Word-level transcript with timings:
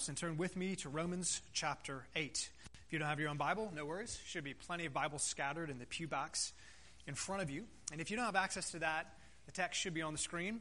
Bibles 0.00 0.08
and 0.08 0.16
turn 0.16 0.38
with 0.38 0.56
me 0.56 0.76
to 0.76 0.88
Romans 0.88 1.42
chapter 1.52 2.06
8. 2.16 2.48
If 2.86 2.90
you 2.90 2.98
don't 2.98 3.06
have 3.08 3.20
your 3.20 3.28
own 3.28 3.36
Bible, 3.36 3.70
no 3.76 3.84
worries. 3.84 4.18
Should 4.24 4.44
be 4.44 4.54
plenty 4.54 4.86
of 4.86 4.94
Bibles 4.94 5.22
scattered 5.22 5.68
in 5.68 5.78
the 5.78 5.84
pew 5.84 6.08
box 6.08 6.54
in 7.06 7.14
front 7.14 7.42
of 7.42 7.50
you. 7.50 7.64
And 7.92 8.00
if 8.00 8.10
you 8.10 8.16
don't 8.16 8.24
have 8.24 8.34
access 8.34 8.70
to 8.70 8.78
that, 8.78 9.12
the 9.44 9.52
text 9.52 9.78
should 9.78 9.92
be 9.92 10.00
on 10.00 10.14
the 10.14 10.18
screen. 10.18 10.60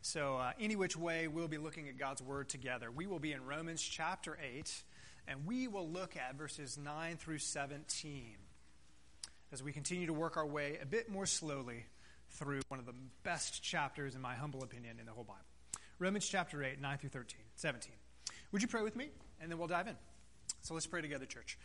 So, 0.00 0.38
uh, 0.38 0.52
any 0.58 0.74
which 0.74 0.96
way, 0.96 1.28
we'll 1.28 1.48
be 1.48 1.58
looking 1.58 1.86
at 1.88 1.98
God's 1.98 2.22
Word 2.22 2.48
together. 2.48 2.90
We 2.90 3.06
will 3.06 3.18
be 3.18 3.32
in 3.32 3.44
Romans 3.44 3.82
chapter 3.82 4.38
8, 4.42 4.82
and 5.26 5.44
we 5.44 5.68
will 5.68 5.86
look 5.86 6.16
at 6.16 6.36
verses 6.36 6.78
9 6.78 7.18
through 7.18 7.40
17 7.40 8.36
as 9.52 9.62
we 9.62 9.70
continue 9.70 10.06
to 10.06 10.14
work 10.14 10.38
our 10.38 10.46
way 10.46 10.78
a 10.80 10.86
bit 10.86 11.10
more 11.10 11.26
slowly 11.26 11.84
through 12.30 12.62
one 12.68 12.80
of 12.80 12.86
the 12.86 12.94
best 13.22 13.62
chapters, 13.62 14.14
in 14.14 14.22
my 14.22 14.34
humble 14.34 14.62
opinion, 14.62 14.96
in 14.98 15.04
the 15.04 15.12
whole 15.12 15.24
Bible. 15.24 15.40
Romans 15.98 16.26
chapter 16.26 16.64
8, 16.64 16.80
9 16.80 16.96
through 16.96 17.10
13, 17.10 17.38
17. 17.54 17.92
Would 18.52 18.62
you 18.62 18.68
pray 18.68 18.82
with 18.82 18.96
me? 18.96 19.10
And 19.40 19.50
then 19.50 19.58
we'll 19.58 19.68
dive 19.68 19.88
in. 19.88 19.96
So 20.62 20.74
let's 20.74 20.86
pray 20.86 21.02
together, 21.02 21.26
church. 21.26 21.58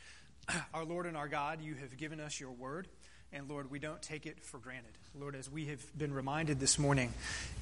Our 0.73 0.83
Lord 0.83 1.05
and 1.05 1.15
our 1.15 1.27
God, 1.27 1.61
you 1.61 1.75
have 1.75 1.97
given 1.97 2.19
us 2.19 2.39
your 2.39 2.51
word. 2.51 2.87
And 3.31 3.49
Lord, 3.49 3.71
we 3.71 3.79
don't 3.79 4.01
take 4.01 4.27
it 4.27 4.43
for 4.43 4.59
granted. 4.59 4.91
Lord, 5.19 5.35
as 5.35 5.49
we 5.49 5.65
have 5.65 5.97
been 5.97 6.13
reminded 6.13 6.59
this 6.59 6.77
morning, 6.77 7.11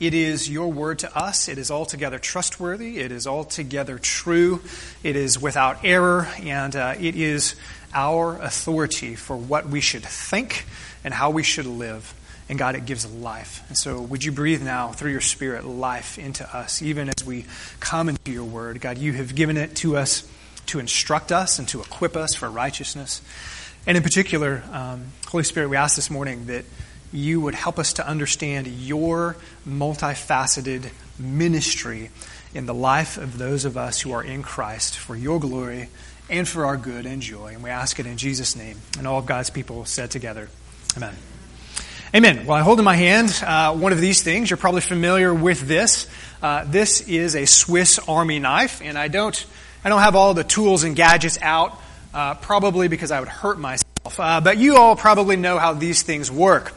it 0.02 0.14
is 0.14 0.50
your 0.50 0.70
word 0.70 1.00
to 1.00 1.18
us. 1.18 1.48
It 1.48 1.58
is 1.58 1.72
altogether 1.72 2.20
trustworthy. 2.20 3.00
It 3.00 3.10
is 3.12 3.26
altogether 3.26 3.98
true. 3.98 4.62
It 5.02 5.16
is 5.16 5.40
without 5.40 5.86
error. 5.86 6.28
And 6.42 6.76
uh, 6.76 6.96
it 7.00 7.16
is 7.16 7.56
our 7.94 8.36
authority 8.42 9.16
for 9.16 9.38
what 9.38 9.70
we 9.70 9.80
should 9.80 10.04
think 10.04 10.66
and 11.06 11.14
how 11.14 11.30
we 11.30 11.44
should 11.44 11.66
live. 11.66 12.14
And 12.52 12.60
God, 12.60 12.76
it 12.76 12.86
gives 12.86 13.10
life. 13.10 13.64
And 13.70 13.78
so, 13.78 14.02
would 14.02 14.26
you 14.26 14.34
breathe 14.34 14.62
now 14.62 14.90
through 14.90 15.12
your 15.12 15.22
Spirit 15.22 15.64
life 15.64 16.20
into 16.20 16.44
us, 16.54 16.82
even 16.82 17.08
as 17.08 17.26
we 17.26 17.46
come 17.80 18.10
into 18.10 18.30
your 18.30 18.44
word? 18.44 18.82
God, 18.82 18.98
you 18.98 19.14
have 19.14 19.36
given 19.36 19.56
it 19.56 19.74
to 19.78 19.96
us 19.96 20.30
to 20.66 20.80
instruct 20.80 21.32
us 21.32 21.60
and 21.60 21.68
to 21.70 21.80
equip 21.80 22.18
us 22.18 22.36
for 22.36 22.50
righteousness. 22.52 23.22
And 23.88 23.96
in 23.96 24.04
particular, 24.04 24.64
um, 24.74 25.14
Holy 25.30 25.46
Spirit, 25.46 25.70
we 25.70 25.78
ask 25.78 25.96
this 25.96 26.10
morning 26.12 26.48
that 26.48 26.66
you 27.14 27.40
would 27.40 27.56
help 27.56 27.80
us 27.80 27.94
to 27.94 28.06
understand 28.06 28.68
your 28.68 29.38
multifaceted 29.66 30.90
ministry 31.18 32.10
in 32.54 32.66
the 32.66 32.74
life 32.74 33.16
of 33.16 33.38
those 33.38 33.64
of 33.64 33.78
us 33.78 34.02
who 34.02 34.12
are 34.12 34.24
in 34.24 34.44
Christ 34.44 34.98
for 34.98 35.16
your 35.16 35.40
glory 35.40 35.88
and 36.30 36.46
for 36.46 36.66
our 36.66 36.76
good 36.76 37.06
and 37.06 37.22
joy. 37.22 37.54
And 37.54 37.64
we 37.64 37.70
ask 37.70 37.98
it 37.98 38.06
in 38.06 38.18
Jesus' 38.18 38.58
name. 38.58 38.80
And 38.98 39.08
all 39.08 39.20
of 39.20 39.26
God's 39.26 39.50
people 39.50 39.86
said 39.86 40.12
together, 40.12 40.50
Amen. 40.98 41.16
Amen. 42.14 42.46
Well, 42.46 42.58
I 42.58 42.62
hold 42.62 42.78
in 42.78 42.84
my 42.84 42.98
hand 42.98 43.42
uh, 43.42 43.74
one 43.74 43.94
of 43.94 44.02
these 44.02 44.22
things. 44.22 44.50
You're 44.50 44.58
probably 44.58 44.82
familiar 44.82 45.34
with 45.34 45.62
this. 45.62 46.10
Uh, 46.42 46.66
this 46.68 47.08
is 47.08 47.38
a 47.38 47.46
Swiss 47.46 48.00
Army 48.00 48.38
knife, 48.38 48.82
and 48.84 48.98
I 48.98 49.08
don't, 49.08 49.46
I 49.82 49.88
don't 49.88 50.02
have 50.02 50.14
all 50.14 50.34
the 50.34 50.44
tools 50.44 50.84
and 50.84 50.94
gadgets 50.94 51.40
out, 51.42 51.82
uh, 52.14 52.34
probably 52.34 52.90
because 52.90 53.12
I 53.12 53.22
would 53.22 53.30
hurt 53.30 53.60
myself. 53.60 54.20
Uh, 54.20 54.42
but 54.42 54.58
you 54.58 54.76
all 54.76 54.98
probably 54.98 55.38
know 55.38 55.58
how 55.58 55.72
these 55.72 56.02
things 56.02 56.30
work. 56.30 56.74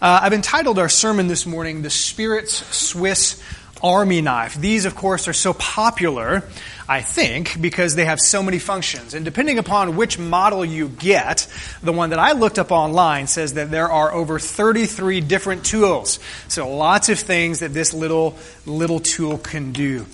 Uh, 0.00 0.20
I've 0.22 0.32
entitled 0.32 0.78
our 0.78 0.88
sermon 0.88 1.26
this 1.26 1.44
morning, 1.44 1.82
"The 1.82 1.90
Spirit's 1.90 2.54
Swiss 2.76 3.42
Army 3.82 4.20
Knife." 4.20 4.54
These, 4.54 4.84
of 4.84 4.94
course, 4.94 5.26
are 5.26 5.32
so 5.32 5.54
popular 5.54 6.44
I 6.88 7.02
think, 7.02 7.60
because 7.60 7.96
they 7.96 8.06
have 8.06 8.18
so 8.18 8.42
many 8.42 8.58
functions. 8.58 9.12
And 9.12 9.22
depending 9.22 9.58
upon 9.58 9.94
which 9.94 10.18
model 10.18 10.64
you 10.64 10.88
get, 10.88 11.46
the 11.82 11.92
one 11.92 12.10
that 12.10 12.18
I 12.18 12.32
looked 12.32 12.58
up 12.58 12.72
online 12.72 13.26
says 13.26 13.54
that 13.54 13.70
there 13.70 13.90
are 13.90 14.10
over 14.10 14.38
33 14.38 15.20
different 15.20 15.66
tools. 15.66 16.18
So 16.48 16.74
lots 16.74 17.10
of 17.10 17.18
things 17.18 17.58
that 17.58 17.74
this 17.74 17.92
little, 17.92 18.38
little 18.64 19.00
tool 19.00 19.36
can 19.36 19.72
do. 19.72 20.06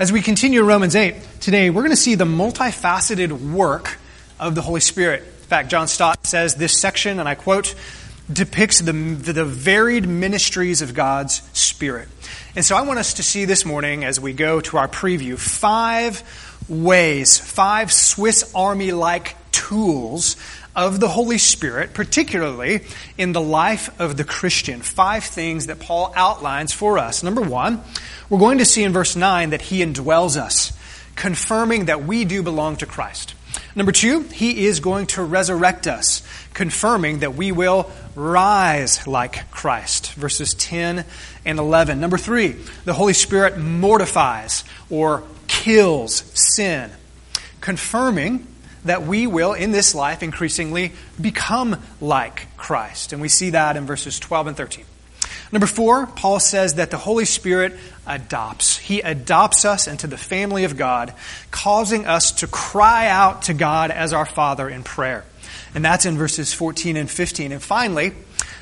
As 0.00 0.10
we 0.10 0.20
continue 0.20 0.64
Romans 0.64 0.96
8, 0.96 1.14
today 1.40 1.70
we're 1.70 1.82
going 1.82 1.90
to 1.90 1.96
see 1.96 2.16
the 2.16 2.24
multifaceted 2.24 3.52
work 3.52 3.98
of 4.40 4.56
the 4.56 4.62
Holy 4.62 4.80
Spirit. 4.80 5.22
In 5.22 5.46
fact, 5.46 5.70
John 5.70 5.86
Stott 5.86 6.26
says 6.26 6.56
this 6.56 6.76
section, 6.76 7.20
and 7.20 7.28
I 7.28 7.36
quote, 7.36 7.74
depicts 8.32 8.80
the, 8.80 8.92
the 8.92 9.44
varied 9.44 10.08
ministries 10.08 10.82
of 10.82 10.94
God's 10.94 11.42
Spirit. 11.52 12.08
And 12.54 12.64
so 12.64 12.76
I 12.76 12.82
want 12.82 12.98
us 12.98 13.14
to 13.14 13.22
see 13.22 13.44
this 13.44 13.64
morning, 13.64 14.04
as 14.04 14.20
we 14.20 14.32
go 14.32 14.60
to 14.60 14.76
our 14.76 14.88
preview, 14.88 15.38
five 15.38 16.22
ways, 16.68 17.38
five 17.38 17.92
Swiss 17.92 18.52
Army 18.54 18.92
like 18.92 19.36
tools 19.52 20.36
of 20.74 21.00
the 21.00 21.08
Holy 21.08 21.38
Spirit, 21.38 21.94
particularly 21.94 22.82
in 23.18 23.32
the 23.32 23.40
life 23.40 24.00
of 24.00 24.16
the 24.16 24.24
Christian. 24.24 24.80
Five 24.80 25.24
things 25.24 25.66
that 25.66 25.80
Paul 25.80 26.12
outlines 26.14 26.72
for 26.72 26.98
us. 26.98 27.22
Number 27.22 27.40
one, 27.40 27.82
we're 28.28 28.38
going 28.38 28.58
to 28.58 28.64
see 28.64 28.84
in 28.84 28.92
verse 28.92 29.16
9 29.16 29.50
that 29.50 29.62
he 29.62 29.84
indwells 29.84 30.36
us, 30.36 30.72
confirming 31.16 31.86
that 31.86 32.04
we 32.04 32.24
do 32.24 32.42
belong 32.42 32.76
to 32.76 32.86
Christ. 32.86 33.34
Number 33.74 33.92
two, 33.92 34.22
he 34.22 34.66
is 34.66 34.80
going 34.80 35.06
to 35.08 35.22
resurrect 35.22 35.86
us, 35.86 36.22
confirming 36.54 37.20
that 37.20 37.34
we 37.34 37.52
will 37.52 37.90
rise 38.16 39.06
like 39.06 39.50
Christ. 39.50 40.12
Verses 40.14 40.54
10 40.54 41.04
and 41.44 41.58
11. 41.58 42.00
Number 42.00 42.18
three, 42.18 42.56
the 42.84 42.92
Holy 42.92 43.12
Spirit 43.12 43.58
mortifies 43.58 44.64
or 44.88 45.22
kills 45.46 46.24
sin, 46.34 46.90
confirming 47.60 48.46
that 48.84 49.02
we 49.02 49.26
will, 49.26 49.52
in 49.52 49.72
this 49.72 49.94
life, 49.94 50.22
increasingly 50.22 50.92
become 51.20 51.76
like 52.00 52.46
Christ. 52.56 53.12
And 53.12 53.20
we 53.20 53.28
see 53.28 53.50
that 53.50 53.76
in 53.76 53.86
verses 53.86 54.18
12 54.18 54.48
and 54.48 54.56
13. 54.56 54.84
Number 55.52 55.66
four, 55.66 56.06
Paul 56.06 56.38
says 56.38 56.74
that 56.74 56.90
the 56.90 56.96
Holy 56.96 57.24
Spirit 57.24 57.76
adopts. 58.06 58.78
He 58.78 59.00
adopts 59.00 59.64
us 59.64 59.88
into 59.88 60.06
the 60.06 60.16
family 60.16 60.64
of 60.64 60.76
God, 60.76 61.12
causing 61.50 62.06
us 62.06 62.32
to 62.32 62.46
cry 62.46 63.08
out 63.08 63.42
to 63.42 63.54
God 63.54 63.90
as 63.90 64.12
our 64.12 64.26
Father 64.26 64.68
in 64.68 64.84
prayer. 64.84 65.24
And 65.74 65.84
that's 65.84 66.06
in 66.06 66.16
verses 66.16 66.52
14 66.52 66.96
and 66.96 67.10
15. 67.10 67.52
And 67.52 67.62
finally, 67.62 68.12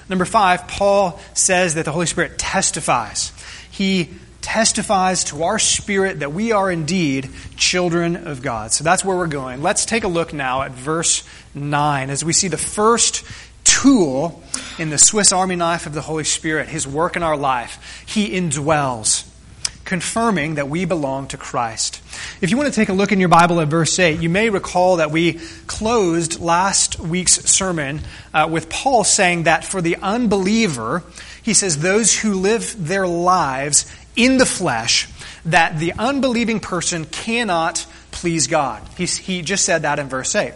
number 0.09 0.25
five, 0.25 0.67
Paul 0.67 1.21
says 1.35 1.75
that 1.75 1.85
the 1.85 1.93
Holy 1.93 2.07
Spirit 2.07 2.39
testifies. 2.39 3.33
He 3.71 4.11
testifies 4.41 5.25
to 5.25 5.43
our 5.43 5.59
spirit 5.59 6.21
that 6.21 6.33
we 6.33 6.53
are 6.53 6.71
indeed 6.71 7.29
children 7.57 8.17
of 8.29 8.41
God. 8.41 8.73
So 8.73 8.83
that's 8.83 9.05
where 9.05 9.17
we're 9.17 9.27
going. 9.27 9.63
Let's 9.63 9.85
take 9.85 10.05
a 10.05 10.09
look 10.09 10.33
now 10.33 10.63
at 10.63 10.71
verse 10.71 11.23
9 11.55 12.09
as 12.09 12.25
we 12.25 12.33
see 12.33 12.49
the 12.49 12.57
first 12.57 13.25
tool 13.69 14.43
in 14.79 14.89
the 14.89 14.99
Swiss 14.99 15.31
Army 15.31 15.55
knife 15.55 15.87
of 15.87 15.93
the 15.93 16.01
Holy 16.01 16.25
Spirit, 16.25 16.69
His 16.69 16.87
work 16.87 17.17
in 17.17 17.23
our 17.23 17.37
life. 17.37 18.05
He 18.07 18.31
indwells, 18.31 19.29
confirming 19.85 20.55
that 20.55 20.69
we 20.69 20.87
belong 20.87 21.29
to 21.29 21.37
Christ. 21.37 22.03
If 22.41 22.51
you 22.51 22.57
want 22.57 22.73
to 22.73 22.75
take 22.75 22.89
a 22.89 22.95
look 22.95 23.13
in 23.13 23.21
your 23.21 23.29
Bible 23.29 23.61
at 23.61 23.69
verse 23.69 23.99
8, 23.99 24.21
you 24.21 24.31
may 24.31 24.49
recall 24.49 24.97
that 24.97 25.11
we 25.11 25.35
closed 25.67 26.41
last 26.41 26.99
week's 26.99 27.45
sermon 27.45 28.01
uh, 28.33 28.49
with 28.51 28.71
Paul 28.71 29.05
saying 29.05 29.43
that 29.43 29.65
for 29.65 29.83
the 29.83 29.97
unbeliever, 29.97 31.05
he 31.43 31.53
says, 31.53 31.79
those 31.79 32.19
who 32.19 32.35
live 32.35 32.75
their 32.89 33.07
lives 33.07 33.93
in 34.17 34.39
the 34.39 34.47
flesh, 34.47 35.09
that 35.45 35.79
the 35.79 35.93
unbelieving 35.93 36.61
person 36.61 37.05
cannot 37.05 37.87
please 38.21 38.47
God. 38.47 38.83
He's, 38.97 39.17
he 39.17 39.43
just 39.43 39.65
said 39.65 39.83
that 39.83 39.99
in 39.99 40.09
verse 40.09 40.35
8. 40.35 40.53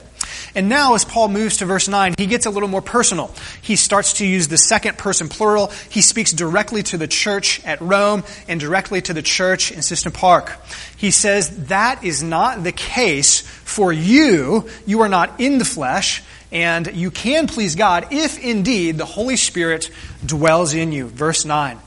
And 0.55 0.69
now, 0.69 0.95
as 0.95 1.05
Paul 1.05 1.29
moves 1.29 1.59
to 1.59 1.67
verse 1.67 1.89
9, 1.89 2.15
he 2.19 2.27
gets 2.27 2.47
a 2.47 2.51
little 2.51 2.69
more 2.69 2.83
personal. 2.83 3.35
He 3.63 3.77
starts 3.77 4.15
to 4.15 4.27
use 4.27 4.49
the 4.49 4.59
second 4.59 4.99
person 4.99 5.29
plural. 5.29 5.69
He 5.89 6.03
speaks 6.03 6.33
directly 6.33 6.83
to 6.85 6.99
the 6.99 7.07
church 7.07 7.65
at 7.65 7.81
Rome 7.81 8.25
and 8.49 8.61
directly 8.61 9.01
to 9.03 9.15
the 9.15 9.23
church 9.23 9.73
in 9.73 9.83
System 9.83 10.13
Park. 10.13 10.53
He 10.97 11.11
says, 11.11 11.67
That 11.67 12.05
is 12.05 12.23
not 12.23 12.65
the 12.65 12.73
case 12.73 13.41
for 13.41 13.93
you. 13.93 14.69
You 14.87 15.03
are 15.03 15.09
not 15.09 15.41
in 15.41 15.59
the 15.59 15.65
flesh, 15.65 16.23
and 16.51 16.95
you 16.95 17.11
can 17.11 17.47
please 17.47 17.75
God 17.75 18.09
if 18.11 18.39
indeed 18.39 18.99
the 18.99 19.07
Holy 19.07 19.37
Spirit 19.37 19.91
dwells 20.25 20.75
in 20.75 20.93
you. 20.93 21.07
Verse 21.07 21.45
9. 21.45 21.79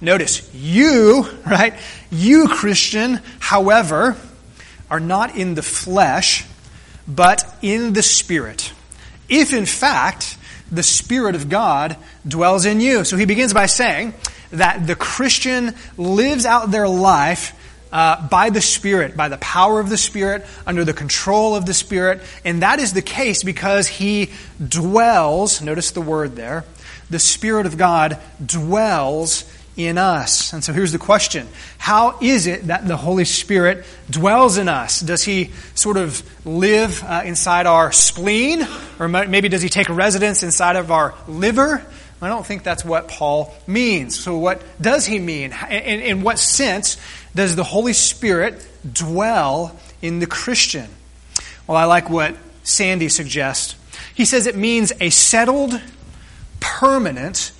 Notice, 0.00 0.50
you, 0.54 1.26
right? 1.46 1.74
You, 2.10 2.48
Christian, 2.48 3.20
however, 3.38 4.16
are 4.90 5.00
not 5.00 5.36
in 5.36 5.54
the 5.54 5.62
flesh 5.62 6.46
but 7.06 7.44
in 7.62 7.92
the 7.92 8.02
Spirit. 8.02 8.72
If 9.28 9.52
in 9.52 9.66
fact 9.66 10.38
the 10.70 10.82
Spirit 10.82 11.34
of 11.34 11.48
God 11.48 11.96
dwells 12.26 12.64
in 12.64 12.80
you. 12.80 13.04
So 13.04 13.16
he 13.16 13.26
begins 13.26 13.52
by 13.52 13.66
saying 13.66 14.14
that 14.50 14.86
the 14.86 14.96
Christian 14.96 15.74
lives 15.96 16.46
out 16.46 16.70
their 16.70 16.88
life 16.88 17.60
uh, 17.92 18.26
by 18.28 18.50
the 18.50 18.60
Spirit, 18.60 19.16
by 19.16 19.28
the 19.28 19.36
power 19.38 19.78
of 19.78 19.88
the 19.88 19.96
Spirit, 19.96 20.44
under 20.66 20.84
the 20.84 20.92
control 20.92 21.54
of 21.54 21.64
the 21.64 21.74
Spirit. 21.74 22.22
And 22.44 22.62
that 22.62 22.80
is 22.80 22.92
the 22.92 23.02
case 23.02 23.44
because 23.44 23.86
he 23.86 24.32
dwells, 24.66 25.62
notice 25.62 25.92
the 25.92 26.00
word 26.00 26.34
there, 26.34 26.64
the 27.10 27.18
Spirit 27.18 27.66
of 27.66 27.76
God 27.76 28.18
dwells 28.44 29.44
in 29.76 29.98
us. 29.98 30.52
And 30.52 30.62
so 30.62 30.72
here's 30.72 30.92
the 30.92 30.98
question 30.98 31.48
How 31.78 32.18
is 32.20 32.46
it 32.46 32.68
that 32.68 32.86
the 32.86 32.96
Holy 32.96 33.24
Spirit 33.24 33.84
dwells 34.08 34.56
in 34.56 34.68
us? 34.68 35.00
Does 35.00 35.22
he 35.22 35.50
sort 35.74 35.96
of 35.96 36.22
live 36.46 37.02
uh, 37.02 37.22
inside 37.24 37.66
our 37.66 37.92
spleen? 37.92 38.66
Or 38.98 39.08
maybe 39.08 39.48
does 39.48 39.62
he 39.62 39.68
take 39.68 39.88
residence 39.88 40.42
inside 40.42 40.76
of 40.76 40.90
our 40.90 41.14
liver? 41.26 41.84
I 42.22 42.28
don't 42.28 42.46
think 42.46 42.62
that's 42.62 42.84
what 42.84 43.08
Paul 43.08 43.54
means. 43.66 44.18
So, 44.18 44.38
what 44.38 44.62
does 44.80 45.04
he 45.04 45.18
mean? 45.18 45.54
In, 45.68 46.00
in 46.00 46.22
what 46.22 46.38
sense 46.38 46.96
does 47.34 47.54
the 47.54 47.64
Holy 47.64 47.92
Spirit 47.92 48.66
dwell 48.90 49.78
in 50.00 50.20
the 50.20 50.26
Christian? 50.26 50.88
Well, 51.66 51.76
I 51.76 51.84
like 51.84 52.08
what 52.08 52.34
Sanday 52.64 53.10
suggests. 53.10 53.76
He 54.14 54.24
says 54.24 54.46
it 54.46 54.56
means 54.56 54.92
a 55.00 55.10
settled, 55.10 55.78
permanent, 56.60 57.52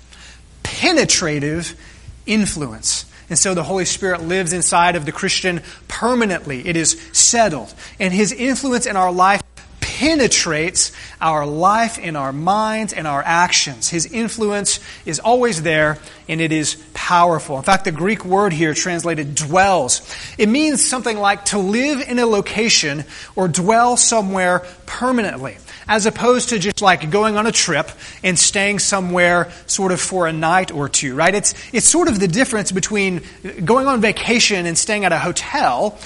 penetrative 0.63 1.75
influence. 2.25 3.05
And 3.29 3.39
so 3.39 3.53
the 3.53 3.63
Holy 3.63 3.85
Spirit 3.85 4.21
lives 4.21 4.53
inside 4.53 4.95
of 4.95 5.05
the 5.05 5.11
Christian 5.11 5.61
permanently. 5.87 6.67
It 6.67 6.75
is 6.75 6.99
settled. 7.11 7.73
And 7.99 8.13
his 8.13 8.31
influence 8.31 8.85
in 8.85 8.95
our 8.95 9.11
life 9.11 9.41
penetrates 9.79 10.91
our 11.21 11.45
life 11.45 11.97
and 12.01 12.17
our 12.17 12.33
minds 12.33 12.91
and 12.91 13.07
our 13.07 13.23
actions. 13.23 13.89
His 13.89 14.05
influence 14.05 14.81
is 15.05 15.19
always 15.19 15.61
there 15.63 15.99
and 16.27 16.41
it 16.41 16.51
is 16.51 16.75
powerful. 16.93 17.57
In 17.57 17.63
fact, 17.63 17.85
the 17.85 17.93
Greek 17.93 18.25
word 18.25 18.51
here 18.51 18.73
translated 18.73 19.35
dwells. 19.35 20.01
It 20.37 20.49
means 20.49 20.85
something 20.85 21.17
like 21.17 21.45
to 21.45 21.59
live 21.59 22.01
in 22.01 22.19
a 22.19 22.25
location 22.25 23.05
or 23.37 23.47
dwell 23.47 23.95
somewhere 23.95 24.65
permanently 24.85 25.57
as 25.87 26.05
opposed 26.05 26.49
to 26.49 26.59
just 26.59 26.81
like 26.81 27.09
going 27.09 27.37
on 27.37 27.47
a 27.47 27.51
trip 27.51 27.89
and 28.23 28.37
staying 28.37 28.79
somewhere 28.79 29.51
sort 29.67 29.91
of 29.91 30.01
for 30.01 30.27
a 30.27 30.33
night 30.33 30.71
or 30.71 30.89
two, 30.89 31.15
right? 31.15 31.33
It's, 31.33 31.53
it's 31.73 31.87
sort 31.87 32.07
of 32.07 32.19
the 32.19 32.27
difference 32.27 32.71
between 32.71 33.21
going 33.63 33.87
on 33.87 34.01
vacation 34.01 34.65
and 34.65 34.77
staying 34.77 35.05
at 35.05 35.11
a 35.11 35.19
hotel 35.19 35.97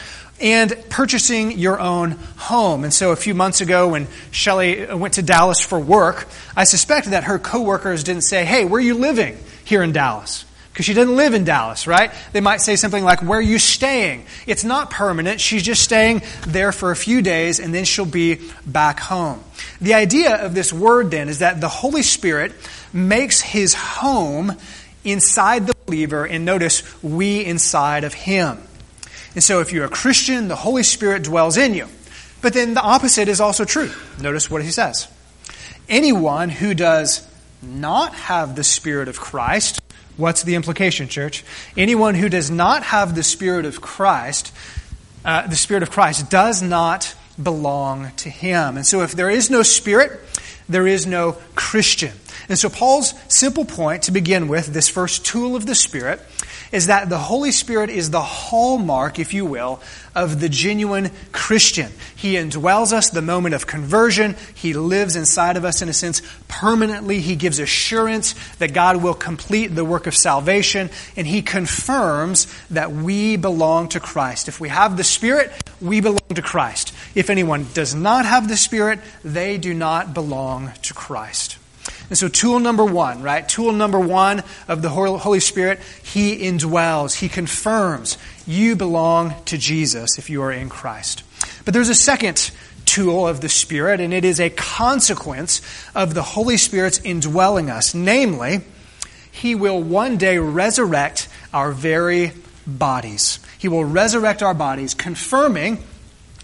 and 0.41 0.73
purchasing 0.89 1.57
your 1.57 1.79
own 1.79 2.11
home. 2.37 2.83
And 2.83 2.93
so 2.93 3.11
a 3.11 3.15
few 3.15 3.33
months 3.33 3.61
ago 3.61 3.89
when 3.89 4.07
Shelly 4.31 4.87
uh, 4.87 4.95
went 4.95 5.15
to 5.15 5.21
Dallas 5.21 5.61
for 5.61 5.79
work, 5.79 6.27
I 6.55 6.63
suspect 6.63 7.07
that 7.07 7.25
her 7.25 7.39
coworkers 7.39 8.03
didn't 8.03 8.23
say, 8.23 8.45
Hey, 8.45 8.65
where 8.65 8.79
are 8.79 8.83
you 8.83 8.95
living 8.95 9.37
here 9.65 9.83
in 9.83 9.91
Dallas? 9.91 10.45
Because 10.79 10.85
she 10.85 10.93
doesn't 10.93 11.17
live 11.17 11.33
in 11.33 11.43
Dallas, 11.43 11.87
right? 11.87 12.09
They 12.31 12.39
might 12.39 12.61
say 12.61 12.77
something 12.77 13.03
like, 13.03 13.21
Where 13.21 13.39
are 13.39 13.41
you 13.41 13.59
staying? 13.59 14.25
It's 14.47 14.63
not 14.63 14.89
permanent. 14.89 15.41
She's 15.41 15.61
just 15.61 15.83
staying 15.83 16.21
there 16.47 16.71
for 16.71 16.91
a 16.91 16.95
few 16.95 17.21
days 17.21 17.59
and 17.59 17.75
then 17.75 17.83
she'll 17.83 18.05
be 18.05 18.39
back 18.65 19.01
home. 19.01 19.43
The 19.81 19.95
idea 19.95 20.37
of 20.37 20.55
this 20.55 20.71
word 20.71 21.11
then 21.11 21.27
is 21.27 21.39
that 21.39 21.59
the 21.59 21.67
Holy 21.67 22.01
Spirit 22.01 22.53
makes 22.93 23.41
his 23.41 23.73
home 23.73 24.53
inside 25.03 25.67
the 25.67 25.75
believer, 25.85 26.25
and 26.25 26.45
notice, 26.45 26.81
we 27.03 27.43
inside 27.43 28.05
of 28.05 28.13
him. 28.13 28.57
And 29.35 29.43
so 29.43 29.59
if 29.59 29.73
you're 29.73 29.83
a 29.83 29.89
Christian, 29.89 30.47
the 30.47 30.55
Holy 30.55 30.83
Spirit 30.83 31.23
dwells 31.23 31.57
in 31.57 31.73
you. 31.73 31.89
But 32.41 32.53
then 32.53 32.73
the 32.73 32.81
opposite 32.81 33.27
is 33.27 33.41
also 33.41 33.65
true. 33.65 33.91
Notice 34.21 34.49
what 34.49 34.63
he 34.63 34.71
says. 34.71 35.09
Anyone 35.89 36.47
who 36.47 36.73
does 36.73 37.27
not 37.61 38.13
have 38.13 38.55
the 38.55 38.63
Spirit 38.63 39.07
of 39.07 39.19
Christ, 39.19 39.81
what's 40.17 40.43
the 40.43 40.55
implication, 40.55 41.07
church? 41.07 41.43
Anyone 41.77 42.15
who 42.15 42.29
does 42.29 42.51
not 42.51 42.83
have 42.83 43.15
the 43.15 43.23
Spirit 43.23 43.65
of 43.65 43.81
Christ, 43.81 44.53
uh, 45.25 45.47
the 45.47 45.55
Spirit 45.55 45.83
of 45.83 45.91
Christ 45.91 46.29
does 46.29 46.61
not 46.61 47.15
belong 47.41 48.11
to 48.17 48.29
him. 48.29 48.77
And 48.77 48.85
so 48.85 49.01
if 49.01 49.13
there 49.13 49.29
is 49.29 49.49
no 49.49 49.63
Spirit, 49.63 50.19
there 50.67 50.87
is 50.87 51.07
no 51.07 51.37
Christian. 51.55 52.11
And 52.47 52.57
so 52.57 52.69
Paul's 52.69 53.13
simple 53.27 53.65
point 53.65 54.03
to 54.03 54.11
begin 54.11 54.47
with, 54.47 54.67
this 54.67 54.89
first 54.89 55.25
tool 55.25 55.55
of 55.55 55.65
the 55.65 55.75
Spirit, 55.75 56.19
is 56.71 56.87
that 56.87 57.09
the 57.09 57.17
Holy 57.17 57.51
Spirit 57.51 57.89
is 57.89 58.09
the 58.11 58.21
hallmark, 58.21 59.19
if 59.19 59.33
you 59.33 59.45
will, 59.45 59.81
of 60.15 60.39
the 60.39 60.49
genuine 60.49 61.11
Christian. 61.31 61.91
He 62.15 62.33
indwells 62.33 62.91
us 62.91 63.09
the 63.09 63.21
moment 63.21 63.55
of 63.55 63.67
conversion. 63.67 64.35
He 64.53 64.73
lives 64.73 65.15
inside 65.15 65.57
of 65.57 65.65
us, 65.65 65.81
in 65.81 65.89
a 65.89 65.93
sense, 65.93 66.21
permanently. 66.47 67.19
He 67.21 67.35
gives 67.35 67.59
assurance 67.59 68.35
that 68.57 68.73
God 68.73 68.97
will 68.97 69.13
complete 69.13 69.67
the 69.67 69.85
work 69.85 70.07
of 70.07 70.15
salvation, 70.15 70.89
and 71.15 71.27
He 71.27 71.41
confirms 71.41 72.47
that 72.71 72.91
we 72.91 73.37
belong 73.37 73.89
to 73.89 73.99
Christ. 73.99 74.47
If 74.47 74.59
we 74.59 74.69
have 74.69 74.97
the 74.97 75.03
Spirit, 75.03 75.51
we 75.79 76.01
belong 76.01 76.19
to 76.33 76.41
Christ. 76.41 76.93
If 77.15 77.29
anyone 77.29 77.67
does 77.73 77.93
not 77.95 78.25
have 78.25 78.47
the 78.47 78.57
Spirit, 78.57 78.99
they 79.23 79.57
do 79.57 79.73
not 79.73 80.13
belong 80.13 80.71
to 80.83 80.93
Christ. 80.93 81.58
And 82.09 82.17
so, 82.17 82.27
tool 82.27 82.59
number 82.59 82.83
one, 82.83 83.21
right? 83.21 83.47
Tool 83.47 83.71
number 83.71 83.99
one 83.99 84.43
of 84.67 84.81
the 84.81 84.89
Holy 84.89 85.39
Spirit, 85.39 85.79
He 86.03 86.39
indwells, 86.39 87.15
He 87.15 87.29
confirms 87.29 88.17
you 88.47 88.75
belong 88.75 89.35
to 89.45 89.57
Jesus 89.57 90.17
if 90.17 90.29
you 90.29 90.41
are 90.41 90.51
in 90.51 90.69
Christ. 90.69 91.23
But 91.65 91.73
there's 91.73 91.89
a 91.89 91.95
second 91.95 92.49
tool 92.85 93.27
of 93.27 93.41
the 93.41 93.49
Spirit, 93.49 93.99
and 93.99 94.11
it 94.11 94.25
is 94.25 94.39
a 94.39 94.49
consequence 94.49 95.61
of 95.93 96.15
the 96.15 96.23
Holy 96.23 96.57
Spirit's 96.57 96.99
indwelling 97.01 97.69
us. 97.69 97.93
Namely, 97.93 98.61
He 99.31 99.53
will 99.53 99.81
one 99.81 100.17
day 100.17 100.39
resurrect 100.39 101.27
our 101.53 101.71
very 101.71 102.31
bodies. 102.65 103.39
He 103.59 103.67
will 103.67 103.85
resurrect 103.85 104.41
our 104.41 104.55
bodies, 104.55 104.95
confirming 104.95 105.83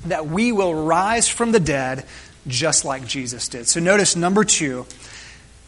that 0.05 0.27
we 0.27 0.51
will 0.51 0.75
rise 0.75 1.27
from 1.27 1.51
the 1.51 1.59
dead 1.59 2.05
just 2.47 2.85
like 2.85 3.07
Jesus 3.07 3.47
did. 3.47 3.67
So, 3.67 3.79
notice 3.79 4.15
number 4.15 4.43
two 4.43 4.85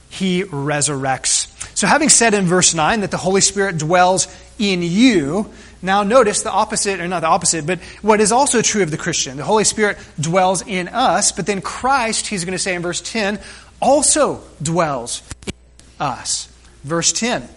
he 0.09 0.43
resurrects. 0.43 1.53
So, 1.77 1.87
having 1.87 2.09
said 2.09 2.33
in 2.33 2.45
verse 2.45 2.73
9 2.73 3.01
that 3.01 3.11
the 3.11 3.17
Holy 3.17 3.41
Spirit 3.41 3.77
dwells 3.77 4.27
in 4.57 4.81
you, 4.81 5.51
now 5.81 6.03
notice 6.03 6.41
the 6.41 6.51
opposite, 6.51 6.99
or 6.99 7.07
not 7.07 7.19
the 7.19 7.27
opposite, 7.27 7.65
but 7.67 7.79
what 8.01 8.19
is 8.19 8.31
also 8.31 8.61
true 8.61 8.81
of 8.81 8.91
the 8.91 8.97
Christian. 8.97 9.37
The 9.37 9.43
Holy 9.43 9.63
Spirit 9.63 9.97
dwells 10.19 10.65
in 10.65 10.87
us, 10.87 11.31
but 11.31 11.45
then 11.45 11.61
Christ, 11.61 12.27
he's 12.27 12.45
going 12.45 12.57
to 12.57 12.59
say 12.59 12.73
in 12.73 12.81
verse 12.81 13.01
10, 13.01 13.39
also 13.79 14.41
dwells 14.61 15.21
in 15.45 15.53
us. 15.99 16.49
Verse 16.83 17.13
10. 17.13 17.47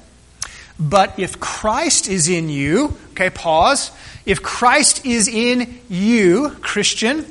But 0.78 1.18
if 1.18 1.40
Christ 1.40 2.08
is 2.08 2.28
in 2.28 2.48
you, 2.48 2.96
okay, 3.10 3.30
pause. 3.30 3.90
If 4.24 4.42
Christ 4.42 5.04
is 5.04 5.28
in 5.28 5.80
you, 5.88 6.56
Christian, 6.60 7.26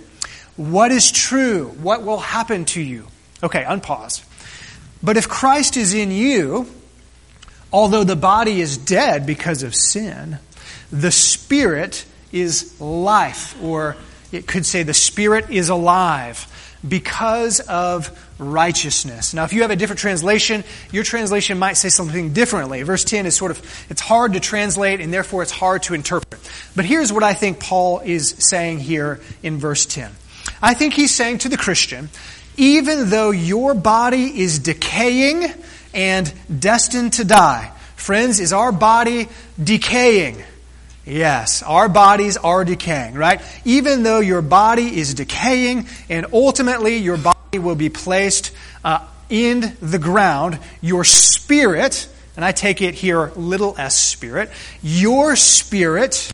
what 0.55 0.91
is 0.91 1.11
true? 1.11 1.67
What 1.81 2.03
will 2.03 2.19
happen 2.19 2.65
to 2.65 2.81
you? 2.81 3.07
Okay, 3.41 3.63
unpause. 3.63 4.23
But 5.01 5.17
if 5.17 5.29
Christ 5.29 5.77
is 5.77 5.93
in 5.93 6.11
you, 6.11 6.67
although 7.71 8.03
the 8.03 8.15
body 8.15 8.61
is 8.61 8.77
dead 8.77 9.25
because 9.25 9.63
of 9.63 9.73
sin, 9.75 10.39
the 10.91 11.11
spirit 11.11 12.05
is 12.31 12.79
life, 12.81 13.61
or 13.63 13.95
it 14.31 14.47
could 14.47 14.65
say 14.65 14.83
the 14.83 14.93
spirit 14.93 15.49
is 15.49 15.69
alive 15.69 16.47
because 16.87 17.59
of 17.59 18.17
righteousness. 18.37 19.33
Now, 19.33 19.43
if 19.43 19.53
you 19.53 19.63
have 19.63 19.71
a 19.71 19.75
different 19.75 19.99
translation, 19.99 20.63
your 20.91 21.03
translation 21.03 21.59
might 21.59 21.73
say 21.73 21.89
something 21.89 22.31
differently. 22.31 22.83
Verse 22.83 23.03
10 23.03 23.25
is 23.25 23.35
sort 23.35 23.51
of, 23.51 23.85
it's 23.89 24.01
hard 24.01 24.33
to 24.33 24.39
translate 24.39 25.01
and 25.01 25.13
therefore 25.13 25.43
it's 25.43 25.51
hard 25.51 25.83
to 25.83 25.93
interpret. 25.93 26.39
But 26.75 26.85
here's 26.85 27.11
what 27.11 27.23
I 27.23 27.33
think 27.33 27.59
Paul 27.59 27.99
is 27.99 28.35
saying 28.39 28.79
here 28.79 29.19
in 29.43 29.57
verse 29.57 29.85
10. 29.85 30.11
I 30.61 30.73
think 30.73 30.93
he's 30.93 31.13
saying 31.13 31.39
to 31.39 31.49
the 31.49 31.57
Christian 31.57 32.09
even 32.59 33.09
though 33.09 33.31
your 33.31 33.73
body 33.73 34.41
is 34.41 34.59
decaying 34.59 35.45
and 35.93 36.31
destined 36.59 37.13
to 37.13 37.23
die. 37.23 37.71
Friends, 37.95 38.39
is 38.39 38.51
our 38.51 38.73
body 38.73 39.29
decaying? 39.61 40.43
Yes, 41.05 41.63
our 41.63 41.87
bodies 41.87 42.35
are 42.37 42.65
decaying, 42.65 43.13
right? 43.15 43.41
Even 43.63 44.03
though 44.03 44.19
your 44.19 44.41
body 44.41 44.99
is 44.99 45.13
decaying 45.13 45.87
and 46.09 46.27
ultimately 46.33 46.97
your 46.97 47.17
body 47.17 47.59
will 47.59 47.75
be 47.75 47.89
placed 47.89 48.51
uh, 48.83 48.99
in 49.29 49.75
the 49.81 49.97
ground, 49.97 50.59
your 50.81 51.05
spirit, 51.05 52.07
and 52.35 52.43
I 52.43 52.51
take 52.51 52.81
it 52.81 52.93
here 52.93 53.31
little 53.37 53.73
s 53.77 53.97
spirit, 53.97 54.51
your 54.83 55.35
spirit 55.37 56.31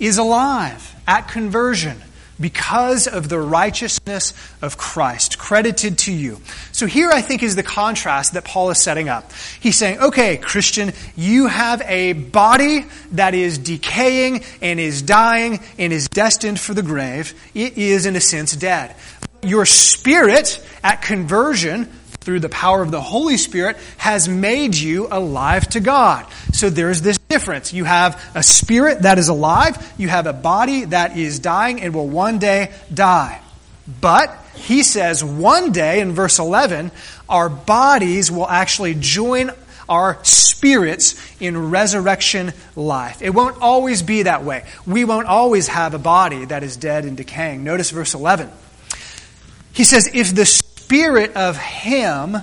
is 0.00 0.16
alive 0.18 0.94
at 1.06 1.28
conversion 1.28 2.00
because 2.40 3.06
of 3.06 3.28
the 3.28 3.38
righteousness 3.38 4.32
of 4.62 4.76
Christ 4.76 5.38
credited 5.38 5.98
to 5.98 6.12
you. 6.12 6.40
So 6.72 6.86
here 6.86 7.10
I 7.10 7.22
think 7.22 7.42
is 7.42 7.56
the 7.56 7.62
contrast 7.62 8.34
that 8.34 8.44
Paul 8.44 8.70
is 8.70 8.82
setting 8.82 9.08
up. 9.08 9.32
He's 9.60 9.76
saying, 9.76 10.00
okay, 10.00 10.36
Christian, 10.36 10.92
you 11.16 11.46
have 11.46 11.82
a 11.82 12.12
body 12.12 12.84
that 13.12 13.34
is 13.34 13.58
decaying 13.58 14.44
and 14.60 14.78
is 14.78 15.02
dying 15.02 15.60
and 15.78 15.92
is 15.92 16.08
destined 16.08 16.60
for 16.60 16.74
the 16.74 16.82
grave. 16.82 17.34
It 17.54 17.78
is, 17.78 18.06
in 18.06 18.16
a 18.16 18.20
sense, 18.20 18.54
dead. 18.54 18.94
Your 19.42 19.66
spirit 19.66 20.64
at 20.82 21.02
conversion 21.02 21.90
through 22.26 22.40
the 22.40 22.48
power 22.48 22.82
of 22.82 22.90
the 22.90 23.00
Holy 23.00 23.36
Spirit, 23.36 23.76
has 23.98 24.28
made 24.28 24.74
you 24.74 25.06
alive 25.12 25.68
to 25.68 25.78
God. 25.78 26.26
So 26.52 26.68
there's 26.68 27.00
this 27.00 27.15
difference. 27.36 27.74
You 27.74 27.84
have 27.84 28.18
a 28.34 28.42
spirit 28.42 29.02
that 29.02 29.18
is 29.18 29.28
alive, 29.28 29.76
you 29.98 30.08
have 30.08 30.26
a 30.26 30.32
body 30.32 30.86
that 30.86 31.18
is 31.18 31.38
dying 31.38 31.82
and 31.82 31.94
will 31.94 32.08
one 32.08 32.38
day 32.38 32.72
die. 32.92 33.42
But 34.00 34.34
he 34.54 34.82
says 34.82 35.22
one 35.22 35.70
day 35.70 36.00
in 36.00 36.12
verse 36.12 36.38
11, 36.38 36.90
our 37.28 37.50
bodies 37.50 38.32
will 38.32 38.48
actually 38.48 38.94
join 38.94 39.50
our 39.86 40.18
spirits 40.24 41.14
in 41.38 41.70
resurrection 41.70 42.54
life. 42.74 43.20
It 43.20 43.30
won't 43.30 43.60
always 43.60 44.02
be 44.02 44.22
that 44.22 44.42
way. 44.42 44.64
We 44.86 45.04
won't 45.04 45.26
always 45.26 45.68
have 45.68 45.92
a 45.92 45.98
body 45.98 46.46
that 46.46 46.62
is 46.62 46.78
dead 46.78 47.04
and 47.04 47.18
decaying. 47.18 47.64
Notice 47.64 47.90
verse 47.90 48.14
11. 48.14 48.50
He 49.74 49.84
says, 49.84 50.10
if 50.14 50.34
the 50.34 50.46
spirit 50.46 51.36
of 51.36 51.58
him 51.58 52.38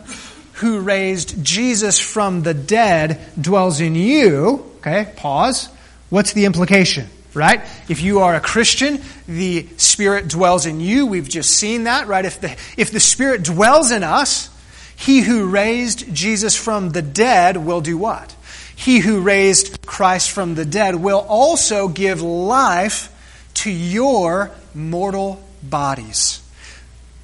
who 0.54 0.82
raised 0.82 1.44
Jesus 1.44 2.00
from 2.00 2.44
the 2.44 2.54
dead 2.54 3.20
dwells 3.42 3.82
in 3.82 3.96
you, 3.96 4.70
okay, 4.86 5.12
pause. 5.16 5.70
What's 6.10 6.34
the 6.34 6.46
implication? 6.46 7.08
right? 7.34 7.62
If 7.90 8.02
you 8.02 8.20
are 8.20 8.36
a 8.36 8.40
Christian, 8.40 9.02
the 9.28 9.68
Spirit 9.78 10.28
dwells 10.28 10.66
in 10.66 10.80
you. 10.80 11.06
We've 11.06 11.28
just 11.28 11.52
seen 11.52 11.86
that, 11.86 12.08
right? 12.08 12.26
If 12.26 12.42
the, 12.42 12.56
if 12.78 12.92
the 12.92 13.00
Spirit 13.00 13.44
dwells 13.44 13.92
in 13.92 14.04
us, 14.04 14.50
he 14.96 15.22
who 15.22 15.48
raised 15.48 16.14
Jesus 16.14 16.56
from 16.56 16.92
the 16.92 17.02
dead 17.02 17.58
will 17.58 17.82
do 17.82 17.98
what? 17.98 18.36
He 18.76 19.00
who 19.00 19.22
raised 19.22 19.86
Christ 19.86 20.32
from 20.32 20.56
the 20.56 20.66
dead 20.66 20.96
will 20.96 21.26
also 21.28 21.88
give 21.88 22.22
life 22.22 23.10
to 23.56 23.72
your 23.72 24.52
mortal 24.74 25.44
bodies. 25.62 26.42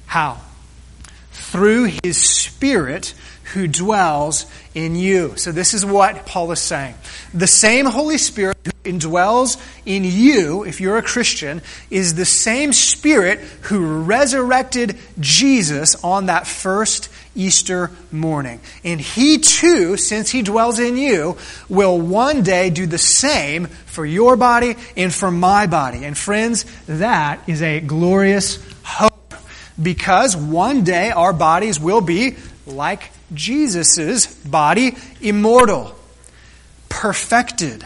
How? 0.06 0.40
Through 1.32 1.92
his 2.02 2.16
Spirit 2.16 3.14
who 3.52 3.66
dwells 3.66 4.46
in 4.74 4.94
you. 4.94 5.36
So, 5.36 5.52
this 5.52 5.74
is 5.74 5.84
what 5.84 6.26
Paul 6.26 6.52
is 6.52 6.60
saying. 6.60 6.94
The 7.34 7.46
same 7.46 7.86
Holy 7.86 8.18
Spirit 8.18 8.56
who 8.64 8.70
indwells 8.84 9.60
in 9.84 10.04
you, 10.04 10.64
if 10.64 10.80
you're 10.80 10.98
a 10.98 11.02
Christian, 11.02 11.62
is 11.90 12.14
the 12.14 12.24
same 12.24 12.72
Spirit 12.72 13.40
who 13.62 14.02
resurrected 14.02 14.96
Jesus 15.18 16.02
on 16.04 16.26
that 16.26 16.46
first 16.46 17.08
Easter 17.34 17.90
morning. 18.12 18.60
And 18.84 19.00
He 19.00 19.38
too, 19.38 19.96
since 19.96 20.30
He 20.30 20.42
dwells 20.42 20.78
in 20.78 20.96
you, 20.96 21.36
will 21.68 22.00
one 22.00 22.42
day 22.42 22.70
do 22.70 22.86
the 22.86 22.98
same 22.98 23.66
for 23.66 24.06
your 24.06 24.36
body 24.36 24.76
and 24.96 25.12
for 25.12 25.30
my 25.30 25.66
body. 25.66 26.04
And 26.04 26.16
friends, 26.16 26.64
that 26.86 27.40
is 27.48 27.62
a 27.62 27.80
glorious 27.80 28.58
hope 28.82 29.34
because 29.80 30.36
one 30.36 30.84
day 30.84 31.10
our 31.10 31.32
bodies 31.32 31.80
will 31.80 32.00
be 32.00 32.36
like 32.66 33.10
Jesus' 33.34 34.26
body, 34.26 34.96
immortal, 35.20 35.94
perfected, 36.88 37.84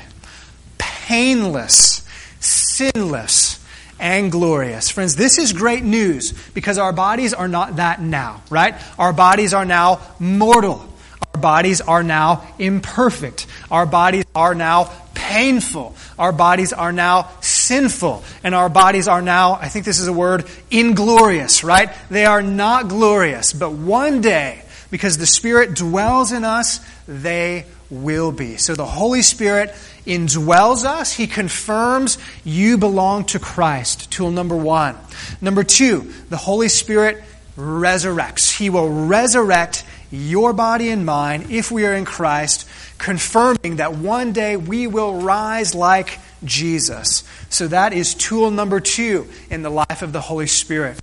painless, 0.78 2.06
sinless, 2.40 3.64
and 3.98 4.30
glorious. 4.32 4.90
Friends, 4.90 5.16
this 5.16 5.38
is 5.38 5.52
great 5.52 5.84
news 5.84 6.32
because 6.52 6.78
our 6.78 6.92
bodies 6.92 7.32
are 7.32 7.48
not 7.48 7.76
that 7.76 8.00
now, 8.00 8.42
right? 8.50 8.74
Our 8.98 9.12
bodies 9.12 9.54
are 9.54 9.64
now 9.64 10.00
mortal. 10.18 10.88
Our 11.34 11.40
bodies 11.40 11.80
are 11.80 12.02
now 12.02 12.46
imperfect. 12.58 13.46
Our 13.70 13.86
bodies 13.86 14.24
are 14.34 14.54
now 14.54 14.92
painful. 15.14 15.96
Our 16.18 16.32
bodies 16.32 16.72
are 16.72 16.92
now 16.92 17.30
sinful. 17.40 18.24
And 18.42 18.54
our 18.54 18.68
bodies 18.68 19.08
are 19.08 19.22
now, 19.22 19.54
I 19.54 19.68
think 19.68 19.84
this 19.84 20.00
is 20.00 20.06
a 20.06 20.12
word, 20.12 20.44
inglorious, 20.70 21.64
right? 21.64 21.90
They 22.10 22.26
are 22.26 22.42
not 22.42 22.88
glorious. 22.88 23.52
But 23.52 23.72
one 23.72 24.20
day, 24.20 24.63
because 24.94 25.18
the 25.18 25.26
Spirit 25.26 25.74
dwells 25.74 26.30
in 26.30 26.44
us, 26.44 26.78
they 27.08 27.64
will 27.90 28.30
be. 28.30 28.58
So 28.58 28.76
the 28.76 28.86
Holy 28.86 29.22
Spirit 29.22 29.74
indwells 30.06 30.84
us. 30.84 31.12
He 31.12 31.26
confirms 31.26 32.16
you 32.44 32.78
belong 32.78 33.24
to 33.24 33.40
Christ. 33.40 34.12
Tool 34.12 34.30
number 34.30 34.56
one. 34.56 34.96
Number 35.40 35.64
two, 35.64 36.12
the 36.28 36.36
Holy 36.36 36.68
Spirit 36.68 37.24
resurrects. 37.58 38.56
He 38.56 38.70
will 38.70 38.88
resurrect 38.88 39.84
your 40.12 40.52
body 40.52 40.90
and 40.90 41.04
mine 41.04 41.48
if 41.50 41.72
we 41.72 41.86
are 41.86 41.94
in 41.94 42.04
Christ, 42.04 42.64
confirming 42.96 43.78
that 43.78 43.94
one 43.94 44.32
day 44.32 44.56
we 44.56 44.86
will 44.86 45.22
rise 45.22 45.74
like 45.74 46.20
Jesus. 46.44 47.24
So 47.50 47.66
that 47.66 47.92
is 47.92 48.14
tool 48.14 48.52
number 48.52 48.78
two 48.78 49.26
in 49.50 49.62
the 49.62 49.70
life 49.70 50.02
of 50.02 50.12
the 50.12 50.20
Holy 50.20 50.46
Spirit. 50.46 51.00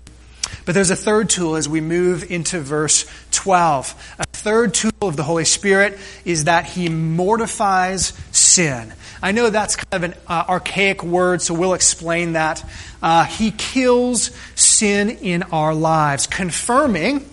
But 0.66 0.76
there's 0.76 0.92
a 0.92 0.96
third 0.96 1.30
tool 1.30 1.56
as 1.56 1.68
we 1.68 1.82
move 1.82 2.30
into 2.30 2.60
verse 2.60 3.06
12. 3.32 4.16
A 4.20 4.24
third 4.26 4.74
tool 4.74 4.92
of 5.02 5.16
the 5.16 5.24
Holy 5.24 5.46
Spirit 5.46 5.98
is 6.26 6.46
that 6.46 6.66
he 6.66 6.90
mortifies 6.90 8.14
sin. 8.32 8.94
I 9.24 9.32
know 9.32 9.50
that's 9.50 9.76
kind 9.76 10.04
of 10.04 10.12
an 10.12 10.20
uh, 10.28 10.46
archaic 10.50 11.04
word, 11.04 11.42
so 11.42 11.54
we'll 11.54 11.74
explain 11.74 12.34
that. 12.34 12.64
Uh, 13.02 13.26
he 13.26 13.52
kills 13.52 14.32
sin 14.56 15.10
in 15.10 15.44
our 15.44 15.74
lives, 15.74 16.28
confirming 16.28 17.28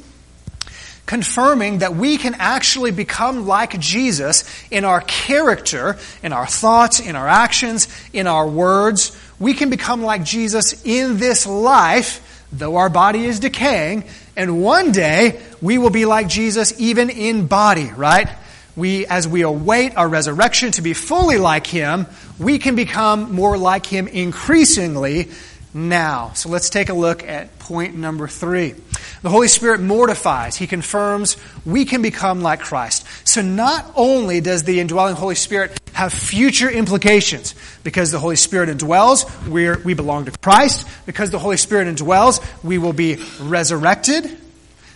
confirming 1.06 1.78
that 1.78 1.96
we 1.96 2.18
can 2.18 2.34
actually 2.34 2.90
become 2.90 3.46
like 3.46 3.80
Jesus 3.80 4.44
in 4.70 4.84
our 4.84 5.00
character, 5.00 5.96
in 6.22 6.34
our 6.34 6.46
thoughts, 6.46 7.00
in 7.00 7.16
our 7.16 7.26
actions, 7.26 7.88
in 8.12 8.26
our 8.26 8.46
words. 8.46 9.18
We 9.40 9.54
can 9.54 9.70
become 9.70 10.02
like 10.02 10.22
Jesus 10.22 10.84
in 10.84 11.16
this 11.16 11.46
life 11.46 12.22
though 12.52 12.76
our 12.76 12.88
body 12.88 13.24
is 13.24 13.40
decaying, 13.40 14.04
and 14.36 14.62
one 14.62 14.92
day 14.92 15.40
we 15.60 15.78
will 15.78 15.90
be 15.90 16.04
like 16.04 16.28
Jesus 16.28 16.78
even 16.80 17.10
in 17.10 17.46
body, 17.46 17.90
right? 17.96 18.28
We, 18.76 19.06
as 19.06 19.26
we 19.26 19.42
await 19.42 19.96
our 19.96 20.08
resurrection 20.08 20.70
to 20.72 20.82
be 20.82 20.94
fully 20.94 21.38
like 21.38 21.66
Him, 21.66 22.06
we 22.38 22.58
can 22.58 22.76
become 22.76 23.32
more 23.32 23.58
like 23.58 23.86
Him 23.86 24.06
increasingly 24.06 25.30
now. 25.74 26.32
So 26.34 26.48
let's 26.48 26.70
take 26.70 26.88
a 26.88 26.94
look 26.94 27.22
at 27.22 27.58
point 27.58 27.96
number 27.96 28.28
three. 28.28 28.74
The 29.22 29.30
Holy 29.30 29.48
Spirit 29.48 29.80
mortifies. 29.80 30.56
He 30.56 30.66
confirms 30.66 31.36
we 31.66 31.84
can 31.84 32.02
become 32.02 32.40
like 32.40 32.60
Christ. 32.60 33.06
So 33.24 33.42
not 33.42 33.90
only 33.94 34.40
does 34.40 34.62
the 34.62 34.80
indwelling 34.80 35.16
Holy 35.16 35.34
Spirit 35.34 35.78
have 35.92 36.12
future 36.12 36.70
implications, 36.70 37.54
because 37.82 38.12
the 38.12 38.18
Holy 38.18 38.36
Spirit 38.36 38.68
indwells, 38.68 39.26
we 39.48 39.70
we 39.82 39.94
belong 39.94 40.26
to 40.26 40.30
Christ. 40.30 40.86
Because 41.06 41.30
the 41.30 41.38
Holy 41.38 41.56
Spirit 41.56 41.88
indwells, 41.88 42.40
we 42.62 42.78
will 42.78 42.92
be 42.92 43.18
resurrected. 43.40 44.36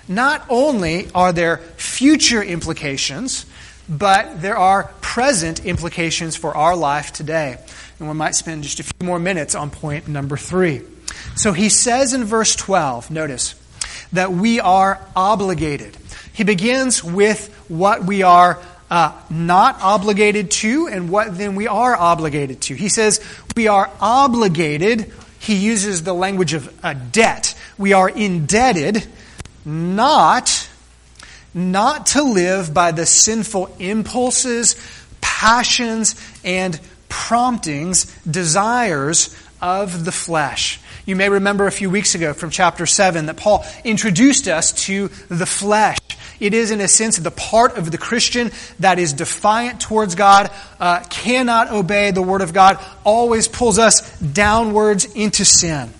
Not 0.08 0.44
only 0.48 1.08
are 1.14 1.32
there 1.32 1.58
future 1.76 2.42
implications, 2.42 3.46
but 3.88 4.40
there 4.40 4.56
are 4.56 4.84
present 5.00 5.64
implications 5.64 6.36
for 6.36 6.56
our 6.56 6.76
life 6.76 7.12
today. 7.12 7.58
And 8.02 8.10
we 8.10 8.16
might 8.16 8.34
spend 8.34 8.64
just 8.64 8.80
a 8.80 8.82
few 8.82 9.06
more 9.06 9.20
minutes 9.20 9.54
on 9.54 9.70
point 9.70 10.08
number 10.08 10.36
three. 10.36 10.80
So 11.36 11.52
he 11.52 11.68
says 11.68 12.14
in 12.14 12.24
verse 12.24 12.56
12, 12.56 13.12
notice, 13.12 13.54
that 14.12 14.32
we 14.32 14.58
are 14.58 15.00
obligated. 15.14 15.96
He 16.32 16.42
begins 16.42 17.04
with 17.04 17.54
what 17.68 18.02
we 18.02 18.24
are 18.24 18.60
uh, 18.90 19.16
not 19.30 19.80
obligated 19.82 20.50
to 20.50 20.88
and 20.88 21.10
what 21.10 21.38
then 21.38 21.54
we 21.54 21.68
are 21.68 21.94
obligated 21.94 22.62
to. 22.62 22.74
He 22.74 22.88
says 22.88 23.24
we 23.54 23.68
are 23.68 23.88
obligated. 24.00 25.12
He 25.38 25.54
uses 25.54 26.02
the 26.02 26.12
language 26.12 26.54
of 26.54 26.76
a 26.82 26.96
debt. 26.96 27.56
We 27.78 27.92
are 27.92 28.08
indebted 28.08 29.06
not 29.64 30.68
not 31.54 32.06
to 32.06 32.22
live 32.24 32.74
by 32.74 32.90
the 32.90 33.06
sinful 33.06 33.76
impulses, 33.78 34.74
passions, 35.20 36.16
and 36.42 36.80
promptings, 37.12 38.06
desires 38.22 39.36
of 39.60 40.06
the 40.06 40.12
flesh. 40.12 40.80
You 41.04 41.14
may 41.14 41.28
remember 41.28 41.66
a 41.66 41.70
few 41.70 41.90
weeks 41.90 42.14
ago 42.14 42.32
from 42.32 42.48
chapter 42.48 42.86
7 42.86 43.26
that 43.26 43.36
Paul 43.36 43.66
introduced 43.84 44.48
us 44.48 44.72
to 44.86 45.08
the 45.28 45.44
flesh. 45.44 45.98
It 46.40 46.54
is, 46.54 46.70
in 46.70 46.80
a 46.80 46.88
sense, 46.88 47.18
the 47.18 47.30
part 47.30 47.76
of 47.76 47.90
the 47.90 47.98
Christian 47.98 48.50
that 48.80 48.98
is 48.98 49.12
defiant 49.12 49.78
towards 49.78 50.14
God, 50.14 50.50
uh, 50.80 51.04
cannot 51.10 51.70
obey 51.70 52.12
the 52.12 52.22
Word 52.22 52.40
of 52.40 52.54
God, 52.54 52.82
always 53.04 53.46
pulls 53.46 53.78
us 53.78 54.18
downwards 54.18 55.04
into 55.04 55.44
sin. 55.44 55.92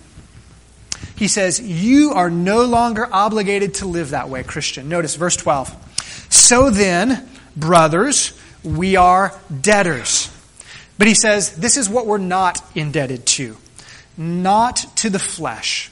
He 1.14 1.28
says, 1.28 1.61
You 1.61 2.12
are 2.14 2.31
no 2.31 2.64
longer 2.64 3.07
obligated 3.12 3.75
to 3.75 3.87
live 3.87 4.11
that 4.11 4.31
way, 4.31 4.45
Christian. 4.45 4.88
Notice 4.88 5.14
verse 5.16 5.37
12. 5.37 5.76
So 6.31 6.71
then, 6.71 7.28
brothers, 7.54 8.33
we 8.64 8.97
are 8.97 9.38
debtors. 9.61 10.32
But 10.99 11.09
he 11.09 11.15
says, 11.15 11.57
This 11.57 11.77
is 11.77 11.89
what 11.89 12.07
we're 12.07 12.19
not 12.19 12.63
indebted 12.75 13.27
to 13.27 13.57
not 14.17 14.85
to 14.97 15.11
the 15.11 15.19
flesh, 15.19 15.91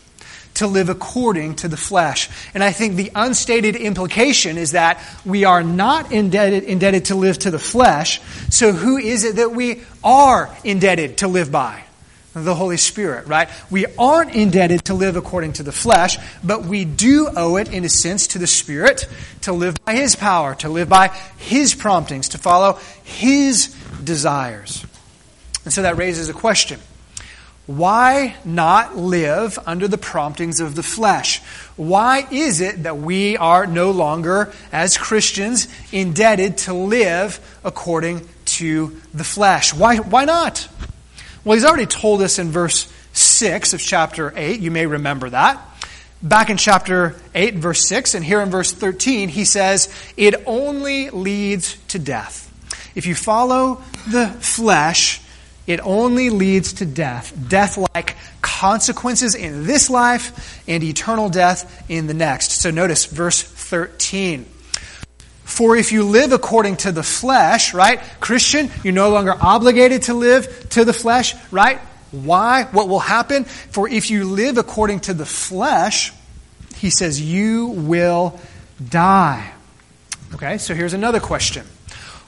to 0.55 0.67
live 0.67 0.89
according 0.89 1.57
to 1.57 1.69
the 1.69 1.77
flesh. 1.77 2.29
And 2.55 2.63
I 2.63 2.73
think 2.73 2.97
the 2.97 3.11
unstated 3.15 3.77
implication 3.77 4.59
is 4.59 4.73
that 4.73 5.03
we 5.25 5.45
are 5.45 5.63
not 5.63 6.13
indebted, 6.13 6.65
indebted 6.65 7.07
to 7.07 7.15
live 7.15 7.39
to 7.41 7.51
the 7.51 7.59
flesh. 7.59 8.21
So 8.51 8.73
who 8.73 8.99
is 8.99 9.25
it 9.25 9.37
that 9.37 9.53
we 9.53 9.83
are 10.05 10.55
indebted 10.65 11.19
to 11.19 11.29
live 11.29 11.51
by? 11.51 11.85
The 12.33 12.55
Holy 12.55 12.77
Spirit, 12.77 13.27
right? 13.27 13.49
We 13.71 13.87
aren't 13.99 14.37
indebted 14.37 14.85
to 14.85 14.95
live 14.95 15.17
according 15.17 15.55
to 15.55 15.65
the 15.65 15.73
flesh, 15.73 16.17
but 16.45 16.65
we 16.65 16.85
do 16.85 17.29
owe 17.35 17.57
it, 17.57 17.73
in 17.73 17.85
a 17.85 17.89
sense, 17.89 18.29
to 18.29 18.39
the 18.39 18.47
Spirit 18.47 19.09
to 19.41 19.53
live 19.53 19.85
by 19.85 19.97
His 19.97 20.15
power, 20.15 20.55
to 20.57 20.69
live 20.69 20.89
by 20.89 21.09
His 21.39 21.75
promptings, 21.75 22.29
to 22.29 22.39
follow 22.39 22.75
His 23.03 23.75
desires. 24.05 24.87
And 25.65 25.73
so 25.73 25.83
that 25.83 25.97
raises 25.97 26.29
a 26.29 26.33
question 26.33 26.81
why 27.67 28.35
not 28.45 28.97
live 28.97 29.57
under 29.65 29.87
the 29.87 29.99
promptings 29.99 30.59
of 30.59 30.75
the 30.75 30.83
flesh? 30.83 31.41
Why 31.77 32.27
is 32.31 32.61
it 32.61 32.83
that 32.83 32.99
we 32.99 33.37
are 33.37 33.65
no 33.65 33.93
longer, 33.93 34.53
as 34.73 34.99
Christians, 34.99 35.69
indebted 35.93 36.59
to 36.59 36.75
live 36.75 37.39
according 37.63 38.29
to 38.47 39.01
the 39.15 39.23
flesh? 39.23 39.73
Why, 39.73 39.99
why 39.99 40.25
not? 40.25 40.69
Well, 41.45 41.55
he's 41.55 41.65
already 41.65 41.87
told 41.87 42.23
us 42.23 42.41
in 42.41 42.51
verse 42.51 42.93
6 43.13 43.73
of 43.73 43.81
chapter 43.81 44.33
8. 44.35 44.59
You 44.59 44.73
may 44.73 44.87
remember 44.87 45.31
that. 45.31 45.65
Back 46.23 46.51
in 46.51 46.57
chapter 46.57 47.15
8, 47.37 47.55
verse 47.55 47.87
6, 47.87 48.15
and 48.17 48.25
here 48.25 48.41
in 48.41 48.51
verse 48.51 48.73
13, 48.73 49.29
he 49.29 49.45
says, 49.45 49.89
It 50.17 50.35
only 50.45 51.11
leads 51.11 51.77
to 51.89 52.01
death. 52.01 52.49
If 52.97 53.07
you 53.07 53.15
follow 53.15 53.83
the 54.11 54.27
flesh, 54.27 55.23
it 55.71 55.79
only 55.85 56.31
leads 56.31 56.75
to 56.75 56.87
death. 56.87 57.33
Death 57.49 57.79
like 57.95 58.17
consequences 58.43 59.37
in 59.37 59.67
this 59.67 59.89
life 59.89 60.63
and 60.67 60.83
eternal 60.83 61.29
death 61.29 61.89
in 61.89 62.09
the 62.09 62.15
next. 62.15 62.51
So 62.51 62.73
notice 62.73 63.07
verse 63.07 63.41
13. 63.41 64.45
For 65.45 65.77
if 65.77 65.93
you 65.93 66.03
live 66.05 66.33
according 66.33 66.79
to 66.79 66.93
the 66.93 67.05
flesh, 67.05 67.73
right? 67.73 68.01
Christian, 68.19 68.71
you're 68.83 68.93
no 68.93 69.11
longer 69.11 69.33
obligated 69.41 70.03
to 70.03 70.15
live 70.15 70.69
to 70.71 70.85
the 70.85 70.93
flesh, 70.93 71.35
right? 71.53 71.79
Why? 72.11 72.65
What 72.65 72.89
will 72.89 72.99
happen? 72.99 73.45
For 73.45 73.89
if 73.89 74.11
you 74.11 74.25
live 74.25 74.59
according 74.59 75.01
to 75.01 75.15
the 75.15 75.27
flesh, 75.27 76.13
he 76.77 76.91
says, 76.91 77.21
you 77.21 77.69
will 77.69 78.41
die. 78.89 79.53
Okay, 80.35 80.59
so 80.59 80.75
here's 80.75 80.95
another 80.95 81.21
question. 81.21 81.65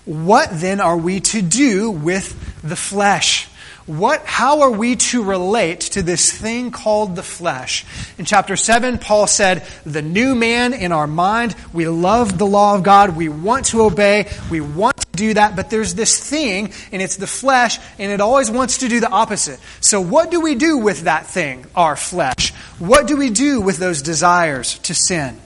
What 0.05 0.49
then 0.53 0.81
are 0.81 0.97
we 0.97 1.21
to 1.21 1.43
do 1.43 1.91
with 1.91 2.52
the 2.63 2.77
flesh? 2.77 3.49
What, 3.87 4.25
how 4.25 4.61
are 4.61 4.71
we 4.71 4.95
to 4.95 5.25
relate 5.25 5.81
to 5.81 6.03
this 6.03 6.31
thing 6.31 6.71
called 6.71 7.17
the 7.17 7.23
flesh? 7.23 7.85
In 8.17 8.25
chapter 8.25 8.55
7, 8.55 8.99
Paul 8.99 9.27
said, 9.27 9.67
the 9.85 10.03
new 10.03 10.37
man 10.37 10.73
in 10.73 10.93
our 10.93 11.09
mind, 11.09 11.57
we 11.73 11.89
love 11.89 12.39
the 12.39 12.47
law 12.47 12.77
of 12.77 12.85
God, 12.85 13.17
we 13.17 13.29
want 13.29 13.67
to 13.67 13.83
obey, 13.83 14.31
we 14.51 14.61
want 14.61 14.97
to 14.99 15.07
do 15.17 15.35
that, 15.35 15.57
but 15.57 15.69
there's 15.69 15.97
this 15.97 16.31
thing, 16.31 16.73
and 16.93 17.03
it's 17.03 17.17
the 17.17 17.27
flesh, 17.27 17.81
and 17.99 18.13
it 18.13 18.21
always 18.21 18.53
wants 18.53 18.79
to 18.79 18.89
do 18.89 19.01
the 19.01 19.11
opposite. 19.11 19.59
So 19.81 20.01
what 20.01 20.31
do 20.31 20.41
we 20.41 20.55
do 20.55 20.79
with 20.79 21.03
that 21.03 21.27
thing, 21.27 21.67
our 21.75 21.97
flesh? 21.97 22.53
What 22.79 23.09
do 23.09 23.17
we 23.17 23.31
do 23.31 23.61
with 23.61 23.79
those 23.79 24.01
desires 24.01 24.79
to 24.81 24.95
sin? 24.95 25.41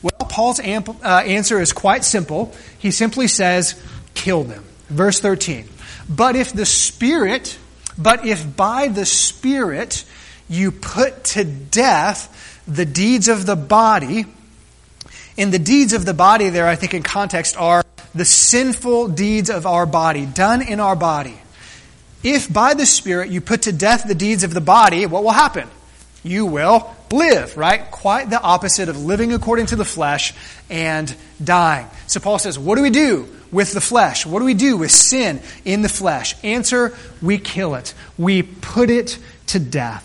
Well, 0.00 0.28
Paul's 0.30 0.60
amp- 0.60 1.04
uh, 1.04 1.22
answer 1.26 1.60
is 1.60 1.74
quite 1.74 2.02
simple. 2.02 2.54
He 2.78 2.92
simply 2.92 3.26
says, 3.26 3.78
kill 4.14 4.44
them. 4.44 4.64
Verse 4.88 5.20
13. 5.20 5.68
But 6.08 6.36
if 6.36 6.52
the 6.52 6.66
Spirit, 6.66 7.58
but 7.96 8.24
if 8.24 8.56
by 8.56 8.88
the 8.88 9.04
Spirit 9.04 10.04
you 10.48 10.70
put 10.70 11.24
to 11.24 11.44
death 11.44 12.62
the 12.66 12.86
deeds 12.86 13.28
of 13.28 13.46
the 13.46 13.56
body, 13.56 14.24
and 15.36 15.52
the 15.52 15.58
deeds 15.58 15.92
of 15.92 16.04
the 16.04 16.14
body 16.14 16.48
there, 16.48 16.66
I 16.66 16.74
think 16.74 16.94
in 16.94 17.02
context, 17.02 17.56
are 17.56 17.84
the 18.14 18.24
sinful 18.24 19.08
deeds 19.08 19.50
of 19.50 19.66
our 19.66 19.86
body, 19.86 20.26
done 20.26 20.62
in 20.62 20.80
our 20.80 20.96
body. 20.96 21.38
If 22.24 22.52
by 22.52 22.74
the 22.74 22.86
Spirit 22.86 23.30
you 23.30 23.40
put 23.40 23.62
to 23.62 23.72
death 23.72 24.04
the 24.06 24.14
deeds 24.14 24.42
of 24.42 24.52
the 24.52 24.60
body, 24.60 25.06
what 25.06 25.22
will 25.22 25.30
happen? 25.30 25.68
You 26.24 26.46
will 26.46 26.92
live, 27.12 27.56
right? 27.56 27.88
Quite 27.90 28.28
the 28.28 28.40
opposite 28.40 28.88
of 28.88 29.04
living 29.04 29.32
according 29.32 29.66
to 29.66 29.76
the 29.76 29.84
flesh 29.84 30.34
and 30.68 31.14
dying. 31.42 31.86
So 32.08 32.18
Paul 32.18 32.38
says, 32.38 32.58
what 32.58 32.76
do 32.76 32.82
we 32.82 32.90
do 32.90 33.28
with 33.50 33.72
the 33.72 33.80
flesh? 33.80 34.26
What 34.26 34.40
do 34.40 34.44
we 34.44 34.54
do 34.54 34.76
with 34.76 34.90
sin 34.90 35.40
in 35.64 35.82
the 35.82 35.88
flesh? 35.88 36.34
Answer, 36.44 36.96
we 37.22 37.38
kill 37.38 37.74
it. 37.74 37.94
We 38.16 38.42
put 38.42 38.90
it 38.90 39.18
to 39.48 39.58
death. 39.58 40.04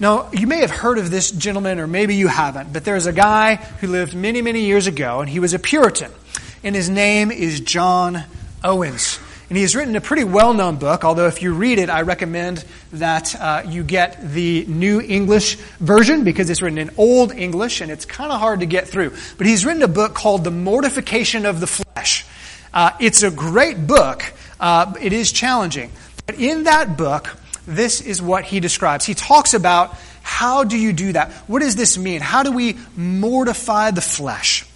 Now, 0.00 0.30
you 0.32 0.46
may 0.46 0.60
have 0.60 0.70
heard 0.70 0.98
of 0.98 1.10
this 1.10 1.30
gentleman, 1.30 1.80
or 1.80 1.86
maybe 1.86 2.14
you 2.14 2.28
haven't, 2.28 2.72
but 2.72 2.84
there's 2.84 3.06
a 3.06 3.12
guy 3.12 3.56
who 3.56 3.88
lived 3.88 4.14
many, 4.14 4.42
many 4.42 4.60
years 4.60 4.86
ago, 4.86 5.20
and 5.20 5.28
he 5.28 5.40
was 5.40 5.54
a 5.54 5.58
Puritan. 5.58 6.12
And 6.62 6.74
his 6.74 6.88
name 6.88 7.30
is 7.30 7.60
John 7.60 8.24
Owens. 8.62 9.18
And 9.48 9.56
he 9.56 9.62
has 9.62 9.74
written 9.74 9.96
a 9.96 10.00
pretty 10.00 10.24
well 10.24 10.52
known 10.52 10.76
book, 10.76 11.04
although 11.04 11.26
if 11.26 11.42
you 11.42 11.54
read 11.54 11.78
it, 11.78 11.88
I 11.88 12.02
recommend 12.02 12.64
that 12.92 13.34
uh, 13.34 13.62
you 13.66 13.82
get 13.82 14.32
the 14.32 14.66
New 14.66 15.00
English 15.00 15.56
version 15.80 16.22
because 16.22 16.50
it's 16.50 16.60
written 16.60 16.78
in 16.78 16.90
Old 16.98 17.32
English 17.32 17.80
and 17.80 17.90
it's 17.90 18.04
kind 18.04 18.30
of 18.30 18.40
hard 18.40 18.60
to 18.60 18.66
get 18.66 18.88
through. 18.88 19.14
But 19.38 19.46
he's 19.46 19.64
written 19.64 19.82
a 19.82 19.88
book 19.88 20.14
called 20.14 20.44
The 20.44 20.50
Mortification 20.50 21.46
of 21.46 21.60
the 21.60 21.66
Flesh. 21.66 22.26
Uh, 22.74 22.90
it's 23.00 23.22
a 23.22 23.30
great 23.30 23.86
book, 23.86 24.22
uh, 24.60 24.92
it 25.00 25.14
is 25.14 25.32
challenging. 25.32 25.90
But 26.26 26.38
in 26.38 26.64
that 26.64 26.98
book, 26.98 27.34
this 27.66 28.02
is 28.02 28.20
what 28.20 28.44
he 28.44 28.60
describes. 28.60 29.06
He 29.06 29.14
talks 29.14 29.54
about 29.54 29.96
how 30.22 30.64
do 30.64 30.76
you 30.76 30.92
do 30.92 31.12
that? 31.12 31.32
What 31.46 31.60
does 31.60 31.74
this 31.74 31.96
mean? 31.96 32.20
How 32.20 32.42
do 32.42 32.52
we 32.52 32.76
mortify 32.96 33.92
the 33.92 34.02
flesh? 34.02 34.66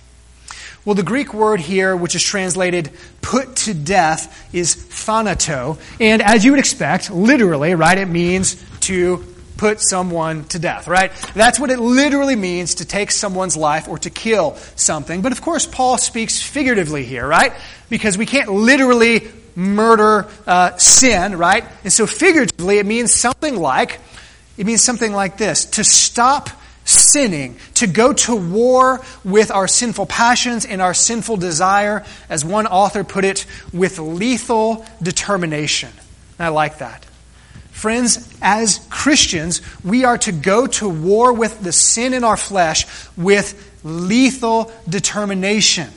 Well, 0.85 0.97
the 0.97 1.05
Greek 1.05 1.33
word 1.33 1.61
here, 1.61 1.97
which 1.97 2.17
is 2.17 2.23
translated 2.25 2.91
put 3.21 3.55
to 3.57 3.75
death, 3.75 4.53
is 4.53 4.75
thanato. 4.75 5.79
And 6.01 6.21
as 6.21 6.45
you 6.45 6.51
would 6.51 6.59
expect, 6.59 7.11
literally, 7.11 7.75
right, 7.77 7.97
it 7.97 8.09
means 8.09 8.57
to 8.81 9.25
put 9.59 9.81
someone 9.81 10.43
to 10.47 10.59
death, 10.59 10.89
right? 10.89 11.13
That's 11.35 11.61
what 11.61 11.71
it 11.71 11.79
literally 11.79 12.35
means 12.35 12.77
to 12.77 12.85
take 12.85 13.13
someone's 13.13 13.57
life 13.57 13.87
or 13.87 13.97
to 13.99 14.11
kill 14.11 14.57
something. 14.75 15.23
But 15.23 15.31
of 15.31 15.41
course, 15.41 15.67
Paul 15.67 15.99
speaks 15.99 16.43
figuratively 16.43 17.05
here, 17.05 17.25
right? 17.25 17.53
Because 17.89 18.19
we 18.19 18.27
can't 18.27 18.51
literally 18.51 19.29
murder 19.55 20.27
uh, 20.49 20.77
sin, 20.79 21.39
right? 21.39 21.65
And 21.85 21.93
so 21.93 22.09
figuratively, 22.09 22.79
it 22.79 22.87
means 22.87 23.15
something 23.15 23.55
like, 23.55 24.01
it 24.59 24.67
means 24.67 24.83
something 24.83 25.13
like 25.13 25.39
this 25.39 25.67
to 25.67 25.85
stop 25.85 26.51
sinning, 26.93 27.57
to 27.75 27.87
go 27.87 28.13
to 28.13 28.37
war 28.37 29.01
with 29.25 29.51
our 29.51 29.67
sinful 29.67 30.07
passions 30.07 30.65
and 30.65 30.83
our 30.83 30.95
sinful 30.95 31.39
desire, 31.39 32.05
as 32.29 32.45
one 32.45 32.67
author 32.67 33.05
put 33.05 33.25
it, 33.25 33.47
with 33.73 33.99
lethal 33.99 34.85
determination. 35.03 35.91
And 36.39 36.47
I 36.47 36.49
like 36.49 36.79
that. 36.79 37.05
Friends, 37.71 38.33
as 38.41 38.87
Christians, 38.91 39.61
we 39.83 40.05
are 40.05 40.19
to 40.19 40.33
go 40.33 40.67
to 40.67 40.89
war 40.89 41.33
with 41.33 41.61
the 41.63 41.73
sin 41.73 42.15
in 42.15 42.23
our 42.23 42.37
flesh 42.37 42.87
with 43.17 43.81
lethal 43.83 44.71
determination. 44.89 45.89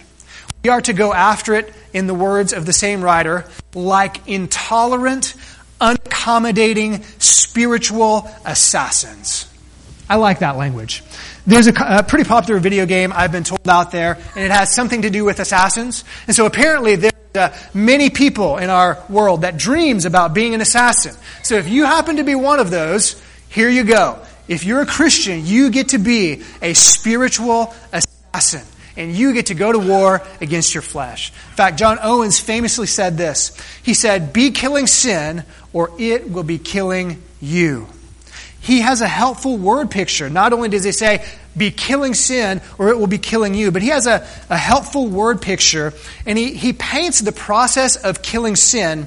We 0.63 0.69
are 0.69 0.81
to 0.81 0.93
go 0.93 1.13
after 1.13 1.53
it, 1.53 1.71
in 1.93 2.08
the 2.08 2.13
words 2.13 2.51
of 2.51 2.65
the 2.65 2.73
same 2.73 3.01
writer, 3.01 3.45
like 3.73 4.27
intolerant, 4.27 5.34
unaccommodating 5.79 7.03
spiritual 7.21 8.29
assassins. 8.45 9.49
I 10.10 10.18
like 10.18 10.39
that 10.39 10.56
language. 10.56 11.04
There's 11.48 11.68
a, 11.68 11.74
a, 11.78 12.04
pretty 12.04 12.28
popular 12.28 12.60
video 12.60 12.86
game 12.86 13.12
I've 13.13 13.32
been 13.32 13.44
told 13.44 13.68
out 13.68 13.91
there, 13.91 14.18
and 14.36 14.46
it 14.46 14.52
has 14.52 14.74
something 14.74 15.02
to 15.02 15.10
do 15.10 15.26
with 15.26 15.39
assassins. 15.39 16.04
And 16.28 16.36
so 16.36 16.46
apparently 16.46 16.96
there 16.96 17.12
are 17.36 17.39
uh, 17.39 17.58
many 17.74 18.12
people 18.12 18.58
in 18.58 18.70
our 18.70 19.04
world 19.10 19.41
that 19.41 19.58
dreams 19.58 20.06
about 20.06 20.34
being 20.34 20.54
an 20.54 20.62
assassin. 20.62 21.15
So 21.44 21.56
if 21.56 21.68
you 21.68 21.86
happen 21.86 22.18
to 22.18 22.24
be 22.24 22.36
one 22.36 22.60
of 22.60 22.70
those, 22.70 23.22
here 23.50 23.70
you 23.70 23.84
go. 23.84 24.20
If 24.48 24.63
you're 24.63 24.82
a 24.82 24.86
Christian, 24.86 25.46
you 25.46 25.72
get 25.72 25.89
to 25.89 25.98
be 25.98 26.44
a 26.62 26.74
spiritual 26.74 27.74
assassin. 27.91 28.62
And 28.98 29.12
you 29.12 29.34
get 29.34 29.48
to 29.48 29.56
go 29.56 29.72
to 29.72 29.80
war 29.80 30.22
against 30.39 30.74
your 30.74 30.84
flesh. 30.84 31.32
In 31.32 31.56
fact, 31.56 31.78
John 31.78 31.98
Owens 32.02 32.39
famously 32.39 32.88
said 32.88 33.18
this. 33.18 33.58
He 33.84 33.94
said, 33.94 34.32
Be 34.32 34.52
killing 34.52 34.88
sin, 34.88 35.44
or 35.74 35.91
it 36.00 36.32
will 36.32 36.44
be 36.44 36.60
killing 36.60 37.22
you 37.41 37.88
he 38.65 38.82
has 38.82 39.01
a 39.01 39.08
helpful 39.08 39.60
word 39.60 39.91
picture. 39.91 40.28
Not 40.28 40.51
only 40.51 40.69
does 40.69 40.84
he 40.84 40.91
say, 40.91 41.23
be 41.56 41.69
killing 41.69 42.15
sin 42.15 42.62
or 42.80 42.89
it 42.89 42.97
will 42.97 43.06
be 43.06 43.19
killing 43.19 43.54
you, 43.54 43.69
but 43.69 43.84
he 43.84 43.89
has 43.89 44.08
a, 44.08 44.28
a 44.49 44.58
helpful 44.58 45.08
word 45.08 45.39
picture 45.39 45.93
and 46.25 46.36
he, 46.36 46.56
he 46.56 46.73
paints 46.73 47.19
the 47.19 47.32
process 47.32 47.95
of 47.95 48.23
killing 48.23 48.56
sin 48.56 49.06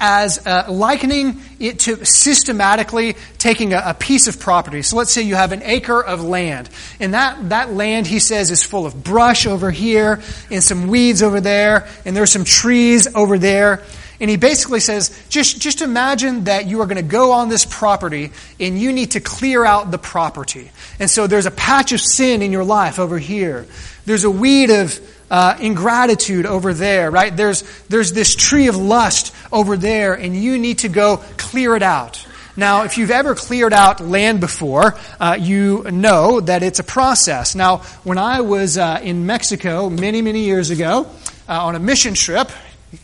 as 0.00 0.46
uh, 0.46 0.64
likening 0.70 1.42
it 1.60 1.80
to 1.80 2.02
systematically 2.06 3.16
taking 3.36 3.74
a, 3.74 3.82
a, 3.88 3.94
piece 3.94 4.26
of 4.26 4.40
property. 4.40 4.80
So 4.80 4.96
let's 4.96 5.10
say 5.10 5.20
you 5.20 5.34
have 5.34 5.52
an 5.52 5.62
acre 5.62 6.02
of 6.02 6.24
land. 6.24 6.70
And 6.98 7.12
that, 7.12 7.50
that 7.50 7.74
land, 7.74 8.06
he 8.06 8.20
says, 8.20 8.50
is 8.50 8.62
full 8.62 8.86
of 8.86 9.04
brush 9.04 9.46
over 9.46 9.70
here 9.70 10.22
and 10.50 10.62
some 10.64 10.88
weeds 10.88 11.22
over 11.22 11.42
there, 11.42 11.88
and 12.06 12.16
there's 12.16 12.32
some 12.32 12.44
trees 12.44 13.06
over 13.14 13.38
there. 13.38 13.82
And 14.18 14.30
he 14.30 14.36
basically 14.36 14.80
says, 14.80 15.10
just, 15.28 15.60
just 15.60 15.82
imagine 15.82 16.44
that 16.44 16.66
you 16.66 16.80
are 16.80 16.86
going 16.86 16.96
to 16.96 17.02
go 17.02 17.32
on 17.32 17.48
this 17.48 17.66
property 17.66 18.32
and 18.58 18.78
you 18.78 18.92
need 18.92 19.12
to 19.12 19.20
clear 19.20 19.64
out 19.64 19.90
the 19.90 19.98
property. 19.98 20.70
And 20.98 21.10
so 21.10 21.26
there's 21.26 21.46
a 21.46 21.50
patch 21.50 21.92
of 21.92 22.00
sin 22.00 22.40
in 22.42 22.52
your 22.52 22.64
life 22.64 22.98
over 22.98 23.18
here. 23.18 23.66
There's 24.06 24.24
a 24.24 24.30
weed 24.30 24.70
of 24.70 24.98
uh, 25.30 25.58
ingratitude 25.60 26.46
over 26.46 26.72
there, 26.72 27.10
right? 27.10 27.36
There's, 27.36 27.62
there's 27.88 28.12
this 28.12 28.34
tree 28.34 28.68
of 28.68 28.76
lust 28.76 29.34
over 29.52 29.76
there, 29.76 30.14
and 30.14 30.34
you 30.34 30.58
need 30.58 30.78
to 30.78 30.88
go 30.88 31.18
clear 31.36 31.76
it 31.76 31.82
out. 31.82 32.26
Now, 32.56 32.84
if 32.84 32.96
you've 32.96 33.10
ever 33.10 33.34
cleared 33.34 33.74
out 33.74 34.00
land 34.00 34.40
before, 34.40 34.94
uh, 35.20 35.36
you 35.38 35.82
know 35.90 36.40
that 36.40 36.62
it's 36.62 36.78
a 36.78 36.84
process. 36.84 37.54
Now, 37.54 37.78
when 38.02 38.16
I 38.16 38.40
was 38.40 38.78
uh, 38.78 39.00
in 39.02 39.26
Mexico 39.26 39.90
many, 39.90 40.22
many 40.22 40.44
years 40.44 40.70
ago 40.70 41.06
uh, 41.48 41.66
on 41.66 41.74
a 41.74 41.78
mission 41.78 42.14
trip, 42.14 42.50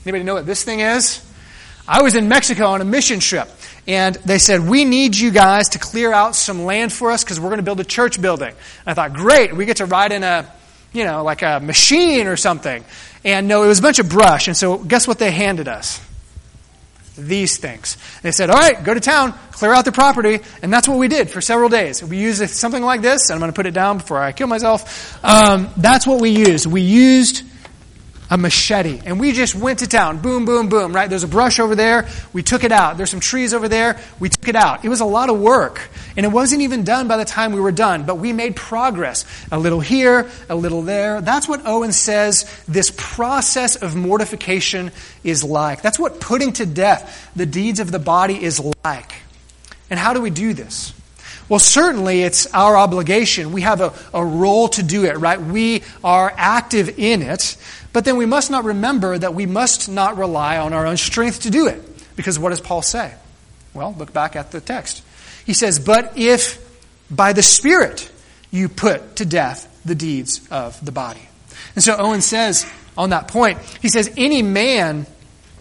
Anybody 0.04 0.24
know 0.24 0.34
what 0.34 0.46
this 0.46 0.64
thing 0.64 0.80
is? 0.80 1.24
I 1.86 2.02
was 2.02 2.14
in 2.14 2.28
Mexico 2.28 2.66
on 2.68 2.80
a 2.80 2.84
mission 2.84 3.18
trip, 3.20 3.48
and 3.86 4.14
they 4.16 4.38
said, 4.38 4.68
We 4.68 4.84
need 4.84 5.16
you 5.16 5.30
guys 5.30 5.70
to 5.70 5.78
clear 5.78 6.12
out 6.12 6.36
some 6.36 6.64
land 6.64 6.92
for 6.92 7.10
us 7.10 7.24
because 7.24 7.40
we're 7.40 7.48
going 7.48 7.58
to 7.58 7.64
build 7.64 7.80
a 7.80 7.84
church 7.84 8.20
building. 8.20 8.48
And 8.50 8.56
I 8.86 8.94
thought, 8.94 9.14
Great, 9.14 9.54
we 9.54 9.66
get 9.66 9.78
to 9.78 9.86
ride 9.86 10.12
in 10.12 10.22
a, 10.22 10.50
you 10.92 11.04
know, 11.04 11.24
like 11.24 11.42
a 11.42 11.60
machine 11.60 12.28
or 12.28 12.36
something. 12.36 12.84
And 13.24 13.48
no, 13.48 13.62
it 13.64 13.68
was 13.68 13.80
a 13.80 13.82
bunch 13.82 13.98
of 13.98 14.08
brush. 14.08 14.48
And 14.48 14.56
so, 14.56 14.78
guess 14.78 15.08
what 15.08 15.18
they 15.18 15.30
handed 15.30 15.68
us? 15.68 16.00
These 17.18 17.58
things. 17.58 17.98
They 18.22 18.30
said, 18.30 18.48
All 18.48 18.58
right, 18.58 18.82
go 18.84 18.94
to 18.94 19.00
town, 19.00 19.34
clear 19.50 19.72
out 19.72 19.84
the 19.84 19.92
property. 19.92 20.38
And 20.62 20.72
that's 20.72 20.86
what 20.86 20.98
we 20.98 21.08
did 21.08 21.30
for 21.30 21.40
several 21.40 21.68
days. 21.68 22.02
We 22.02 22.18
used 22.18 22.48
something 22.50 22.82
like 22.82 23.02
this, 23.02 23.28
and 23.28 23.34
I'm 23.34 23.40
going 23.40 23.52
to 23.52 23.56
put 23.56 23.66
it 23.66 23.74
down 23.74 23.98
before 23.98 24.18
I 24.18 24.30
kill 24.30 24.46
myself. 24.46 25.22
Um, 25.24 25.68
that's 25.76 26.06
what 26.06 26.20
we 26.20 26.30
used. 26.30 26.66
We 26.66 26.82
used 26.82 27.42
a 28.32 28.38
machete 28.38 28.98
and 29.04 29.20
we 29.20 29.32
just 29.32 29.54
went 29.54 29.80
to 29.80 29.86
town. 29.86 30.16
Boom, 30.16 30.46
boom, 30.46 30.70
boom, 30.70 30.94
right? 30.94 31.10
There's 31.10 31.22
a 31.22 31.28
brush 31.28 31.60
over 31.60 31.74
there. 31.74 32.08
We 32.32 32.42
took 32.42 32.64
it 32.64 32.72
out. 32.72 32.96
There's 32.96 33.10
some 33.10 33.20
trees 33.20 33.52
over 33.52 33.68
there. 33.68 34.00
We 34.20 34.30
took 34.30 34.48
it 34.48 34.56
out. 34.56 34.86
It 34.86 34.88
was 34.88 35.02
a 35.02 35.04
lot 35.04 35.28
of 35.28 35.38
work. 35.38 35.82
And 36.16 36.24
it 36.24 36.30
wasn't 36.30 36.62
even 36.62 36.82
done 36.82 37.08
by 37.08 37.18
the 37.18 37.26
time 37.26 37.52
we 37.52 37.60
were 37.60 37.72
done, 37.72 38.04
but 38.04 38.14
we 38.14 38.32
made 38.32 38.56
progress. 38.56 39.26
A 39.52 39.58
little 39.58 39.80
here, 39.80 40.30
a 40.48 40.54
little 40.54 40.80
there. 40.80 41.20
That's 41.20 41.46
what 41.46 41.66
Owen 41.66 41.92
says 41.92 42.50
this 42.66 42.90
process 42.96 43.76
of 43.76 43.94
mortification 43.94 44.92
is 45.22 45.44
like. 45.44 45.82
That's 45.82 45.98
what 45.98 46.18
putting 46.18 46.54
to 46.54 46.64
death 46.64 47.30
the 47.36 47.44
deeds 47.44 47.80
of 47.80 47.92
the 47.92 47.98
body 47.98 48.42
is 48.42 48.62
like. 48.82 49.12
And 49.90 50.00
how 50.00 50.14
do 50.14 50.22
we 50.22 50.30
do 50.30 50.54
this? 50.54 50.94
Well, 51.50 51.58
certainly 51.58 52.22
it's 52.22 52.46
our 52.54 52.78
obligation. 52.78 53.52
We 53.52 53.60
have 53.60 53.82
a, 53.82 53.92
a 54.14 54.24
role 54.24 54.68
to 54.68 54.82
do 54.82 55.04
it, 55.04 55.18
right? 55.18 55.38
We 55.38 55.82
are 56.02 56.32
active 56.34 56.98
in 56.98 57.20
it. 57.20 57.58
But 57.92 58.04
then 58.04 58.16
we 58.16 58.26
must 58.26 58.50
not 58.50 58.64
remember 58.64 59.18
that 59.18 59.34
we 59.34 59.46
must 59.46 59.88
not 59.88 60.16
rely 60.16 60.58
on 60.58 60.72
our 60.72 60.86
own 60.86 60.96
strength 60.96 61.40
to 61.42 61.50
do 61.50 61.66
it. 61.66 61.82
Because 62.16 62.38
what 62.38 62.50
does 62.50 62.60
Paul 62.60 62.82
say? 62.82 63.12
Well, 63.74 63.94
look 63.98 64.12
back 64.12 64.36
at 64.36 64.50
the 64.50 64.60
text. 64.60 65.02
He 65.44 65.54
says, 65.54 65.78
But 65.78 66.16
if 66.16 66.58
by 67.10 67.32
the 67.32 67.42
Spirit 67.42 68.10
you 68.50 68.68
put 68.68 69.16
to 69.16 69.24
death 69.24 69.68
the 69.84 69.94
deeds 69.94 70.46
of 70.50 70.82
the 70.84 70.92
body. 70.92 71.28
And 71.74 71.82
so 71.82 71.96
Owen 71.96 72.20
says 72.20 72.66
on 72.96 73.10
that 73.10 73.28
point, 73.28 73.58
he 73.80 73.88
says, 73.88 74.12
Any 74.16 74.42
man 74.42 75.06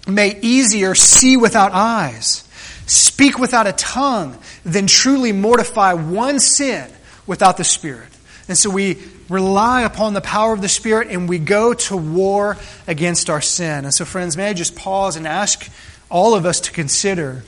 may 0.08 0.40
easier 0.42 0.96
see 0.96 1.38
without 1.38 1.72
eyes, 1.74 2.48
speak 2.86 3.40
without 3.40 3.68
a 3.68 3.74
tongue, 3.74 4.38
than 4.64 4.88
truly 4.88 5.32
mortify 5.32 5.94
one 5.94 6.40
sin 6.40 6.90
without 7.26 7.58
the 7.58 7.64
Spirit. 7.64 8.11
And 8.52 8.58
so 8.58 8.70
we 8.70 8.98
rely 9.30 9.84
upon 9.84 10.14
the 10.14 10.20
power 10.20 10.52
of 10.52 10.60
the 10.60 10.68
Spirit 10.68 11.08
and 11.08 11.30
we 11.30 11.40
go 11.40 11.74
to 11.74 11.96
war 11.96 12.58
against 12.86 13.30
our 13.30 13.40
sin. 13.40 13.86
And 13.86 13.94
so, 13.94 14.04
friends, 14.04 14.36
may 14.36 14.50
I 14.50 14.54
just 14.54 14.76
pause 14.76 15.16
and 15.16 15.26
ask 15.26 15.72
all 16.10 16.36
of 16.36 16.46
us 16.46 16.60
to 16.60 16.74
consider 16.74 17.44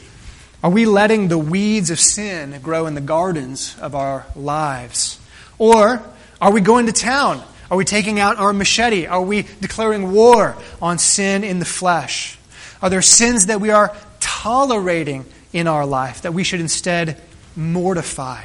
are 0.64 0.70
we 0.70 0.86
letting 0.86 1.28
the 1.28 1.38
weeds 1.38 1.90
of 1.90 2.00
sin 2.00 2.58
grow 2.62 2.86
in 2.86 2.96
the 2.96 3.02
gardens 3.02 3.76
of 3.82 3.96
our 3.96 4.26
lives? 4.34 5.20
Or 5.58 6.02
are 6.40 6.52
we 6.54 6.62
going 6.62 6.86
to 6.86 6.94
town? 6.94 7.44
Are 7.70 7.76
we 7.76 7.84
taking 7.84 8.18
out 8.22 8.38
our 8.38 8.54
machete? 8.54 9.06
Are 9.06 9.22
we 9.22 9.42
declaring 9.60 10.14
war 10.14 10.56
on 10.82 11.00
sin 11.00 11.44
in 11.44 11.60
the 11.60 11.66
flesh? 11.66 12.40
Are 12.82 12.90
there 12.90 13.02
sins 13.02 13.48
that 13.48 13.60
we 13.60 13.72
are 13.72 13.94
tolerating 14.22 15.26
in 15.52 15.68
our 15.68 15.86
life 15.86 16.22
that 16.22 16.34
we 16.34 16.46
should 16.46 16.62
instead 16.62 17.22
mortify? 17.58 18.44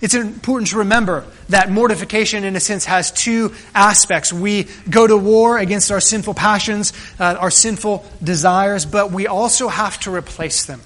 It's 0.00 0.14
important 0.14 0.70
to 0.70 0.78
remember 0.78 1.24
that 1.48 1.70
mortification, 1.70 2.44
in 2.44 2.54
a 2.56 2.60
sense, 2.60 2.84
has 2.84 3.10
two 3.10 3.54
aspects. 3.74 4.32
We 4.32 4.68
go 4.88 5.06
to 5.06 5.16
war 5.16 5.58
against 5.58 5.90
our 5.90 6.00
sinful 6.00 6.34
passions, 6.34 6.92
uh, 7.18 7.36
our 7.38 7.50
sinful 7.50 8.04
desires, 8.22 8.84
but 8.84 9.10
we 9.10 9.26
also 9.26 9.68
have 9.68 9.98
to 10.00 10.14
replace 10.14 10.66
them. 10.66 10.80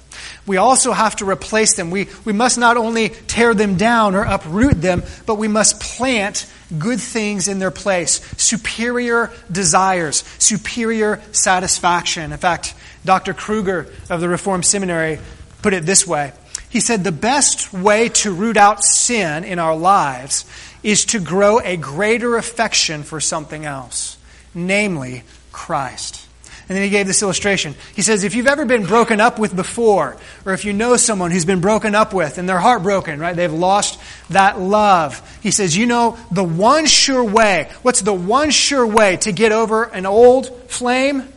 We 0.45 0.57
also 0.57 0.91
have 0.91 1.15
to 1.17 1.29
replace 1.29 1.75
them. 1.75 1.91
We, 1.91 2.07
we 2.25 2.33
must 2.33 2.57
not 2.57 2.77
only 2.77 3.09
tear 3.09 3.53
them 3.53 3.75
down 3.75 4.15
or 4.15 4.23
uproot 4.23 4.81
them, 4.81 5.03
but 5.25 5.35
we 5.35 5.47
must 5.47 5.79
plant 5.79 6.51
good 6.77 7.01
things 7.01 7.47
in 7.47 7.59
their 7.59 7.71
place 7.71 8.21
superior 8.37 9.31
desires, 9.51 10.23
superior 10.37 11.21
satisfaction. 11.31 12.31
In 12.31 12.37
fact, 12.37 12.75
Dr. 13.03 13.33
Kruger 13.33 13.87
of 14.09 14.21
the 14.21 14.29
Reformed 14.29 14.65
Seminary 14.65 15.19
put 15.61 15.73
it 15.73 15.85
this 15.85 16.07
way 16.07 16.33
he 16.71 16.79
said 16.79 17.03
the 17.03 17.11
best 17.11 17.73
way 17.73 18.09
to 18.09 18.33
root 18.33 18.57
out 18.57 18.83
sin 18.83 19.43
in 19.43 19.59
our 19.59 19.75
lives 19.75 20.45
is 20.83 21.05
to 21.05 21.19
grow 21.19 21.59
a 21.59 21.77
greater 21.77 22.37
affection 22.37 23.03
for 23.03 23.19
something 23.19 23.65
else, 23.65 24.17
namely 24.55 25.23
Christ. 25.51 26.27
And 26.69 26.77
then 26.77 26.85
he 26.85 26.89
gave 26.89 27.07
this 27.07 27.21
illustration. 27.21 27.75
He 27.93 28.01
says, 28.01 28.23
if 28.23 28.33
you've 28.33 28.47
ever 28.47 28.63
been 28.63 28.85
broken 28.85 29.19
up 29.19 29.37
with 29.37 29.53
before, 29.53 30.15
or 30.45 30.53
if 30.53 30.63
you 30.63 30.71
know 30.71 30.95
someone 30.95 31.29
who's 31.29 31.43
been 31.43 31.59
broken 31.59 31.93
up 31.93 32.13
with 32.13 32.37
and 32.37 32.47
they're 32.47 32.59
heartbroken, 32.59 33.19
right? 33.19 33.35
They've 33.35 33.51
lost 33.51 33.99
that 34.29 34.57
love. 34.57 35.21
He 35.43 35.51
says, 35.51 35.75
you 35.75 35.85
know, 35.85 36.17
the 36.31 36.45
one 36.45 36.85
sure 36.85 37.25
way, 37.25 37.69
what's 37.81 37.99
the 37.99 38.13
one 38.13 38.51
sure 38.51 38.87
way 38.87 39.17
to 39.17 39.33
get 39.33 39.51
over 39.51 39.83
an 39.83 40.05
old 40.05 40.71
flame? 40.71 41.27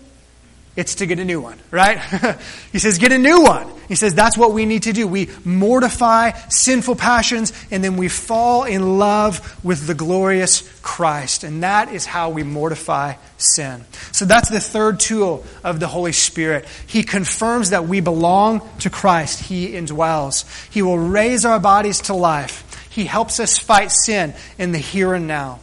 It's 0.76 0.96
to 0.96 1.06
get 1.06 1.20
a 1.20 1.24
new 1.24 1.40
one, 1.40 1.58
right? 1.70 2.00
he 2.72 2.80
says, 2.80 2.98
get 2.98 3.12
a 3.12 3.18
new 3.18 3.42
one. 3.42 3.70
He 3.86 3.94
says 3.94 4.14
that's 4.14 4.36
what 4.36 4.52
we 4.52 4.66
need 4.66 4.84
to 4.84 4.92
do. 4.92 5.06
We 5.06 5.30
mortify 5.44 6.32
sinful 6.48 6.96
passions 6.96 7.52
and 7.70 7.84
then 7.84 7.96
we 7.96 8.08
fall 8.08 8.64
in 8.64 8.98
love 8.98 9.64
with 9.64 9.86
the 9.86 9.94
glorious 9.94 10.62
Christ. 10.82 11.44
And 11.44 11.62
that 11.62 11.92
is 11.92 12.06
how 12.06 12.30
we 12.30 12.42
mortify 12.42 13.14
sin. 13.36 13.84
So 14.10 14.24
that's 14.24 14.48
the 14.48 14.58
third 14.58 14.98
tool 14.98 15.44
of 15.62 15.78
the 15.78 15.86
Holy 15.86 16.12
Spirit. 16.12 16.66
He 16.86 17.04
confirms 17.04 17.70
that 17.70 17.86
we 17.86 18.00
belong 18.00 18.68
to 18.80 18.90
Christ. 18.90 19.40
He 19.40 19.72
indwells. 19.72 20.44
He 20.72 20.82
will 20.82 20.98
raise 20.98 21.44
our 21.44 21.60
bodies 21.60 22.00
to 22.02 22.14
life. 22.14 22.88
He 22.90 23.04
helps 23.04 23.38
us 23.38 23.58
fight 23.58 23.92
sin 23.92 24.34
in 24.58 24.72
the 24.72 24.78
here 24.78 25.14
and 25.14 25.26
now. 25.28 25.60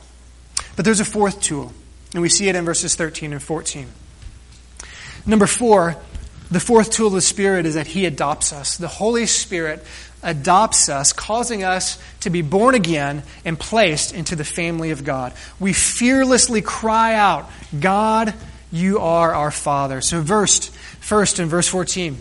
But 0.75 0.85
there's 0.85 0.99
a 0.99 1.05
fourth 1.05 1.41
tool, 1.41 1.73
and 2.13 2.21
we 2.21 2.29
see 2.29 2.49
it 2.49 2.55
in 2.55 2.65
verses 2.65 2.95
13 2.95 3.33
and 3.33 3.41
14. 3.41 3.87
Number 5.25 5.47
four, 5.47 5.97
the 6.49 6.59
fourth 6.59 6.91
tool 6.91 7.07
of 7.07 7.13
the 7.13 7.21
Spirit 7.21 7.65
is 7.65 7.75
that 7.75 7.87
He 7.87 8.05
adopts 8.05 8.51
us. 8.53 8.77
The 8.77 8.87
Holy 8.87 9.25
Spirit 9.25 9.83
adopts 10.23 10.89
us, 10.89 11.13
causing 11.13 11.63
us 11.63 11.97
to 12.21 12.29
be 12.29 12.41
born 12.41 12.75
again 12.75 13.23
and 13.45 13.59
placed 13.59 14.13
into 14.13 14.35
the 14.35 14.43
family 14.43 14.91
of 14.91 15.03
God. 15.03 15.33
We 15.59 15.73
fearlessly 15.73 16.61
cry 16.61 17.15
out, 17.15 17.49
God, 17.79 18.33
you 18.71 18.99
are 18.99 19.33
our 19.33 19.51
Father. 19.51 20.01
So, 20.01 20.21
verse, 20.21 20.67
first 20.99 21.39
in 21.39 21.47
verse 21.47 21.67
14, 21.67 22.17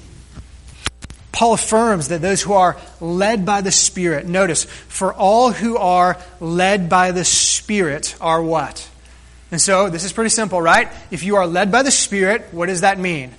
Paul 1.32 1.54
affirms 1.54 2.08
that 2.08 2.20
those 2.20 2.42
who 2.42 2.52
are 2.52 2.76
led 3.00 3.46
by 3.46 3.60
the 3.60 3.72
Spirit, 3.72 4.26
notice, 4.26 4.64
for 4.64 5.14
all 5.14 5.52
who 5.52 5.76
are 5.76 6.18
led 6.38 6.88
by 6.88 7.12
the 7.12 7.24
Spirit 7.24 8.14
are 8.20 8.42
what? 8.42 8.88
And 9.50 9.60
so 9.60 9.90
this 9.90 10.04
is 10.04 10.12
pretty 10.12 10.30
simple, 10.30 10.60
right? 10.62 10.88
If 11.10 11.24
you 11.24 11.36
are 11.36 11.46
led 11.46 11.72
by 11.72 11.82
the 11.82 11.90
Spirit, 11.90 12.48
what 12.52 12.66
does 12.66 12.82
that 12.82 12.98
mean? 12.98 13.34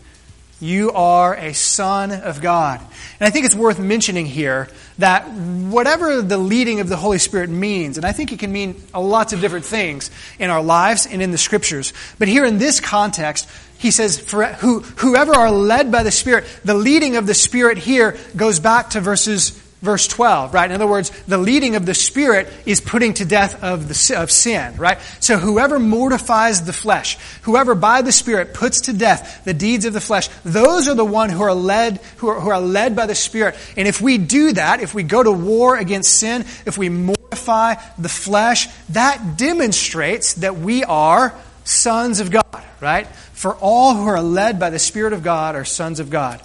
You 0.59 0.91
are 0.91 1.35
a 1.35 1.53
son 1.53 2.11
of 2.11 2.39
God. 2.39 2.79
And 3.19 3.27
I 3.27 3.31
think 3.31 3.45
it's 3.45 3.55
worth 3.55 3.79
mentioning 3.79 4.27
here 4.27 4.67
that 4.99 5.27
whatever 5.27 6.21
the 6.21 6.37
leading 6.37 6.81
of 6.81 6.87
the 6.87 6.97
Holy 6.97 7.17
Spirit 7.17 7.49
means, 7.49 7.97
and 7.97 8.05
I 8.05 8.11
think 8.11 8.31
it 8.31 8.37
can 8.37 8.51
mean 8.51 8.75
lots 8.93 9.33
of 9.33 9.41
different 9.41 9.65
things 9.65 10.11
in 10.37 10.51
our 10.51 10.61
lives 10.61 11.07
and 11.07 11.19
in 11.19 11.31
the 11.31 11.37
scriptures, 11.39 11.93
but 12.19 12.27
here 12.27 12.45
in 12.45 12.59
this 12.59 12.79
context, 12.79 13.49
he 13.79 13.89
says, 13.89 14.19
whoever 14.29 15.33
are 15.33 15.49
led 15.49 15.91
by 15.91 16.03
the 16.03 16.11
Spirit, 16.11 16.45
the 16.63 16.75
leading 16.75 17.15
of 17.15 17.25
the 17.25 17.33
Spirit 17.33 17.79
here 17.79 18.15
goes 18.35 18.59
back 18.59 18.91
to 18.91 19.01
verses 19.01 19.59
verse 19.81 20.07
12, 20.07 20.53
right? 20.53 20.69
In 20.69 20.75
other 20.75 20.87
words, 20.87 21.09
the 21.27 21.37
leading 21.37 21.75
of 21.75 21.85
the 21.85 21.93
Spirit 21.93 22.47
is 22.65 22.79
putting 22.79 23.13
to 23.15 23.25
death 23.25 23.63
of, 23.63 23.87
the, 23.87 24.15
of 24.17 24.29
sin, 24.29 24.75
right? 24.77 24.99
So 25.19 25.37
whoever 25.37 25.79
mortifies 25.79 26.63
the 26.63 26.73
flesh, 26.73 27.17
whoever 27.43 27.73
by 27.73 28.01
the 28.01 28.11
Spirit 28.11 28.53
puts 28.53 28.81
to 28.81 28.93
death 28.93 29.43
the 29.43 29.53
deeds 29.53 29.85
of 29.85 29.93
the 29.93 30.01
flesh, 30.01 30.29
those 30.45 30.87
are 30.87 30.93
the 30.93 31.05
one 31.05 31.29
who 31.29 31.41
are 31.41 31.53
led, 31.53 31.99
who 32.17 32.29
are, 32.29 32.39
who 32.39 32.49
are 32.49 32.61
led 32.61 32.95
by 32.95 33.07
the 33.07 33.15
Spirit. 33.15 33.55
And 33.75 33.87
if 33.87 34.01
we 34.01 34.17
do 34.17 34.53
that, 34.53 34.81
if 34.81 34.93
we 34.93 35.03
go 35.03 35.23
to 35.23 35.31
war 35.31 35.75
against 35.77 36.15
sin, 36.17 36.41
if 36.65 36.77
we 36.77 36.89
mortify 36.89 37.75
the 37.97 38.09
flesh, 38.09 38.67
that 38.89 39.37
demonstrates 39.37 40.33
that 40.35 40.57
we 40.57 40.83
are 40.83 41.33
sons 41.63 42.19
of 42.19 42.29
God, 42.29 42.63
right? 42.79 43.07
For 43.33 43.55
all 43.55 43.95
who 43.95 44.05
are 44.05 44.21
led 44.21 44.59
by 44.59 44.69
the 44.69 44.79
Spirit 44.79 45.13
of 45.13 45.23
God 45.23 45.55
are 45.55 45.65
sons 45.65 45.99
of 45.99 46.11
God. 46.11 46.39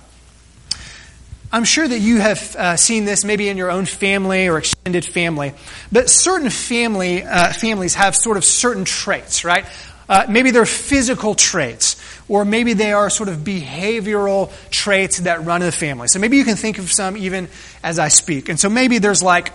I'm 1.53 1.65
sure 1.65 1.87
that 1.87 1.99
you 2.01 2.19
have 2.19 2.57
uh, 2.57 2.77
seen 2.77 3.05
this 3.05 3.25
maybe 3.25 3.49
in 3.49 3.57
your 3.57 3.71
own 3.71 3.87
family 3.87 4.49
or 4.49 4.59
extended 4.59 5.05
family, 5.05 5.55
but 5.93 6.11
certain 6.11 6.51
family 6.51 7.23
uh, 7.23 7.53
families 7.53 7.95
have 7.95 8.17
sort 8.17 8.37
of 8.37 8.45
certain 8.45 8.85
traits, 8.85 9.45
right? 9.45 9.65
Uh, 10.09 10.27
maybe 10.29 10.51
they're 10.51 10.67
physical 10.67 11.35
traits, 11.35 11.97
or 12.29 12.45
maybe 12.45 12.73
they 12.73 12.93
are 12.93 13.11
sort 13.11 13.29
of 13.29 13.39
behavioral 13.39 14.53
traits 14.71 15.19
that 15.21 15.45
run 15.45 15.63
in 15.63 15.67
the 15.67 15.73
family. 15.73 16.09
So 16.09 16.19
maybe 16.19 16.37
you 16.37 16.45
can 16.45 16.57
think 16.57 16.79
of 16.79 16.93
some 16.93 17.17
even 17.17 17.49
as 17.83 17.99
I 17.99 18.09
speak. 18.09 18.49
And 18.49 18.59
so 18.59 18.69
maybe 18.69 18.99
there's 18.99 19.23
like 19.23 19.53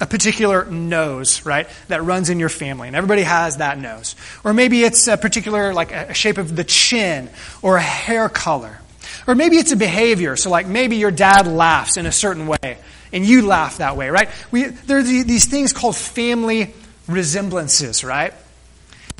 a 0.00 0.06
particular 0.06 0.66
nose, 0.66 1.46
right, 1.46 1.66
that 1.88 2.02
runs 2.02 2.28
in 2.28 2.40
your 2.40 2.48
family, 2.48 2.88
and 2.88 2.96
everybody 2.96 3.22
has 3.22 3.58
that 3.58 3.78
nose. 3.78 4.16
Or 4.44 4.52
maybe 4.52 4.82
it's 4.82 5.06
a 5.08 5.16
particular, 5.16 5.72
like 5.72 5.92
a 5.92 6.12
shape 6.12 6.38
of 6.38 6.56
the 6.56 6.64
chin, 6.64 7.30
or 7.62 7.76
a 7.76 7.82
hair 7.82 8.28
color. 8.28 8.78
Or 9.26 9.34
maybe 9.34 9.56
it's 9.56 9.72
a 9.72 9.76
behavior. 9.76 10.36
So, 10.36 10.50
like, 10.50 10.66
maybe 10.66 10.96
your 10.96 11.10
dad 11.10 11.46
laughs 11.46 11.96
in 11.96 12.06
a 12.06 12.12
certain 12.12 12.46
way, 12.46 12.78
and 13.12 13.24
you 13.24 13.46
laugh 13.46 13.78
that 13.78 13.96
way, 13.96 14.10
right? 14.10 14.28
We, 14.50 14.64
there 14.64 14.98
are 14.98 15.02
these 15.02 15.46
things 15.46 15.72
called 15.72 15.96
family 15.96 16.74
resemblances, 17.08 18.04
right? 18.04 18.34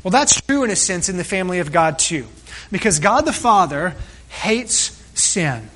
Well, 0.03 0.11
that's 0.11 0.41
true 0.41 0.63
in 0.63 0.69
a 0.69 0.75
sense 0.75 1.09
in 1.09 1.17
the 1.17 1.23
family 1.23 1.59
of 1.59 1.71
God, 1.71 1.99
too. 1.99 2.27
Because 2.71 2.99
God 2.99 3.21
the 3.21 3.33
Father 3.33 3.95
hates 4.29 5.01
sin. 5.13 5.69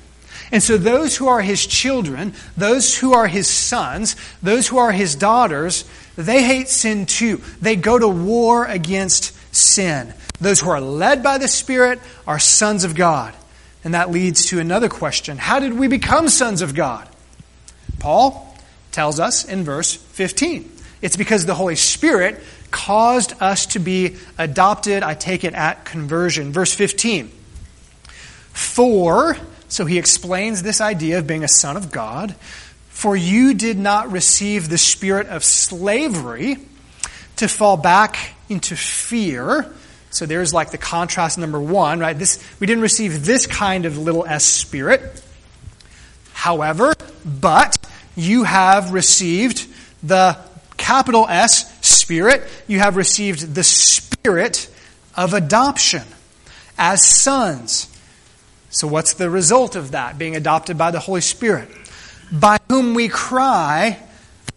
And 0.50 0.62
so, 0.62 0.78
those 0.78 1.16
who 1.16 1.28
are 1.28 1.42
his 1.42 1.66
children, 1.66 2.34
those 2.56 2.96
who 2.96 3.12
are 3.12 3.26
his 3.26 3.48
sons, 3.48 4.16
those 4.42 4.66
who 4.66 4.78
are 4.78 4.92
his 4.92 5.14
daughters, 5.14 5.84
they 6.16 6.42
hate 6.42 6.68
sin 6.68 7.06
too. 7.06 7.40
They 7.60 7.76
go 7.76 7.98
to 7.98 8.08
war 8.08 8.64
against 8.64 9.34
sin. 9.54 10.12
Those 10.40 10.60
who 10.60 10.70
are 10.70 10.80
led 10.80 11.22
by 11.22 11.38
the 11.38 11.48
Spirit 11.48 12.00
are 12.26 12.38
sons 12.38 12.84
of 12.84 12.94
God. 12.94 13.34
And 13.88 13.94
that 13.94 14.10
leads 14.10 14.48
to 14.48 14.60
another 14.60 14.90
question 14.90 15.38
How 15.38 15.60
did 15.60 15.72
we 15.72 15.88
become 15.88 16.28
sons 16.28 16.60
of 16.60 16.74
God? 16.74 17.08
Paul 17.98 18.54
tells 18.92 19.18
us 19.18 19.46
in 19.46 19.64
verse 19.64 19.94
15. 19.94 20.70
It's 21.00 21.16
because 21.16 21.46
the 21.46 21.54
Holy 21.54 21.74
Spirit 21.74 22.38
caused 22.70 23.32
us 23.40 23.64
to 23.68 23.78
be 23.78 24.16
adopted, 24.36 25.02
I 25.02 25.14
take 25.14 25.42
it, 25.42 25.54
at 25.54 25.86
conversion. 25.86 26.52
Verse 26.52 26.74
15. 26.74 27.28
For, 28.52 29.38
so 29.70 29.86
he 29.86 29.96
explains 29.96 30.62
this 30.62 30.82
idea 30.82 31.20
of 31.20 31.26
being 31.26 31.42
a 31.42 31.48
son 31.48 31.78
of 31.78 31.90
God, 31.90 32.34
for 32.90 33.16
you 33.16 33.54
did 33.54 33.78
not 33.78 34.12
receive 34.12 34.68
the 34.68 34.76
spirit 34.76 35.28
of 35.28 35.42
slavery 35.42 36.58
to 37.36 37.48
fall 37.48 37.78
back 37.78 38.34
into 38.50 38.76
fear. 38.76 39.72
So 40.10 40.26
there's 40.26 40.54
like 40.54 40.70
the 40.70 40.78
contrast 40.78 41.38
number 41.38 41.60
one, 41.60 42.00
right? 42.00 42.18
This, 42.18 42.42
we 42.60 42.66
didn't 42.66 42.82
receive 42.82 43.24
this 43.24 43.46
kind 43.46 43.84
of 43.84 43.98
little 43.98 44.24
s 44.24 44.44
spirit. 44.44 45.22
However, 46.32 46.94
but 47.24 47.76
you 48.16 48.44
have 48.44 48.92
received 48.92 49.66
the 50.02 50.38
capital 50.76 51.26
S 51.28 51.70
Spirit. 51.86 52.42
You 52.66 52.78
have 52.78 52.96
received 52.96 53.54
the 53.54 53.62
Spirit 53.62 54.70
of 55.14 55.34
adoption 55.34 56.04
as 56.78 57.04
sons. 57.04 57.94
So, 58.70 58.86
what's 58.86 59.14
the 59.14 59.30
result 59.30 59.76
of 59.76 59.92
that, 59.92 60.18
being 60.18 60.36
adopted 60.36 60.78
by 60.78 60.90
the 60.90 61.00
Holy 61.00 61.20
Spirit? 61.20 61.68
By 62.32 62.58
whom 62.68 62.94
we 62.94 63.08
cry, 63.08 63.98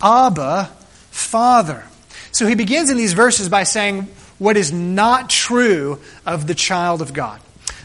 Abba, 0.02 0.66
Father. 1.12 1.84
So, 2.32 2.46
he 2.48 2.56
begins 2.56 2.90
in 2.90 2.98
these 2.98 3.14
verses 3.14 3.50
by 3.50 3.64
saying 3.64 4.08
what 4.42 4.58
is 4.58 4.74
not 4.74 5.30
true 5.30 6.00
of 6.26 6.48
the 6.48 6.56
child 6.56 7.04
of 7.04 7.14
God. 7.14 7.40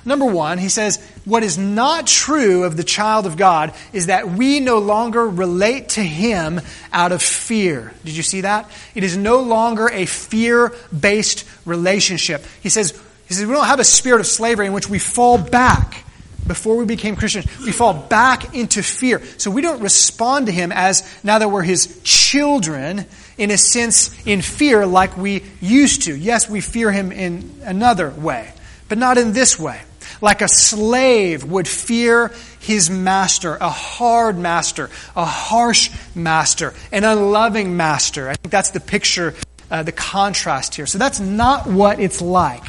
Number 0.07 0.25
one, 0.25 0.57
he 0.57 0.71
says, 0.71 1.05
what 1.27 1.43
is 1.43 1.59
not 1.59 2.07
true 2.07 2.65
of 2.65 2.79
the 2.79 2.83
child 2.83 3.27
of 3.27 3.37
God 3.37 3.75
is 3.93 4.07
that 4.07 4.27
we 4.27 4.59
no 4.59 4.79
longer 4.79 5.29
relate 5.29 5.91
to 5.91 6.03
him 6.03 6.63
out 6.95 7.13
of 7.13 7.21
fear. 7.21 7.93
Did 8.07 8.17
you 8.17 8.23
see 8.23 8.41
that? 8.41 8.71
It 8.95 9.05
is 9.05 9.19
no 9.19 9.41
longer 9.41 9.91
a 9.91 10.07
fear 10.07 10.75
based 10.99 11.45
relationship. 11.67 12.43
He 12.63 12.71
says, 12.71 12.99
he 13.29 13.35
says, 13.35 13.45
we 13.45 13.53
don't 13.53 13.67
have 13.67 13.81
a 13.81 13.85
spirit 13.85 14.21
of 14.21 14.27
slavery 14.27 14.65
in 14.65 14.73
which 14.73 14.89
we 14.89 14.99
fall 14.99 15.37
back 15.37 16.07
before 16.47 16.77
we 16.77 16.85
became 16.85 17.17
Christians, 17.17 17.47
we 17.59 17.73
fall 17.73 17.93
back 17.93 18.55
into 18.55 18.83
fear. 18.83 19.23
So 19.39 19.51
we 19.51 19.63
don't 19.63 19.83
respond 19.83 20.47
to 20.47 20.53
him 20.53 20.73
as 20.73 21.03
now 21.25 21.39
that 21.39 21.51
we're 21.51 21.63
his 21.63 22.01
children, 22.03 23.07
in 23.39 23.51
a 23.51 23.59
sense, 23.59 24.11
in 24.27 24.43
fear 24.43 24.87
like 24.87 25.17
we 25.17 25.45
used 25.61 26.03
to. 26.03 26.17
Yes, 26.17 26.49
we 26.49 26.61
fear 26.61 26.91
him 26.91 27.13
in 27.13 27.61
another 27.63 28.11
way, 28.11 28.53
but 28.89 28.99
not 28.99 29.19
in 29.19 29.33
this 29.33 29.59
way 29.59 29.81
like 30.21 30.43
a 30.43 30.49
slave 30.49 31.45
would 31.45 31.69
fear 31.69 32.33
his 32.61 32.91
master, 32.91 33.57
a 33.57 33.69
hard 33.69 34.39
master, 34.39 34.91
a 35.15 35.25
harsh 35.25 35.91
master, 36.15 36.75
an 36.93 37.05
unloving 37.05 37.77
master. 37.77 38.29
I 38.29 38.35
think 38.35 38.51
that's 38.51 38.71
the 38.71 38.81
picture, 38.81 39.35
uh, 39.71 39.83
the 39.83 39.93
contrast 39.93 40.75
here. 40.75 40.87
So 40.87 40.99
that's 40.99 41.21
not 41.21 41.67
what 41.67 42.01
it's 42.01 42.21
like. 42.21 42.65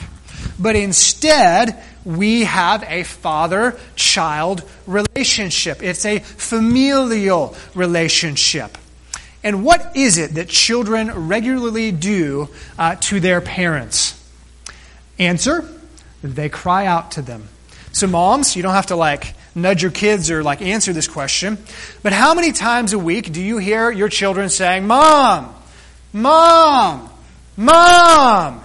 But 0.60 0.76
instead, 0.76 1.82
we 2.06 2.44
have 2.44 2.84
a 2.88 3.04
father 3.04 3.78
child 3.96 4.64
relationship. 4.86 5.84
It's 5.84 6.06
a 6.06 6.20
familial 6.20 7.56
relationship. 7.76 8.78
And 9.44 9.64
what 9.64 9.96
is 9.96 10.18
it 10.18 10.36
that 10.36 10.50
children 10.50 11.28
regularly 11.28 11.92
do 11.92 12.50
uh, 12.78 12.96
to 12.96 13.20
their 13.20 13.42
parents? 13.42 14.14
Answer 15.20 15.68
they 16.24 16.50
cry 16.50 16.86
out 16.86 17.12
to 17.12 17.22
them. 17.22 17.48
So, 17.92 18.08
moms, 18.08 18.56
you 18.56 18.64
don't 18.64 18.74
have 18.74 18.88
to 18.88 18.96
like 18.96 19.34
nudge 19.56 19.82
your 19.82 19.92
kids 19.92 20.30
or 20.30 20.44
like 20.44 20.62
answer 20.62 20.94
this 20.94 21.08
question, 21.08 21.58
but 22.04 22.14
how 22.14 22.34
many 22.34 22.52
times 22.52 22.94
a 22.94 23.00
week 23.00 23.32
do 23.32 23.42
you 23.42 23.58
hear 23.58 23.90
your 23.90 24.10
children 24.10 24.50
saying, 24.50 24.86
Mom, 24.86 25.54
Mom, 26.14 27.10
Mom? 27.56 28.64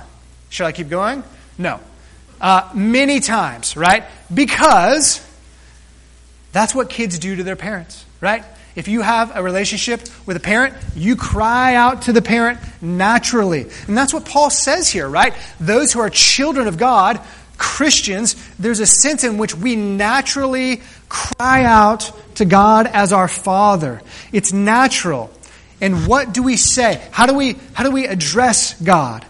Should 0.51 0.67
I 0.67 0.73
keep 0.73 0.89
going? 0.89 1.23
No. 1.57 1.81
Uh, 2.41 2.69
many 2.75 3.21
times, 3.21 3.77
right? 3.77 4.05
Because 4.33 5.27
that's 6.53 6.75
what 6.75 6.91
kids 6.91 7.19
do 7.19 7.37
to 7.37 7.43
their 7.43 7.57
parents, 7.57 8.05
right? 8.21 8.45
If 8.75 8.89
you 8.89 9.03
have 9.03 9.33
a 9.35 9.43
relationship 9.43 10.03
with 10.27 10.37
a 10.37 10.41
parent, 10.41 10.75
you 10.97 11.17
cry 11.17 11.75
out 11.75 12.03
to 12.03 12.13
the 12.13 12.23
parent 12.23 12.59
naturally. 12.81 13.67
And 13.87 13.97
that's 13.97 14.15
what 14.15 14.25
Paul 14.25 14.51
says 14.51 14.89
here, 14.89 15.09
right? 15.09 15.35
Those 15.61 15.93
who 15.93 16.01
are 16.01 16.11
children 16.11 16.67
of 16.69 16.79
God 16.79 17.21
Christians, 17.63 18.35
there's 18.59 18.81
a 18.81 18.87
sense 18.87 19.23
in 19.23 19.39
which 19.39 19.55
we 19.55 19.77
naturally 19.77 20.83
cry 21.09 21.63
out 21.63 22.11
to 22.35 22.45
God 22.45 22.89
as 22.89 23.13
our 23.13 23.29
Father. 23.29 24.03
It's 24.33 24.53
natural. 24.53 25.31
And 25.81 26.09
what 26.09 26.35
do 26.35 26.43
we 26.43 26.57
say? 26.57 27.01
How 27.13 27.27
do 27.27 27.35
we, 27.35 27.57
how 27.73 27.85
do 27.85 27.93
we 27.93 28.09
address 28.09 28.75
God? 28.81 29.25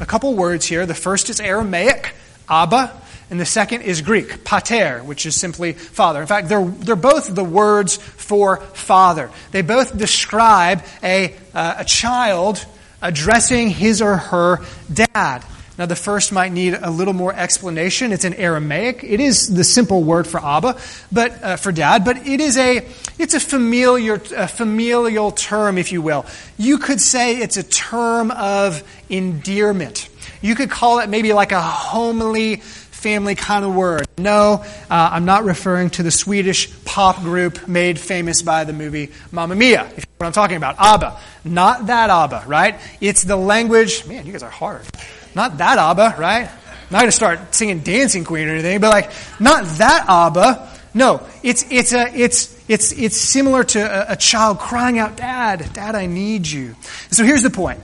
A 0.00 0.06
couple 0.06 0.34
words 0.34 0.64
here. 0.64 0.86
The 0.86 0.94
first 0.94 1.28
is 1.28 1.40
Aramaic, 1.40 2.14
Abba, 2.48 2.90
and 3.30 3.40
the 3.40 3.46
second 3.46 3.82
is 3.82 4.02
Greek, 4.02 4.44
pater, 4.44 5.00
which 5.00 5.26
is 5.26 5.34
simply 5.34 5.72
father. 5.72 6.20
In 6.20 6.26
fact, 6.26 6.48
they're, 6.48 6.64
they're 6.64 6.96
both 6.96 7.34
the 7.34 7.44
words 7.44 7.96
for 7.96 8.58
father. 8.58 9.30
They 9.50 9.62
both 9.62 9.96
describe 9.96 10.84
a, 11.02 11.34
uh, 11.54 11.76
a 11.78 11.84
child 11.84 12.64
addressing 13.00 13.70
his 13.70 14.02
or 14.02 14.16
her 14.16 14.60
dad. 14.92 15.44
Now, 15.76 15.86
the 15.86 15.96
first 15.96 16.30
might 16.30 16.52
need 16.52 16.78
a 16.80 16.90
little 16.90 17.14
more 17.14 17.34
explanation. 17.34 18.12
It's 18.12 18.24
an 18.24 18.34
Aramaic. 18.34 19.02
It 19.02 19.18
is 19.18 19.52
the 19.52 19.64
simple 19.64 20.04
word 20.04 20.26
for 20.26 20.38
Abba, 20.38 20.78
but 21.10 21.42
uh, 21.42 21.56
for 21.56 21.72
dad, 21.72 22.04
but 22.04 22.28
it 22.28 22.40
is 22.40 22.56
a 22.56 22.86
it's 23.18 23.34
a 23.34 23.40
familiar 23.40 24.22
a 24.36 24.46
familial 24.46 25.32
term, 25.32 25.76
if 25.76 25.90
you 25.90 26.00
will. 26.00 26.26
You 26.58 26.78
could 26.78 27.00
say 27.00 27.38
it's 27.38 27.56
a 27.56 27.64
term 27.64 28.30
of 28.30 28.84
endearment. 29.08 30.08
You 30.42 30.54
could 30.54 30.70
call 30.70 31.00
it 31.00 31.08
maybe 31.08 31.32
like 31.32 31.50
a 31.50 31.60
homely 31.60 32.62
family 33.04 33.34
kind 33.34 33.66
of 33.66 33.74
word. 33.74 34.08
No, 34.16 34.64
uh, 34.90 35.10
I'm 35.12 35.26
not 35.26 35.44
referring 35.44 35.90
to 35.90 36.02
the 36.02 36.10
Swedish 36.10 36.72
pop 36.86 37.20
group 37.20 37.68
made 37.68 38.00
famous 38.00 38.40
by 38.40 38.64
the 38.64 38.72
movie 38.72 39.12
Mamma 39.30 39.54
Mia. 39.54 39.84
If 39.84 39.90
you 39.90 40.02
know 40.04 40.14
what 40.16 40.26
I'm 40.28 40.32
talking 40.32 40.56
about, 40.56 40.76
Abba. 40.78 41.20
Not 41.44 41.88
that 41.88 42.08
Abba, 42.08 42.44
right? 42.46 42.80
It's 43.02 43.22
the 43.22 43.36
language. 43.36 44.06
Man, 44.06 44.24
you 44.24 44.32
guys 44.32 44.42
are 44.42 44.48
hard. 44.48 44.86
Not 45.34 45.58
that 45.58 45.76
Abba, 45.76 46.16
right? 46.18 46.48
I'm 46.48 46.88
not 46.90 47.00
going 47.00 47.08
to 47.08 47.12
start 47.12 47.54
singing 47.54 47.80
Dancing 47.80 48.24
Queen 48.24 48.48
or 48.48 48.52
anything, 48.52 48.80
but 48.80 48.88
like, 48.88 49.10
not 49.38 49.66
that 49.76 50.06
Abba. 50.08 50.70
No, 50.94 51.20
it's, 51.42 51.70
it's, 51.70 51.92
a, 51.92 52.06
it's, 52.16 52.58
it's, 52.70 52.92
it's 52.92 53.18
similar 53.18 53.64
to 53.64 53.80
a, 53.80 54.14
a 54.14 54.16
child 54.16 54.60
crying 54.60 54.98
out, 54.98 55.16
Dad, 55.18 55.74
Dad, 55.74 55.94
I 55.94 56.06
need 56.06 56.46
you. 56.46 56.74
So 57.10 57.22
here's 57.22 57.42
the 57.42 57.50
point. 57.50 57.80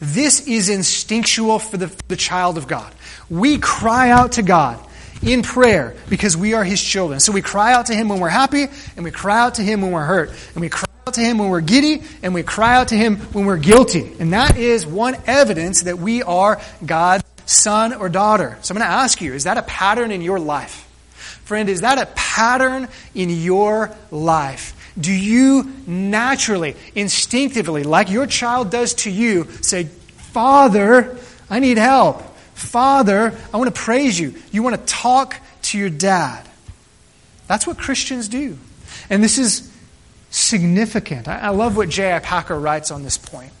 This 0.00 0.46
is 0.46 0.68
instinctual 0.68 1.58
for 1.58 1.78
the, 1.78 1.88
for 1.88 2.02
the 2.06 2.16
child 2.16 2.58
of 2.58 2.68
God. 2.68 2.94
We 3.30 3.58
cry 3.58 4.10
out 4.10 4.32
to 4.32 4.42
God 4.42 4.84
in 5.22 5.42
prayer 5.42 5.94
because 6.08 6.36
we 6.36 6.54
are 6.54 6.64
His 6.64 6.82
children. 6.82 7.20
So 7.20 7.32
we 7.32 7.42
cry 7.42 7.72
out 7.72 7.86
to 7.86 7.94
Him 7.94 8.08
when 8.08 8.20
we're 8.20 8.28
happy, 8.28 8.66
and 8.96 9.04
we 9.04 9.10
cry 9.10 9.38
out 9.38 9.54
to 9.54 9.62
Him 9.62 9.82
when 9.82 9.92
we're 9.92 10.04
hurt, 10.04 10.30
and 10.54 10.60
we 10.60 10.68
cry 10.68 10.88
out 11.06 11.14
to 11.14 11.20
Him 11.20 11.38
when 11.38 11.48
we're 11.48 11.60
giddy, 11.60 12.02
and 12.22 12.34
we 12.34 12.42
cry 12.42 12.74
out 12.76 12.88
to 12.88 12.96
Him 12.96 13.16
when 13.32 13.46
we're 13.46 13.56
guilty. 13.56 14.12
And 14.18 14.32
that 14.32 14.58
is 14.58 14.86
one 14.86 15.16
evidence 15.26 15.82
that 15.82 15.98
we 15.98 16.22
are 16.22 16.60
God's 16.84 17.24
son 17.46 17.94
or 17.94 18.08
daughter. 18.08 18.58
So 18.62 18.72
I'm 18.72 18.78
going 18.78 18.88
to 18.88 18.94
ask 18.94 19.20
you 19.20 19.34
is 19.34 19.44
that 19.44 19.58
a 19.58 19.62
pattern 19.62 20.10
in 20.10 20.22
your 20.22 20.38
life? 20.38 20.86
Friend, 21.44 21.68
is 21.68 21.80
that 21.80 21.98
a 21.98 22.06
pattern 22.14 22.88
in 23.14 23.30
your 23.30 23.94
life? 24.10 24.76
Do 24.98 25.12
you 25.12 25.72
naturally, 25.86 26.76
instinctively, 26.94 27.84
like 27.84 28.10
your 28.10 28.26
child 28.26 28.70
does 28.70 28.94
to 28.94 29.10
you, 29.10 29.48
say, 29.62 29.84
Father, 29.84 31.16
I 31.48 31.58
need 31.58 31.78
help. 31.78 32.22
Father, 32.60 33.34
I 33.52 33.56
want 33.56 33.74
to 33.74 33.80
praise 33.80 34.20
you. 34.20 34.34
You 34.52 34.62
want 34.62 34.76
to 34.76 34.84
talk 34.84 35.36
to 35.62 35.78
your 35.78 35.88
dad. 35.88 36.46
That's 37.48 37.66
what 37.66 37.78
Christians 37.78 38.28
do. 38.28 38.58
And 39.08 39.24
this 39.24 39.38
is 39.38 39.72
significant. 40.28 41.26
I, 41.26 41.38
I 41.38 41.48
love 41.48 41.76
what 41.76 41.88
J.I. 41.88 42.18
Packer 42.20 42.56
writes 42.56 42.90
on 42.90 43.02
this 43.02 43.16
point. 43.16 43.52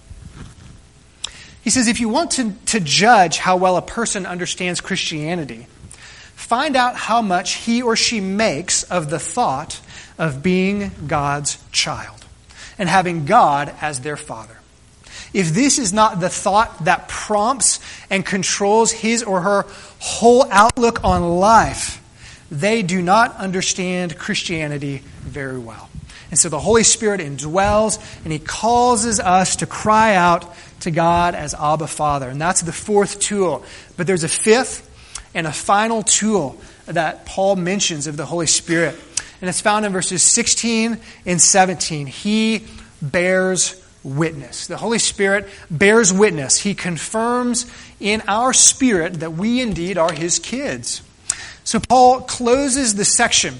He 1.62 1.70
says 1.70 1.88
if 1.88 1.98
you 1.98 2.10
want 2.10 2.32
to, 2.32 2.52
to 2.66 2.78
judge 2.78 3.38
how 3.38 3.56
well 3.56 3.78
a 3.78 3.82
person 3.82 4.26
understands 4.26 4.82
Christianity, 4.82 5.66
find 6.34 6.76
out 6.76 6.94
how 6.94 7.22
much 7.22 7.54
he 7.54 7.80
or 7.80 7.96
she 7.96 8.20
makes 8.20 8.82
of 8.84 9.08
the 9.08 9.18
thought 9.18 9.80
of 10.18 10.42
being 10.42 10.92
God's 11.06 11.58
child 11.72 12.24
and 12.78 12.88
having 12.88 13.24
God 13.24 13.74
as 13.80 14.00
their 14.00 14.18
father. 14.18 14.59
If 15.32 15.54
this 15.54 15.78
is 15.78 15.92
not 15.92 16.20
the 16.20 16.28
thought 16.28 16.84
that 16.84 17.08
prompts 17.08 17.78
and 18.10 18.26
controls 18.26 18.90
his 18.90 19.22
or 19.22 19.40
her 19.40 19.66
whole 20.00 20.46
outlook 20.50 21.04
on 21.04 21.38
life, 21.38 22.02
they 22.50 22.82
do 22.82 23.00
not 23.00 23.36
understand 23.36 24.18
Christianity 24.18 25.02
very 25.20 25.58
well. 25.58 25.88
And 26.30 26.38
so 26.38 26.48
the 26.48 26.58
Holy 26.58 26.84
Spirit 26.84 27.20
indwells 27.20 27.98
and 28.24 28.32
He 28.32 28.38
causes 28.38 29.18
us 29.20 29.56
to 29.56 29.66
cry 29.66 30.14
out 30.14 30.52
to 30.80 30.90
God 30.90 31.34
as 31.34 31.54
Abba 31.54 31.88
Father. 31.88 32.28
And 32.28 32.40
that's 32.40 32.62
the 32.62 32.72
fourth 32.72 33.20
tool. 33.20 33.64
But 33.96 34.06
there's 34.06 34.24
a 34.24 34.28
fifth 34.28 34.86
and 35.34 35.46
a 35.46 35.52
final 35.52 36.02
tool 36.02 36.60
that 36.86 37.26
Paul 37.26 37.56
mentions 37.56 38.06
of 38.06 38.16
the 38.16 38.26
Holy 38.26 38.46
Spirit. 38.46 38.98
And 39.40 39.48
it's 39.48 39.60
found 39.60 39.86
in 39.86 39.92
verses 39.92 40.22
16 40.22 40.98
and 41.26 41.40
17. 41.40 42.06
He 42.06 42.66
bears 43.02 43.79
witness. 44.02 44.66
The 44.66 44.76
Holy 44.76 44.98
Spirit 44.98 45.48
bears 45.70 46.12
witness. 46.12 46.58
He 46.58 46.74
confirms 46.74 47.70
in 47.98 48.22
our 48.26 48.52
spirit 48.52 49.20
that 49.20 49.32
we 49.32 49.60
indeed 49.60 49.98
are 49.98 50.12
His 50.12 50.38
kids. 50.38 51.02
So 51.64 51.80
Paul 51.80 52.22
closes 52.22 52.94
the 52.94 53.04
section 53.04 53.56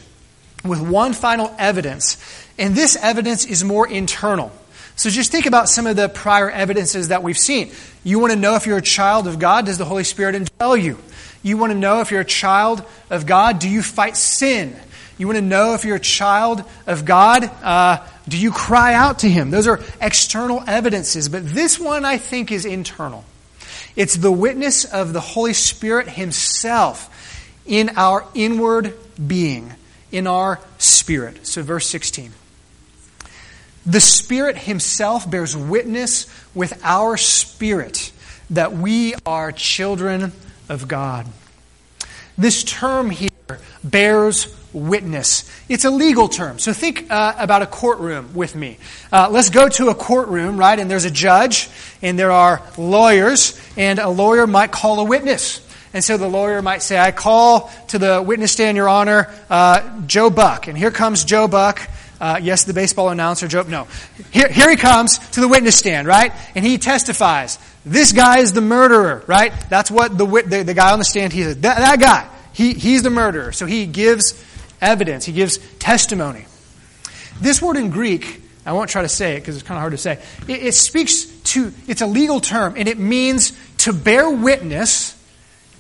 with 0.65 0.81
one 0.81 1.13
final 1.13 1.55
evidence, 1.59 2.17
and 2.59 2.75
this 2.75 2.97
evidence 2.97 3.45
is 3.45 3.65
more 3.65 3.87
internal. 3.87 4.53
So 4.97 5.09
just 5.09 5.33
think 5.33 5.47
about 5.47 5.69
some 5.69 5.87
of 5.87 5.97
the 5.97 6.09
prior 6.09 6.51
evidences 6.51 7.09
that 7.09 7.23
we've 7.23 7.39
seen. 7.39 7.73
You 8.05 8.19
want 8.19 8.33
to 8.33 8.39
know 8.39 8.57
if 8.57 8.67
you're 8.67 8.79
a 8.79 8.83
child 8.83 9.27
of 9.27 9.39
God, 9.39 9.67
does 9.67 9.79
the 9.79 9.85
Holy 9.85 10.05
Spirit 10.05 10.35
indwell 10.35 10.83
you? 10.83 10.99
You 11.43 11.57
want 11.57 11.73
to 11.73 11.79
know 11.79 12.01
if 12.01 12.11
you're 12.11 12.21
a 12.21 12.25
child 12.25 12.85
of 13.09 13.25
God, 13.25 13.61
do 13.61 13.69
you 13.69 13.81
fight 13.83 14.17
sin? 14.17 14.77
You 15.21 15.27
want 15.27 15.37
to 15.37 15.43
know 15.43 15.75
if 15.75 15.85
you're 15.85 15.97
a 15.97 16.01
child 16.01 16.65
of 16.87 17.05
God, 17.05 17.45
uh, 17.63 18.07
do 18.27 18.39
you 18.39 18.51
cry 18.51 18.95
out 18.95 19.19
to 19.19 19.29
Him? 19.29 19.51
Those 19.51 19.67
are 19.67 19.79
external 20.01 20.65
evidences, 20.67 21.29
but 21.29 21.47
this 21.47 21.79
one 21.79 22.07
I 22.07 22.17
think 22.17 22.51
is 22.51 22.65
internal. 22.65 23.27
It's 23.95 24.17
the 24.17 24.33
witness 24.33 24.87
of 24.87 25.13
the 25.13 25.21
Holy 25.21 25.53
Spirit 25.53 26.09
Himself 26.09 27.55
in 27.67 27.91
our 27.99 28.27
inward 28.33 28.97
being, 29.27 29.75
in 30.11 30.27
our 30.27 30.59
spirit. 30.79 31.47
So, 31.47 31.63
verse 31.63 31.87
16. 31.89 32.33
The 33.85 34.01
Spirit 34.01 34.57
Himself 34.57 35.31
bears 35.31 35.55
witness 35.55 36.35
with 36.55 36.81
our 36.83 37.19
spirit 37.19 38.11
that 38.49 38.73
we 38.73 39.13
are 39.27 39.53
children 39.53 40.33
of 40.71 40.89
God. 40.89 41.27
This 42.39 42.65
term 42.65 43.11
here 43.11 43.29
bears 43.85 44.57
witness. 44.73 45.51
It's 45.69 45.85
a 45.85 45.91
legal 45.91 46.29
term. 46.29 46.59
So 46.59 46.73
think 46.73 47.11
uh, 47.11 47.35
about 47.39 47.63
a 47.63 47.67
courtroom 47.67 48.35
with 48.35 48.55
me. 48.55 48.79
Uh, 49.13 49.29
let's 49.31 49.51
go 49.51 49.69
to 49.69 49.89
a 49.89 49.95
courtroom, 49.95 50.57
right? 50.59 50.79
And 50.79 50.91
there's 50.91 51.05
a 51.05 51.11
judge, 51.11 51.69
and 52.03 52.19
there 52.19 52.33
are 52.33 52.63
lawyers, 52.77 53.61
and 53.77 53.99
a 53.99 54.09
lawyer 54.09 54.47
might 54.47 54.73
call 54.73 55.01
a 55.01 55.05
witness. 55.05 55.67
And 55.93 56.05
so 56.05 56.17
the 56.17 56.29
lawyer 56.29 56.63
might 56.63 56.83
say, 56.83 56.99
I 56.99 57.11
call 57.11 57.71
to 57.89 57.99
the 57.99 58.23
witness 58.23 58.53
stand, 58.53 58.77
Your 58.77 58.89
Honor, 58.89 59.29
uh, 59.49 60.03
Joe 60.07 60.31
Buck. 60.31 60.69
And 60.69 60.79
here 60.79 60.93
comes 60.93 61.25
Joe 61.25 61.49
Buck. 61.49 61.81
Uh, 62.21 62.39
yes, 62.41 62.65
the 62.65 62.75
baseball 62.75 63.09
announcer, 63.09 63.49
Joe. 63.49 63.63
No. 63.63 63.89
Here, 64.31 64.49
here 64.49 64.71
he 64.71 64.77
comes 64.77 65.19
to 65.31 65.41
the 65.41 65.49
witness 65.49 65.77
stand, 65.77 66.07
right? 66.07 66.33
And 66.55 66.65
he 66.65 66.79
testifies. 66.79 67.59
This 67.85 68.13
guy 68.13 68.41
is 68.41 68.53
the 68.53 68.61
murderer, 68.61 69.25
right? 69.27 69.53
That's 69.71 69.91
what 69.91 70.17
the, 70.17 70.27
the, 70.27 70.63
the 70.63 70.75
guy 70.75 70.93
on 70.93 70.99
the 70.99 71.05
stand, 71.05 71.33
he 71.33 71.43
says, 71.43 71.57
that, 71.63 71.79
that 71.79 71.99
guy, 71.99 72.29
he, 72.53 72.75
he's 72.75 73.03
the 73.03 73.11
murderer. 73.11 73.53
So 73.53 73.67
he 73.67 73.87
gives 73.87 74.35
evidence, 74.81 75.25
he 75.25 75.33
gives 75.33 75.59
testimony. 75.79 76.47
This 77.41 77.63
word 77.63 77.77
in 77.77 77.91
Greek, 77.91 78.43
I 78.67 78.73
won't 78.73 78.91
try 78.91 79.03
to 79.03 79.09
say 79.09 79.37
it 79.37 79.41
because 79.41 79.57
it's 79.57 79.67
kind 79.67 79.77
of 79.77 79.81
hard 79.81 79.93
to 79.93 79.99
say. 79.99 80.19
It, 80.47 80.63
it 80.67 80.75
speaks 80.75 81.25
to, 81.25 81.73
it's 81.89 82.03
a 82.03 82.07
legal 82.07 82.41
term, 82.41 82.75
and 82.77 82.89
it 82.89 82.99
means 82.99 83.53
to 83.79 83.93
bear 83.93 84.31
witness 84.31 85.17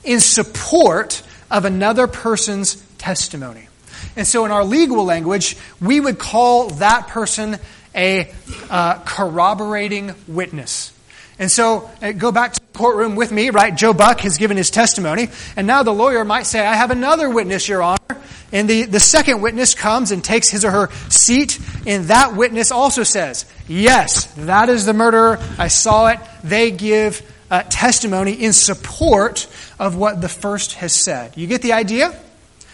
in 0.05 0.21
support 0.21 1.23
of 1.51 1.65
another 1.65 2.07
person's 2.07 2.77
testimony. 2.99 3.69
And 4.17 4.27
so, 4.27 4.45
in 4.45 4.51
our 4.51 4.65
legal 4.65 5.05
language, 5.05 5.57
we 5.81 6.01
would 6.01 6.19
call 6.19 6.71
that 6.71 7.09
person 7.09 7.59
a 7.95 8.33
uh, 8.71 8.99
corroborating 9.01 10.15
witness. 10.27 10.93
And 11.39 11.51
so, 11.51 11.91
uh, 12.03 12.13
go 12.13 12.33
back 12.33 12.55
to 12.55 12.61
the 12.61 12.79
courtroom 12.79 13.17
with 13.17 13.33
me, 13.33 13.51
right? 13.51 13.75
Joe 13.75 13.93
Buck 13.93 14.21
has 14.21 14.39
given 14.39 14.57
his 14.57 14.71
testimony, 14.71 15.29
and 15.57 15.67
now 15.67 15.83
the 15.83 15.93
lawyer 15.93 16.25
might 16.25 16.45
say, 16.45 16.61
I 16.61 16.75
have 16.75 16.91
another 16.91 17.29
witness, 17.29 17.69
Your 17.69 17.83
Honor. 17.83 18.20
And 18.53 18.69
the, 18.69 18.85
the 18.85 19.01
second 19.01 19.43
witness 19.43 19.75
comes 19.75 20.11
and 20.11 20.25
takes 20.25 20.49
his 20.49 20.65
or 20.65 20.71
her 20.71 20.91
seat, 21.09 21.59
and 21.87 22.07
that 22.07 22.35
witness 22.35 22.73
also 22.73 23.05
says, 23.05 23.45
Yes, 23.69 24.25
that 24.35 24.69
is 24.69 24.85
the 24.85 24.93
murderer. 24.93 25.39
I 25.59 25.69
saw 25.69 26.09
it. 26.09 26.19
They 26.43 26.73
give 26.73 27.23
uh, 27.51 27.63
testimony 27.69 28.33
in 28.33 28.53
support 28.53 29.47
of 29.79 29.97
what 29.97 30.21
the 30.21 30.29
first 30.29 30.75
has 30.75 30.93
said. 30.93 31.37
You 31.37 31.47
get 31.47 31.63
the 31.63 31.73
idea? 31.73 32.19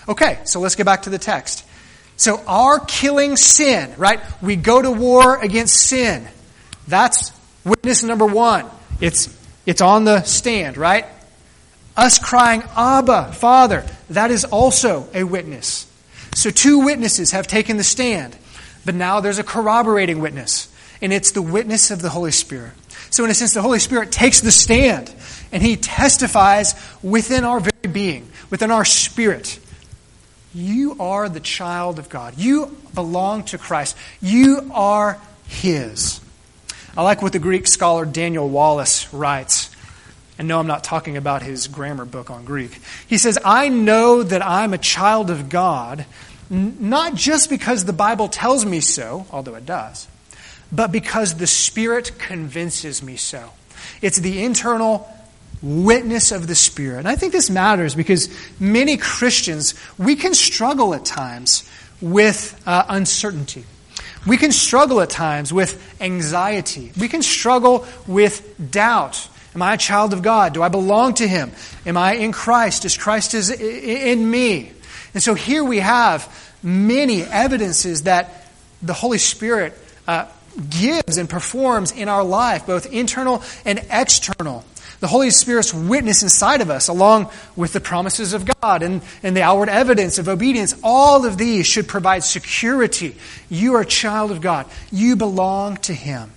Okay, 0.08 0.38
so 0.44 0.60
let's 0.60 0.76
get 0.76 0.86
back 0.86 1.02
to 1.02 1.10
the 1.10 1.18
text. 1.18 1.64
So, 2.16 2.42
our 2.46 2.80
killing 2.80 3.36
sin, 3.36 3.92
right? 3.98 4.20
We 4.40 4.56
go 4.56 4.80
to 4.80 4.90
war 4.90 5.38
against 5.38 5.76
sin. 5.76 6.26
That's 6.88 7.32
witness 7.64 8.02
number 8.02 8.24
one. 8.24 8.66
It's, 9.00 9.28
it's 9.66 9.82
on 9.82 10.04
the 10.04 10.22
stand, 10.22 10.78
right? 10.78 11.04
Us 11.96 12.18
crying, 12.18 12.62
Abba, 12.76 13.32
Father, 13.32 13.86
that 14.10 14.30
is 14.30 14.44
also 14.44 15.08
a 15.14 15.24
witness. 15.24 15.90
So 16.34 16.50
two 16.50 16.80
witnesses 16.80 17.30
have 17.30 17.46
taken 17.46 17.78
the 17.78 17.84
stand, 17.84 18.36
but 18.84 18.94
now 18.94 19.20
there's 19.20 19.38
a 19.38 19.44
corroborating 19.44 20.20
witness, 20.20 20.68
and 21.00 21.12
it's 21.12 21.32
the 21.32 21.42
witness 21.42 21.90
of 21.90 22.02
the 22.02 22.10
Holy 22.10 22.32
Spirit. 22.32 22.72
So, 23.10 23.24
in 23.24 23.30
a 23.30 23.34
sense, 23.34 23.54
the 23.54 23.62
Holy 23.62 23.78
Spirit 23.78 24.12
takes 24.12 24.40
the 24.40 24.52
stand 24.52 25.12
and 25.52 25.62
he 25.62 25.76
testifies 25.76 26.74
within 27.02 27.44
our 27.44 27.60
very 27.60 27.92
being, 27.92 28.28
within 28.50 28.70
our 28.70 28.84
spirit. 28.84 29.58
You 30.54 30.96
are 31.00 31.28
the 31.28 31.40
child 31.40 31.98
of 31.98 32.08
God. 32.08 32.34
You 32.36 32.76
belong 32.94 33.44
to 33.44 33.58
Christ. 33.58 33.96
You 34.20 34.70
are 34.74 35.20
his. 35.46 36.20
I 36.96 37.02
like 37.02 37.22
what 37.22 37.32
the 37.32 37.38
Greek 37.38 37.66
scholar 37.66 38.04
Daniel 38.04 38.48
Wallace 38.48 39.12
writes. 39.12 39.70
And 40.38 40.48
no, 40.48 40.58
I'm 40.58 40.66
not 40.66 40.84
talking 40.84 41.16
about 41.16 41.42
his 41.42 41.66
grammar 41.66 42.04
book 42.04 42.30
on 42.30 42.44
Greek. 42.44 42.78
He 43.06 43.18
says, 43.18 43.38
I 43.44 43.68
know 43.68 44.22
that 44.22 44.44
I'm 44.44 44.74
a 44.74 44.78
child 44.78 45.30
of 45.30 45.48
God, 45.48 46.04
not 46.50 47.14
just 47.14 47.48
because 47.48 47.84
the 47.84 47.92
Bible 47.92 48.28
tells 48.28 48.66
me 48.66 48.80
so, 48.80 49.26
although 49.30 49.54
it 49.54 49.64
does, 49.64 50.08
but 50.70 50.92
because 50.92 51.36
the 51.36 51.46
Spirit 51.46 52.12
convinces 52.18 53.02
me 53.02 53.16
so. 53.16 53.50
It's 54.02 54.18
the 54.18 54.44
internal 54.44 55.08
witness 55.62 56.32
of 56.32 56.46
the 56.46 56.54
Spirit. 56.54 57.00
And 57.00 57.08
I 57.08 57.16
think 57.16 57.32
this 57.32 57.50
matters 57.50 57.94
because 57.94 58.28
many 58.60 58.96
Christians, 58.96 59.74
we 59.98 60.16
can 60.16 60.34
struggle 60.34 60.94
at 60.94 61.04
times 61.04 61.68
with 62.00 62.60
uh, 62.66 62.84
uncertainty. 62.88 63.64
We 64.26 64.36
can 64.36 64.52
struggle 64.52 65.00
at 65.00 65.10
times 65.10 65.52
with 65.52 65.96
anxiety. 66.00 66.92
We 66.98 67.08
can 67.08 67.22
struggle 67.22 67.86
with 68.06 68.70
doubt. 68.70 69.28
Am 69.56 69.62
I 69.62 69.72
a 69.72 69.78
child 69.78 70.12
of 70.12 70.20
God? 70.20 70.52
Do 70.52 70.62
I 70.62 70.68
belong 70.68 71.14
to 71.14 71.26
Him? 71.26 71.50
Am 71.86 71.96
I 71.96 72.16
in 72.16 72.30
Christ? 72.30 72.84
Is 72.84 72.94
Christ 72.94 73.32
is 73.32 73.48
in 73.48 74.30
me? 74.30 74.70
And 75.14 75.22
so 75.22 75.32
here 75.32 75.64
we 75.64 75.78
have 75.78 76.30
many 76.62 77.22
evidences 77.22 78.02
that 78.02 78.50
the 78.82 78.92
Holy 78.92 79.16
Spirit 79.16 79.72
uh, 80.06 80.26
gives 80.68 81.16
and 81.16 81.26
performs 81.26 81.90
in 81.92 82.10
our 82.10 82.22
life, 82.22 82.66
both 82.66 82.92
internal 82.92 83.42
and 83.64 83.82
external. 83.90 84.62
The 85.00 85.06
Holy 85.06 85.30
Spirit's 85.30 85.72
witness 85.72 86.22
inside 86.22 86.60
of 86.60 86.68
us, 86.68 86.88
along 86.88 87.30
with 87.56 87.72
the 87.72 87.80
promises 87.80 88.34
of 88.34 88.44
God 88.60 88.82
and, 88.82 89.00
and 89.22 89.34
the 89.34 89.40
outward 89.40 89.70
evidence 89.70 90.18
of 90.18 90.28
obedience, 90.28 90.74
all 90.82 91.24
of 91.24 91.38
these 91.38 91.66
should 91.66 91.88
provide 91.88 92.24
security. 92.24 93.16
You 93.48 93.76
are 93.76 93.80
a 93.80 93.86
child 93.86 94.32
of 94.32 94.42
God, 94.42 94.66
you 94.92 95.16
belong 95.16 95.78
to 95.78 95.94
Him. 95.94 96.30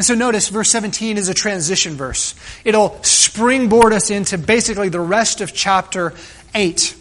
And 0.00 0.04
so 0.06 0.14
notice 0.14 0.48
verse 0.48 0.70
17 0.70 1.18
is 1.18 1.28
a 1.28 1.34
transition 1.34 1.92
verse. 1.92 2.34
It'll 2.64 3.02
springboard 3.02 3.92
us 3.92 4.10
into 4.10 4.38
basically 4.38 4.88
the 4.88 4.98
rest 4.98 5.42
of 5.42 5.52
chapter 5.52 6.14
8. 6.54 6.96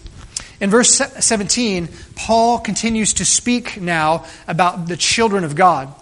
In 0.59 0.69
verse 0.69 0.97
17, 0.97 1.87
Paul 2.17 2.59
continues 2.59 3.13
to 3.13 3.23
speak 3.23 3.79
now 3.79 4.25
about 4.49 4.89
the 4.89 4.97
children 4.97 5.45
of 5.45 5.55
God, 5.55 5.95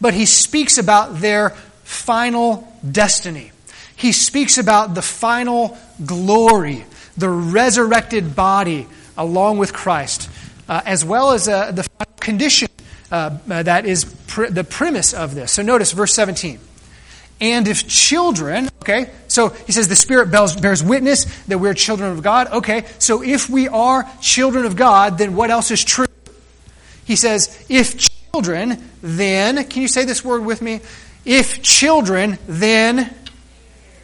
but 0.00 0.12
he 0.12 0.26
speaks 0.26 0.76
about 0.76 1.20
their 1.20 1.50
final 1.84 2.66
destiny. 2.90 3.52
He 3.94 4.10
speaks 4.10 4.58
about 4.58 4.96
the 4.96 5.02
final 5.02 5.78
glory, 6.04 6.84
the 7.16 7.28
resurrected 7.28 8.34
body 8.34 8.88
along 9.16 9.58
with 9.58 9.72
Christ, 9.72 10.28
uh, 10.68 10.82
as 10.84 11.04
well 11.04 11.30
as 11.30 11.46
uh, 11.46 11.70
the 11.70 11.88
condition 12.18 12.66
uh, 13.12 13.38
that 13.46 13.86
is 13.86 14.17
the 14.46 14.64
premise 14.64 15.12
of 15.12 15.34
this. 15.34 15.52
So 15.52 15.62
notice 15.62 15.92
verse 15.92 16.14
17. 16.14 16.60
And 17.40 17.68
if 17.68 17.86
children, 17.86 18.68
okay, 18.82 19.10
so 19.28 19.50
he 19.50 19.72
says 19.72 19.86
the 19.86 19.94
Spirit 19.96 20.30
bears 20.30 20.82
witness 20.82 21.24
that 21.46 21.58
we're 21.58 21.74
children 21.74 22.10
of 22.10 22.22
God. 22.22 22.48
Okay, 22.48 22.84
so 22.98 23.22
if 23.22 23.48
we 23.48 23.68
are 23.68 24.08
children 24.20 24.64
of 24.64 24.74
God, 24.74 25.18
then 25.18 25.36
what 25.36 25.50
else 25.50 25.70
is 25.70 25.84
true? 25.84 26.06
He 27.04 27.14
says, 27.14 27.64
if 27.68 27.96
children, 28.32 28.82
then, 29.02 29.64
can 29.68 29.82
you 29.82 29.88
say 29.88 30.04
this 30.04 30.24
word 30.24 30.44
with 30.44 30.60
me? 30.60 30.80
If 31.24 31.62
children, 31.62 32.38
then 32.48 33.14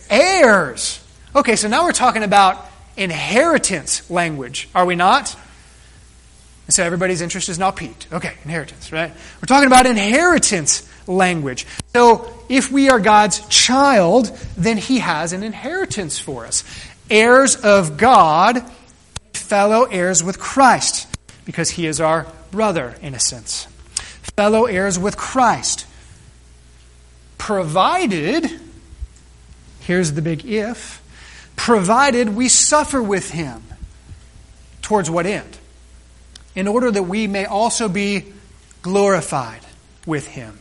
heirs. 0.09 1.05
Okay, 1.35 1.57
so 1.57 1.67
now 1.67 1.85
we're 1.85 1.93
talking 1.93 2.23
about 2.23 2.65
inheritance 2.97 4.09
language, 4.09 4.69
are 4.75 4.87
we 4.87 4.95
not? 4.95 5.37
And 6.67 6.75
so 6.75 6.83
everybody's 6.83 7.21
interest 7.21 7.49
is 7.49 7.59
now 7.59 7.71
piqued. 7.71 8.13
Okay, 8.13 8.33
inheritance, 8.45 8.91
right? 8.91 9.13
We're 9.41 9.47
talking 9.47 9.67
about 9.67 9.87
inheritance 9.87 10.89
language. 11.07 11.67
So 11.93 12.33
if 12.49 12.73
we 12.73 12.89
are 12.89 13.01
God's 13.01 13.47
child, 13.49 14.37
then 14.57 14.79
he 14.79 14.99
has 15.01 15.33
an 15.33 15.43
inheritance 15.43 16.19
for 16.19 16.47
us. 16.47 16.65
Heirs 17.11 17.57
of 17.57 17.99
God, 17.99 18.65
fellow 19.35 19.85
heirs 19.85 20.25
with 20.25 20.39
Christ, 20.39 21.07
because 21.45 21.71
he 21.71 21.87
is 21.87 22.01
our 22.01 22.27
brother, 22.51 22.95
in 23.03 23.15
a 23.15 23.21
sense. 23.21 23.67
Fellow 24.37 24.65
heirs 24.65 24.99
with 24.99 25.17
Christ. 25.17 25.87
Provided, 27.37 28.51
here's 29.81 30.13
the 30.13 30.23
big 30.23 30.47
if, 30.47 31.03
provided 31.57 32.31
we 32.31 32.49
suffer 32.49 33.03
with 33.03 33.33
him. 33.33 33.63
Towards 34.81 35.11
what 35.11 35.27
end? 35.27 35.59
In 36.55 36.69
order 36.69 36.91
that 36.91 37.03
we 37.03 37.27
may 37.27 37.47
also 37.47 37.89
be 37.89 38.33
glorified 38.83 39.61
with 40.07 40.27
him. 40.27 40.59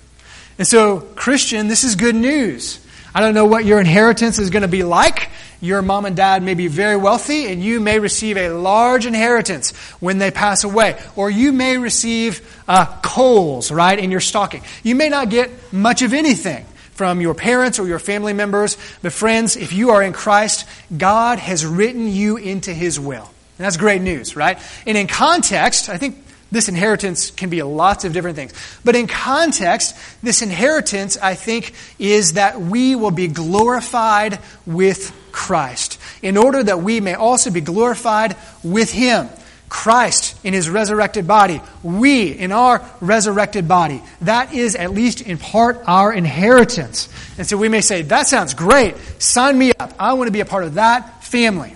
And 0.58 0.68
so, 0.68 1.00
Christian, 1.00 1.68
this 1.68 1.84
is 1.84 1.96
good 1.96 2.16
news. 2.16 2.80
I 3.16 3.22
don't 3.22 3.36
know 3.36 3.46
what 3.46 3.66
your 3.66 3.80
inheritance 3.80 4.40
is 4.40 4.50
going 4.50 4.62
to 4.62 4.68
be 4.68 4.84
like. 4.84 5.30
Your 5.62 5.82
mom 5.82 6.06
and 6.06 6.16
dad 6.16 6.44
may 6.44 6.56
be 6.56 6.68
very 6.68 6.98
wealthy, 6.98 7.46
and 7.46 7.64
you 7.64 7.80
may 7.80 8.00
receive 8.00 8.38
a 8.38 8.50
large 8.50 9.06
inheritance 9.06 9.72
when 10.00 10.18
they 10.18 10.32
pass 10.32 10.64
away. 10.64 11.00
Or 11.16 11.30
you 11.30 11.54
may 11.54 11.78
receive 11.78 12.64
uh, 12.68 12.86
coals, 13.02 13.72
right, 13.72 13.98
in 13.98 14.12
your 14.12 14.20
stocking. 14.20 14.64
You 14.84 14.96
may 14.96 15.10
not 15.10 15.30
get 15.30 15.52
much 15.72 16.02
of 16.02 16.14
anything 16.14 16.66
from 16.94 17.22
your 17.22 17.34
parents 17.34 17.80
or 17.80 17.88
your 17.88 18.00
family 18.00 18.34
members. 18.34 18.78
But, 19.02 19.14
friends, 19.14 19.56
if 19.56 19.74
you 19.74 19.92
are 19.92 20.04
in 20.04 20.14
Christ, 20.14 20.68
God 20.96 21.40
has 21.40 21.66
written 21.66 22.08
you 22.08 22.38
into 22.38 22.74
His 22.74 23.00
will. 23.00 23.30
And 23.58 23.66
that's 23.66 23.78
great 23.78 24.02
news, 24.02 24.36
right? 24.36 24.60
And 24.88 24.98
in 24.98 25.08
context, 25.08 25.90
I 25.90 25.98
think 25.98 26.18
this 26.52 26.70
inheritance 26.70 27.32
can 27.32 27.50
be 27.50 27.64
lots 27.64 28.06
of 28.06 28.14
different 28.14 28.36
things. 28.36 28.54
But 28.84 28.96
in 28.96 29.08
context, 29.08 29.96
this 30.22 30.42
inheritance, 30.42 31.18
I 31.18 31.36
think, 31.36 31.74
is 31.98 32.34
that 32.34 32.62
we 32.62 32.96
will 32.96 33.12
be 33.12 33.28
glorified 33.28 34.40
with 34.66 35.12
Christ, 35.32 36.00
in 36.22 36.38
order 36.38 36.64
that 36.64 36.82
we 36.82 37.02
may 37.02 37.16
also 37.16 37.50
be 37.50 37.62
glorified 37.62 38.36
with 38.64 38.92
Him. 38.92 39.30
Christ 39.74 40.38
in 40.46 40.54
his 40.54 40.70
resurrected 40.70 41.26
body, 41.26 41.60
we 41.82 42.28
in 42.32 42.52
our 42.52 42.88
resurrected 43.02 43.68
body. 43.68 44.04
That 44.22 44.54
is, 44.54 44.76
at 44.76 44.92
least 44.92 45.22
in 45.22 45.40
part, 45.40 45.82
our 45.88 46.14
inheritance. 46.14 47.10
And 47.40 47.48
so 47.48 47.58
we 47.58 47.70
may 47.70 47.82
say, 47.82 48.04
that 48.04 48.28
sounds 48.28 48.54
great. 48.54 48.96
Sign 49.18 49.58
me 49.58 49.72
up. 49.80 49.92
I 49.98 50.14
want 50.14 50.28
to 50.28 50.32
be 50.32 50.42
a 50.42 50.46
part 50.46 50.64
of 50.64 50.76
that 50.76 51.24
family. 51.24 51.76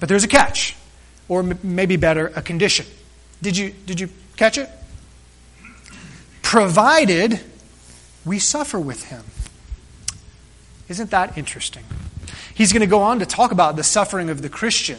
But 0.00 0.08
there's 0.08 0.24
a 0.24 0.28
catch, 0.28 0.74
or 1.30 1.44
maybe 1.62 1.96
better, 1.96 2.26
a 2.34 2.42
condition. 2.42 2.84
Did 3.40 3.56
you, 3.56 3.70
did 3.86 4.00
you 4.00 4.10
catch 4.36 4.58
it? 4.58 4.68
Provided 6.42 7.40
we 8.26 8.40
suffer 8.40 8.80
with 8.80 9.04
him. 9.04 9.22
Isn't 10.88 11.10
that 11.12 11.38
interesting? 11.38 11.84
He's 12.52 12.72
going 12.72 12.80
to 12.80 12.88
go 12.88 13.02
on 13.02 13.20
to 13.20 13.26
talk 13.26 13.52
about 13.52 13.76
the 13.76 13.84
suffering 13.84 14.28
of 14.28 14.42
the 14.42 14.48
Christian 14.48 14.98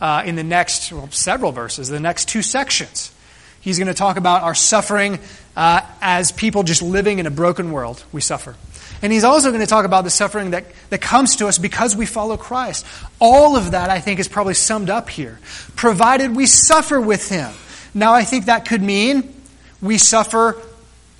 uh, 0.00 0.24
in 0.26 0.34
the 0.34 0.42
next 0.42 0.92
well, 0.92 1.08
several 1.12 1.52
verses, 1.52 1.88
the 1.88 2.00
next 2.00 2.28
two 2.28 2.42
sections. 2.42 3.12
He's 3.60 3.78
going 3.78 3.86
to 3.88 3.94
talk 3.94 4.16
about 4.16 4.42
our 4.42 4.56
suffering 4.56 5.20
uh, 5.56 5.82
as 6.00 6.32
people 6.32 6.64
just 6.64 6.82
living 6.82 7.20
in 7.20 7.26
a 7.26 7.30
broken 7.30 7.70
world. 7.70 8.04
We 8.10 8.20
suffer. 8.20 8.56
And 9.02 9.12
he's 9.12 9.24
also 9.24 9.50
going 9.50 9.60
to 9.60 9.66
talk 9.66 9.84
about 9.84 10.04
the 10.04 10.10
suffering 10.10 10.50
that, 10.50 10.64
that 10.90 11.00
comes 11.00 11.36
to 11.36 11.46
us 11.46 11.58
because 11.58 11.94
we 11.94 12.06
follow 12.06 12.36
Christ. 12.36 12.84
All 13.20 13.56
of 13.56 13.72
that, 13.72 13.90
I 13.90 14.00
think, 14.00 14.18
is 14.18 14.28
probably 14.28 14.54
summed 14.54 14.90
up 14.90 15.08
here. 15.08 15.38
Provided 15.76 16.34
we 16.34 16.46
suffer 16.46 17.00
with 17.00 17.28
him. 17.28 17.52
Now, 17.94 18.12
I 18.12 18.24
think 18.24 18.46
that 18.46 18.66
could 18.66 18.82
mean 18.82 19.34
we 19.80 19.98
suffer 19.98 20.60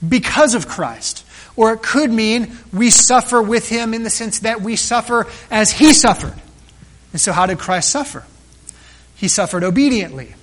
because 0.06 0.54
of 0.54 0.68
Christ. 0.68 1.24
Or 1.56 1.72
it 1.72 1.82
could 1.82 2.10
mean 2.10 2.56
we 2.72 2.90
suffer 2.90 3.42
with 3.42 3.68
him 3.68 3.94
in 3.94 4.04
the 4.04 4.10
sense 4.10 4.40
that 4.40 4.60
we 4.60 4.76
suffer 4.76 5.26
as 5.50 5.72
he 5.72 5.92
suffered. 5.92 6.34
And 7.12 7.20
so, 7.20 7.32
how 7.32 7.46
did 7.46 7.58
Christ 7.58 7.90
suffer? 7.90 8.24
He 9.16 9.26
suffered 9.26 9.64
obediently, 9.64 10.34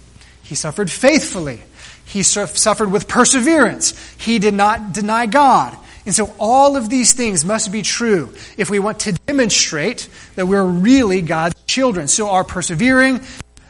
he 0.44 0.56
suffered 0.56 0.92
faithfully, 0.92 1.62
he 2.04 2.24
suffered 2.24 2.92
with 2.92 3.08
perseverance, 3.08 3.94
he 4.18 4.40
did 4.40 4.54
not 4.54 4.92
deny 4.92 5.26
God. 5.26 5.78
And 6.06 6.14
so, 6.14 6.34
all 6.40 6.78
of 6.78 6.90
these 6.90 7.14
things 7.14 7.44
must 7.44 7.72
be 7.72 7.82
true 7.82 8.34
if 8.58 8.70
we 8.70 8.78
want 8.78 9.00
to 9.02 9.14
demonstrate 9.14 10.08
that 10.36 10.48
we're 10.48 10.64
really 10.64 11.22
God's 11.22 11.56
children. 11.66 12.08
So, 12.08 12.30
our 12.30 12.44
persevering, 12.44 13.22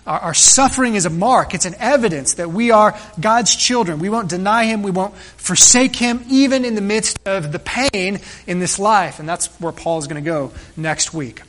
our, 0.05 0.19
our, 0.19 0.33
suffering 0.33 0.95
is 0.95 1.05
a 1.05 1.09
mark, 1.09 1.53
it's 1.53 1.65
an 1.65 1.75
evidence 1.79 2.33
that 2.35 2.49
we 2.49 2.71
are 2.71 2.99
God's 3.19 3.55
children. 3.55 3.99
We 3.99 4.09
won't 4.09 4.29
deny 4.29 4.65
Him, 4.65 4.83
we 4.83 4.91
won't 4.91 5.15
forsake 5.15 5.95
Him, 5.95 6.25
even 6.29 6.65
in 6.65 6.75
the 6.75 6.81
midst 6.81 7.19
of 7.25 7.53
the 7.53 7.59
pain 7.59 8.19
in 8.45 8.59
this 8.59 8.79
life. 8.79 9.19
And 9.19 9.29
that's 9.29 9.47
where 9.61 9.71
Paul's 9.71 10.07
going 10.07 10.21
to 10.21 10.29
go 10.29 10.51
next 10.75 11.13
week. 11.13 11.41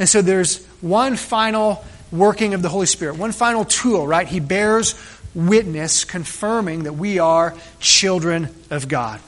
And 0.00 0.08
so 0.08 0.20
there's 0.20 0.64
one 0.80 1.14
final 1.14 1.84
working 2.10 2.54
of 2.54 2.62
the 2.62 2.68
Holy 2.68 2.86
Spirit, 2.86 3.18
one 3.18 3.30
final 3.30 3.64
tool, 3.64 4.04
right? 4.04 4.26
He 4.26 4.40
bears 4.40 4.96
witness, 5.32 6.04
confirming 6.04 6.84
that 6.84 6.94
we 6.94 7.20
are 7.20 7.54
children 7.78 8.48
of 8.70 8.88
God. 8.88 9.20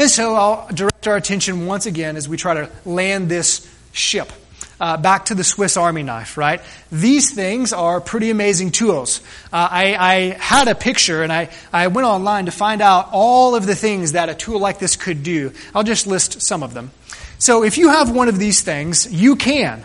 And 0.00 0.08
so 0.08 0.34
I'll 0.34 0.66
direct 0.72 1.06
our 1.08 1.16
attention 1.16 1.66
once 1.66 1.84
again 1.84 2.16
as 2.16 2.26
we 2.26 2.38
try 2.38 2.54
to 2.54 2.70
land 2.86 3.28
this 3.28 3.70
ship 3.92 4.32
uh, 4.80 4.96
back 4.96 5.26
to 5.26 5.34
the 5.34 5.44
Swiss 5.44 5.76
Army 5.76 6.02
knife, 6.02 6.38
right? 6.38 6.62
These 6.90 7.34
things 7.34 7.74
are 7.74 8.00
pretty 8.00 8.30
amazing 8.30 8.70
tools. 8.70 9.20
Uh, 9.52 9.68
I, 9.70 9.96
I, 9.96 10.20
had 10.38 10.68
a 10.68 10.74
picture 10.74 11.22
and 11.22 11.30
I, 11.30 11.50
I 11.70 11.88
went 11.88 12.06
online 12.06 12.46
to 12.46 12.50
find 12.50 12.80
out 12.80 13.10
all 13.12 13.54
of 13.54 13.66
the 13.66 13.74
things 13.74 14.12
that 14.12 14.30
a 14.30 14.34
tool 14.34 14.58
like 14.58 14.78
this 14.78 14.96
could 14.96 15.22
do. 15.22 15.52
I'll 15.74 15.82
just 15.82 16.06
list 16.06 16.40
some 16.40 16.62
of 16.62 16.72
them. 16.72 16.92
So 17.38 17.62
if 17.62 17.76
you 17.76 17.90
have 17.90 18.10
one 18.10 18.30
of 18.30 18.38
these 18.38 18.62
things, 18.62 19.12
you 19.12 19.36
can. 19.36 19.82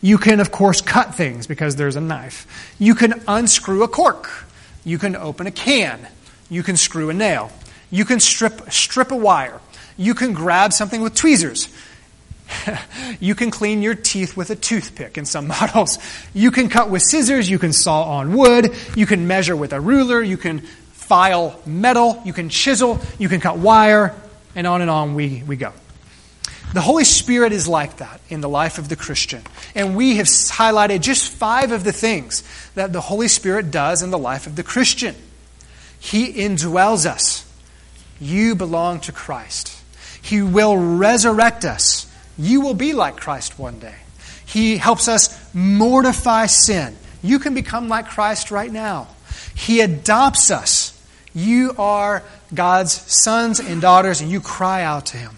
You 0.00 0.16
can, 0.16 0.38
of 0.38 0.52
course, 0.52 0.80
cut 0.80 1.16
things 1.16 1.48
because 1.48 1.74
there's 1.74 1.96
a 1.96 2.00
knife. 2.00 2.46
You 2.78 2.94
can 2.94 3.20
unscrew 3.26 3.82
a 3.82 3.88
cork. 3.88 4.30
You 4.84 4.98
can 4.98 5.16
open 5.16 5.48
a 5.48 5.50
can. 5.50 6.06
You 6.48 6.62
can 6.62 6.76
screw 6.76 7.10
a 7.10 7.14
nail. 7.14 7.50
You 7.90 8.04
can 8.04 8.20
strip, 8.20 8.70
strip 8.70 9.10
a 9.10 9.16
wire. 9.16 9.60
You 9.96 10.14
can 10.14 10.32
grab 10.32 10.72
something 10.72 11.00
with 11.02 11.14
tweezers. 11.14 11.68
you 13.20 13.34
can 13.34 13.50
clean 13.50 13.82
your 13.82 13.94
teeth 13.94 14.36
with 14.36 14.50
a 14.50 14.56
toothpick 14.56 15.18
in 15.18 15.24
some 15.24 15.48
models. 15.60 15.98
You 16.34 16.50
can 16.50 16.68
cut 16.68 16.90
with 16.90 17.02
scissors. 17.02 17.48
You 17.48 17.58
can 17.58 17.72
saw 17.72 18.02
on 18.04 18.36
wood. 18.36 18.74
You 18.96 19.06
can 19.06 19.26
measure 19.26 19.56
with 19.56 19.72
a 19.72 19.80
ruler. 19.80 20.22
You 20.22 20.36
can 20.36 20.60
file 20.60 21.60
metal. 21.66 22.22
You 22.24 22.32
can 22.32 22.48
chisel. 22.48 23.00
You 23.18 23.28
can 23.28 23.40
cut 23.40 23.58
wire. 23.58 24.14
And 24.54 24.66
on 24.66 24.80
and 24.80 24.90
on 24.90 25.14
we, 25.14 25.42
we 25.46 25.56
go. 25.56 25.72
The 26.72 26.80
Holy 26.80 27.04
Spirit 27.04 27.52
is 27.52 27.66
like 27.66 27.96
that 27.96 28.20
in 28.28 28.40
the 28.40 28.48
life 28.48 28.78
of 28.78 28.88
the 28.88 28.94
Christian. 28.94 29.42
And 29.74 29.96
we 29.96 30.16
have 30.16 30.26
highlighted 30.26 31.00
just 31.00 31.32
five 31.32 31.72
of 31.72 31.82
the 31.82 31.92
things 31.92 32.44
that 32.76 32.92
the 32.92 33.00
Holy 33.00 33.26
Spirit 33.26 33.72
does 33.72 34.02
in 34.02 34.10
the 34.10 34.18
life 34.18 34.46
of 34.46 34.54
the 34.54 34.62
Christian. 34.62 35.16
He 35.98 36.32
indwells 36.32 37.06
us. 37.06 37.44
You 38.20 38.54
belong 38.54 39.00
to 39.00 39.12
Christ. 39.12 39.76
He 40.22 40.42
will 40.42 40.76
resurrect 40.76 41.64
us 41.64 42.06
you 42.40 42.62
will 42.62 42.74
be 42.74 42.94
like 42.94 43.18
Christ 43.18 43.58
one 43.58 43.78
day. 43.78 43.94
He 44.46 44.78
helps 44.78 45.08
us 45.08 45.38
mortify 45.54 46.46
sin. 46.46 46.96
You 47.22 47.38
can 47.38 47.52
become 47.52 47.88
like 47.88 48.08
Christ 48.08 48.50
right 48.50 48.72
now. 48.72 49.08
He 49.54 49.80
adopts 49.80 50.50
us. 50.50 50.96
You 51.34 51.74
are 51.78 52.24
God's 52.52 52.92
sons 52.92 53.60
and 53.60 53.80
daughters, 53.82 54.22
and 54.22 54.30
you 54.30 54.40
cry 54.40 54.82
out 54.82 55.06
to 55.06 55.18
Him. 55.18 55.36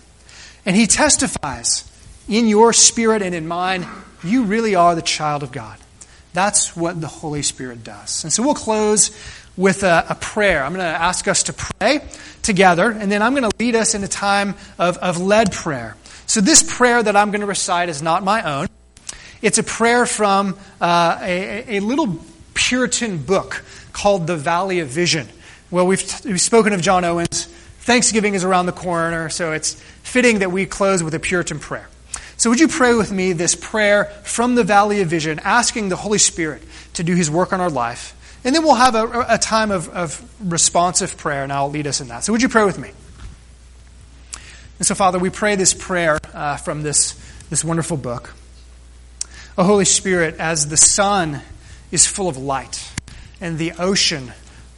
And 0.65 0.77
He 0.77 0.87
testifies 0.87 1.91
in 2.29 2.47
your 2.47 2.73
spirit 2.73 3.21
and 3.21 3.35
in 3.35 3.49
mine, 3.49 3.85
you 4.23 4.45
really 4.45 4.77
are 4.77 4.95
the 4.95 5.03
child 5.03 5.43
of 5.43 5.51
God. 5.51 5.77
That's 6.33 6.77
what 6.77 7.01
the 7.01 7.09
Holy 7.09 7.43
Spirit 7.43 7.83
does. 7.83 8.23
And 8.23 8.33
so 8.33 8.45
we'll 8.45 8.55
close 8.55 9.11
with 9.57 9.83
a, 9.83 10.07
a 10.09 10.15
prayer. 10.15 10.65
I'm 10.65 10.73
going 10.73 10.85
to 10.85 11.03
ask 11.03 11.29
us 11.29 11.45
to 11.45 11.53
pray 11.53 12.01
together, 12.43 12.91
and 12.91 13.11
then 13.11 13.23
I'm 13.23 13.35
going 13.35 13.49
to 13.49 13.57
lead 13.59 13.75
us 13.75 13.95
in 13.95 14.03
a 14.03 14.09
time 14.09 14.55
of, 14.79 14.99
of 14.99 15.21
led 15.21 15.53
prayer. 15.53 15.97
So, 16.27 16.41
this 16.41 16.63
prayer 16.63 17.03
that 17.03 17.17
I'm 17.17 17.31
going 17.31 17.41
to 17.41 17.47
recite 17.47 17.89
is 17.89 18.03
not 18.03 18.25
my 18.25 18.43
own. 18.43 18.69
It's 19.43 19.59
a 19.59 19.63
prayer 19.63 20.07
from 20.07 20.57
uh, 20.81 21.19
a, 21.21 21.79
a, 21.79 21.81
little 21.81 22.21
Puritan 22.55 23.19
book 23.19 23.65
called 23.93 24.27
The 24.27 24.37
Valley 24.37 24.79
of 24.79 24.89
Vision. 24.89 25.29
Well, 25.71 25.87
we've, 25.87 26.25
we've 26.25 26.41
spoken 26.41 26.73
of 26.73 26.81
John 26.81 27.05
Owens. 27.05 27.47
Thanksgiving 27.81 28.35
is 28.35 28.45
around 28.45 28.67
the 28.67 28.73
corner, 28.73 29.29
so 29.29 29.53
it's 29.53 29.75
fitting 30.05 30.39
that 30.39 30.53
we 30.53 30.65
close 30.65 31.03
with 31.03 31.15
a 31.15 31.19
Puritan 31.19 31.59
prayer. 31.59 31.89
So, 32.37 32.51
would 32.51 32.61
you 32.61 32.69
pray 32.69 32.95
with 32.95 33.13
me 33.13 33.33
this 33.33 33.55
prayer 33.55 34.07
from 34.23 34.55
the 34.55 34.65
Valley 34.65 35.01
of 35.01 35.09
Vision, 35.09 35.41
asking 35.41 35.89
the 35.89 35.97
Holy 35.97 36.19
Spirit 36.19 36.63
to 36.95 37.03
do 37.03 37.15
his 37.15 37.31
work 37.31 37.53
on 37.53 37.61
our 37.61 37.71
life? 37.71 38.17
And 38.45 38.55
then 38.55 38.63
we'll 38.63 38.75
have 38.75 38.95
a, 38.95 39.27
a 39.29 39.39
time 39.39 39.71
of, 39.71 39.89
of 39.91 40.23
responsive 40.41 41.17
prayer, 41.17 41.45
and 41.45 41.53
I'll 41.53 41.71
lead 41.71 41.87
us 41.87 42.01
in 42.01 42.09
that. 42.09 42.25
So, 42.25 42.33
would 42.33 42.43
you 42.43 42.49
pray 42.49 42.65
with 42.65 42.79
me? 42.79 42.91
And 44.79 44.87
so, 44.87 44.95
Father, 44.95 45.19
we 45.19 45.31
pray 45.31 45.55
this 45.55 45.75
prayer 45.75 46.19
uh, 46.35 46.57
from 46.57 46.83
this, 46.83 47.13
this 47.51 47.65
wonderful 47.65 47.97
book. 47.97 48.35
O 49.57 49.65
Holy 49.65 49.85
Spirit, 49.85 50.37
as 50.39 50.69
the 50.69 50.77
sun 50.77 51.41
is 51.93 52.07
full 52.07 52.29
of 52.29 52.37
light, 52.37 52.91
and 53.41 53.59
the 53.59 53.73
ocean 53.73 54.33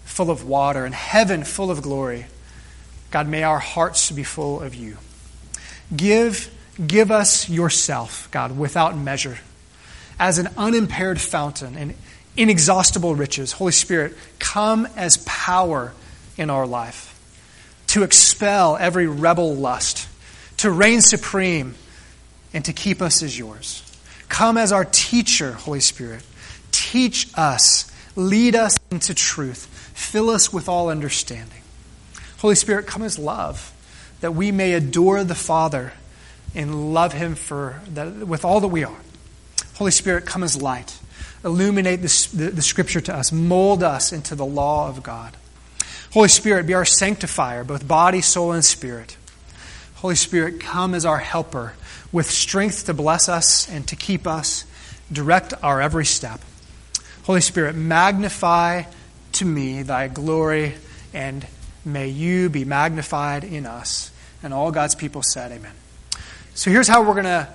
full 0.04 0.30
of 0.30 0.44
water 0.44 0.84
and 0.84 0.94
heaven 0.94 1.44
full 1.44 1.70
of 1.70 1.82
glory. 1.82 2.26
God, 3.10 3.28
may 3.28 3.42
our 3.42 3.58
hearts 3.58 4.10
be 4.10 4.24
full 4.24 4.60
of 4.60 4.74
you. 4.74 4.96
Give, 5.94 6.50
give 6.84 7.10
us 7.10 7.48
yourself, 7.48 8.28
God, 8.30 8.56
without 8.56 8.96
measure, 8.96 9.38
as 10.18 10.38
an 10.38 10.48
unimpaired 10.56 11.20
fountain 11.20 11.76
and 11.76 11.94
inexhaustible 12.36 13.14
riches. 13.14 13.52
Holy 13.52 13.72
Spirit, 13.72 14.14
come 14.38 14.86
as 14.96 15.18
power 15.18 15.92
in 16.36 16.50
our 16.50 16.66
life 16.66 17.10
to 17.88 18.02
expel 18.02 18.76
every 18.76 19.06
rebel 19.06 19.54
lust, 19.54 20.08
to 20.56 20.70
reign 20.70 21.00
supreme, 21.00 21.74
and 22.52 22.64
to 22.64 22.72
keep 22.72 23.00
us 23.00 23.22
as 23.22 23.38
yours. 23.38 23.82
Come 24.28 24.56
as 24.56 24.72
our 24.72 24.84
teacher, 24.84 25.52
Holy 25.52 25.80
Spirit. 25.80 26.24
Teach 26.72 27.28
us, 27.36 27.90
lead 28.16 28.56
us 28.56 28.76
into 28.90 29.14
truth, 29.14 29.66
fill 29.94 30.30
us 30.30 30.52
with 30.52 30.68
all 30.68 30.88
understanding. 30.88 31.60
Holy 32.38 32.56
Spirit, 32.56 32.86
come 32.86 33.02
as 33.02 33.18
love, 33.18 33.72
that 34.20 34.34
we 34.34 34.50
may 34.50 34.72
adore 34.72 35.22
the 35.22 35.34
Father 35.34 35.92
and 36.54 36.92
love 36.94 37.12
Him 37.12 37.34
for 37.36 37.80
with 38.24 38.44
all 38.44 38.60
that 38.60 38.68
we 38.68 38.82
are. 38.82 38.96
Holy 39.74 39.90
Spirit, 39.90 40.26
come 40.26 40.42
as 40.42 40.60
light. 40.60 40.98
Illuminate 41.44 41.96
the, 41.96 42.28
the, 42.32 42.50
the 42.50 42.62
Scripture 42.62 43.00
to 43.02 43.14
us. 43.14 43.30
Mold 43.32 43.82
us 43.82 44.12
into 44.12 44.34
the 44.34 44.46
law 44.46 44.88
of 44.88 45.02
God. 45.02 45.36
Holy 46.12 46.28
Spirit, 46.28 46.66
be 46.66 46.74
our 46.74 46.84
sanctifier, 46.84 47.64
both 47.64 47.86
body, 47.86 48.20
soul, 48.20 48.52
and 48.52 48.64
spirit. 48.64 49.16
Holy 49.96 50.14
Spirit, 50.14 50.60
come 50.60 50.94
as 50.94 51.04
our 51.04 51.18
helper 51.18 51.74
with 52.12 52.30
strength 52.30 52.86
to 52.86 52.94
bless 52.94 53.28
us 53.28 53.68
and 53.68 53.86
to 53.88 53.96
keep 53.96 54.26
us, 54.26 54.64
direct 55.10 55.52
our 55.62 55.80
every 55.80 56.06
step. 56.06 56.40
Holy 57.24 57.40
Spirit, 57.40 57.74
magnify 57.74 58.84
to 59.32 59.44
me 59.44 59.82
thy 59.82 60.08
glory, 60.08 60.74
and 61.12 61.46
may 61.84 62.08
you 62.08 62.48
be 62.48 62.64
magnified 62.64 63.42
in 63.42 63.66
us. 63.66 64.12
And 64.42 64.54
all 64.54 64.70
God's 64.70 64.94
people 64.94 65.22
said, 65.22 65.50
Amen. 65.52 65.72
So 66.54 66.70
here's 66.70 66.86
how 66.86 67.02
we're 67.02 67.14
going 67.14 67.24
to 67.24 67.48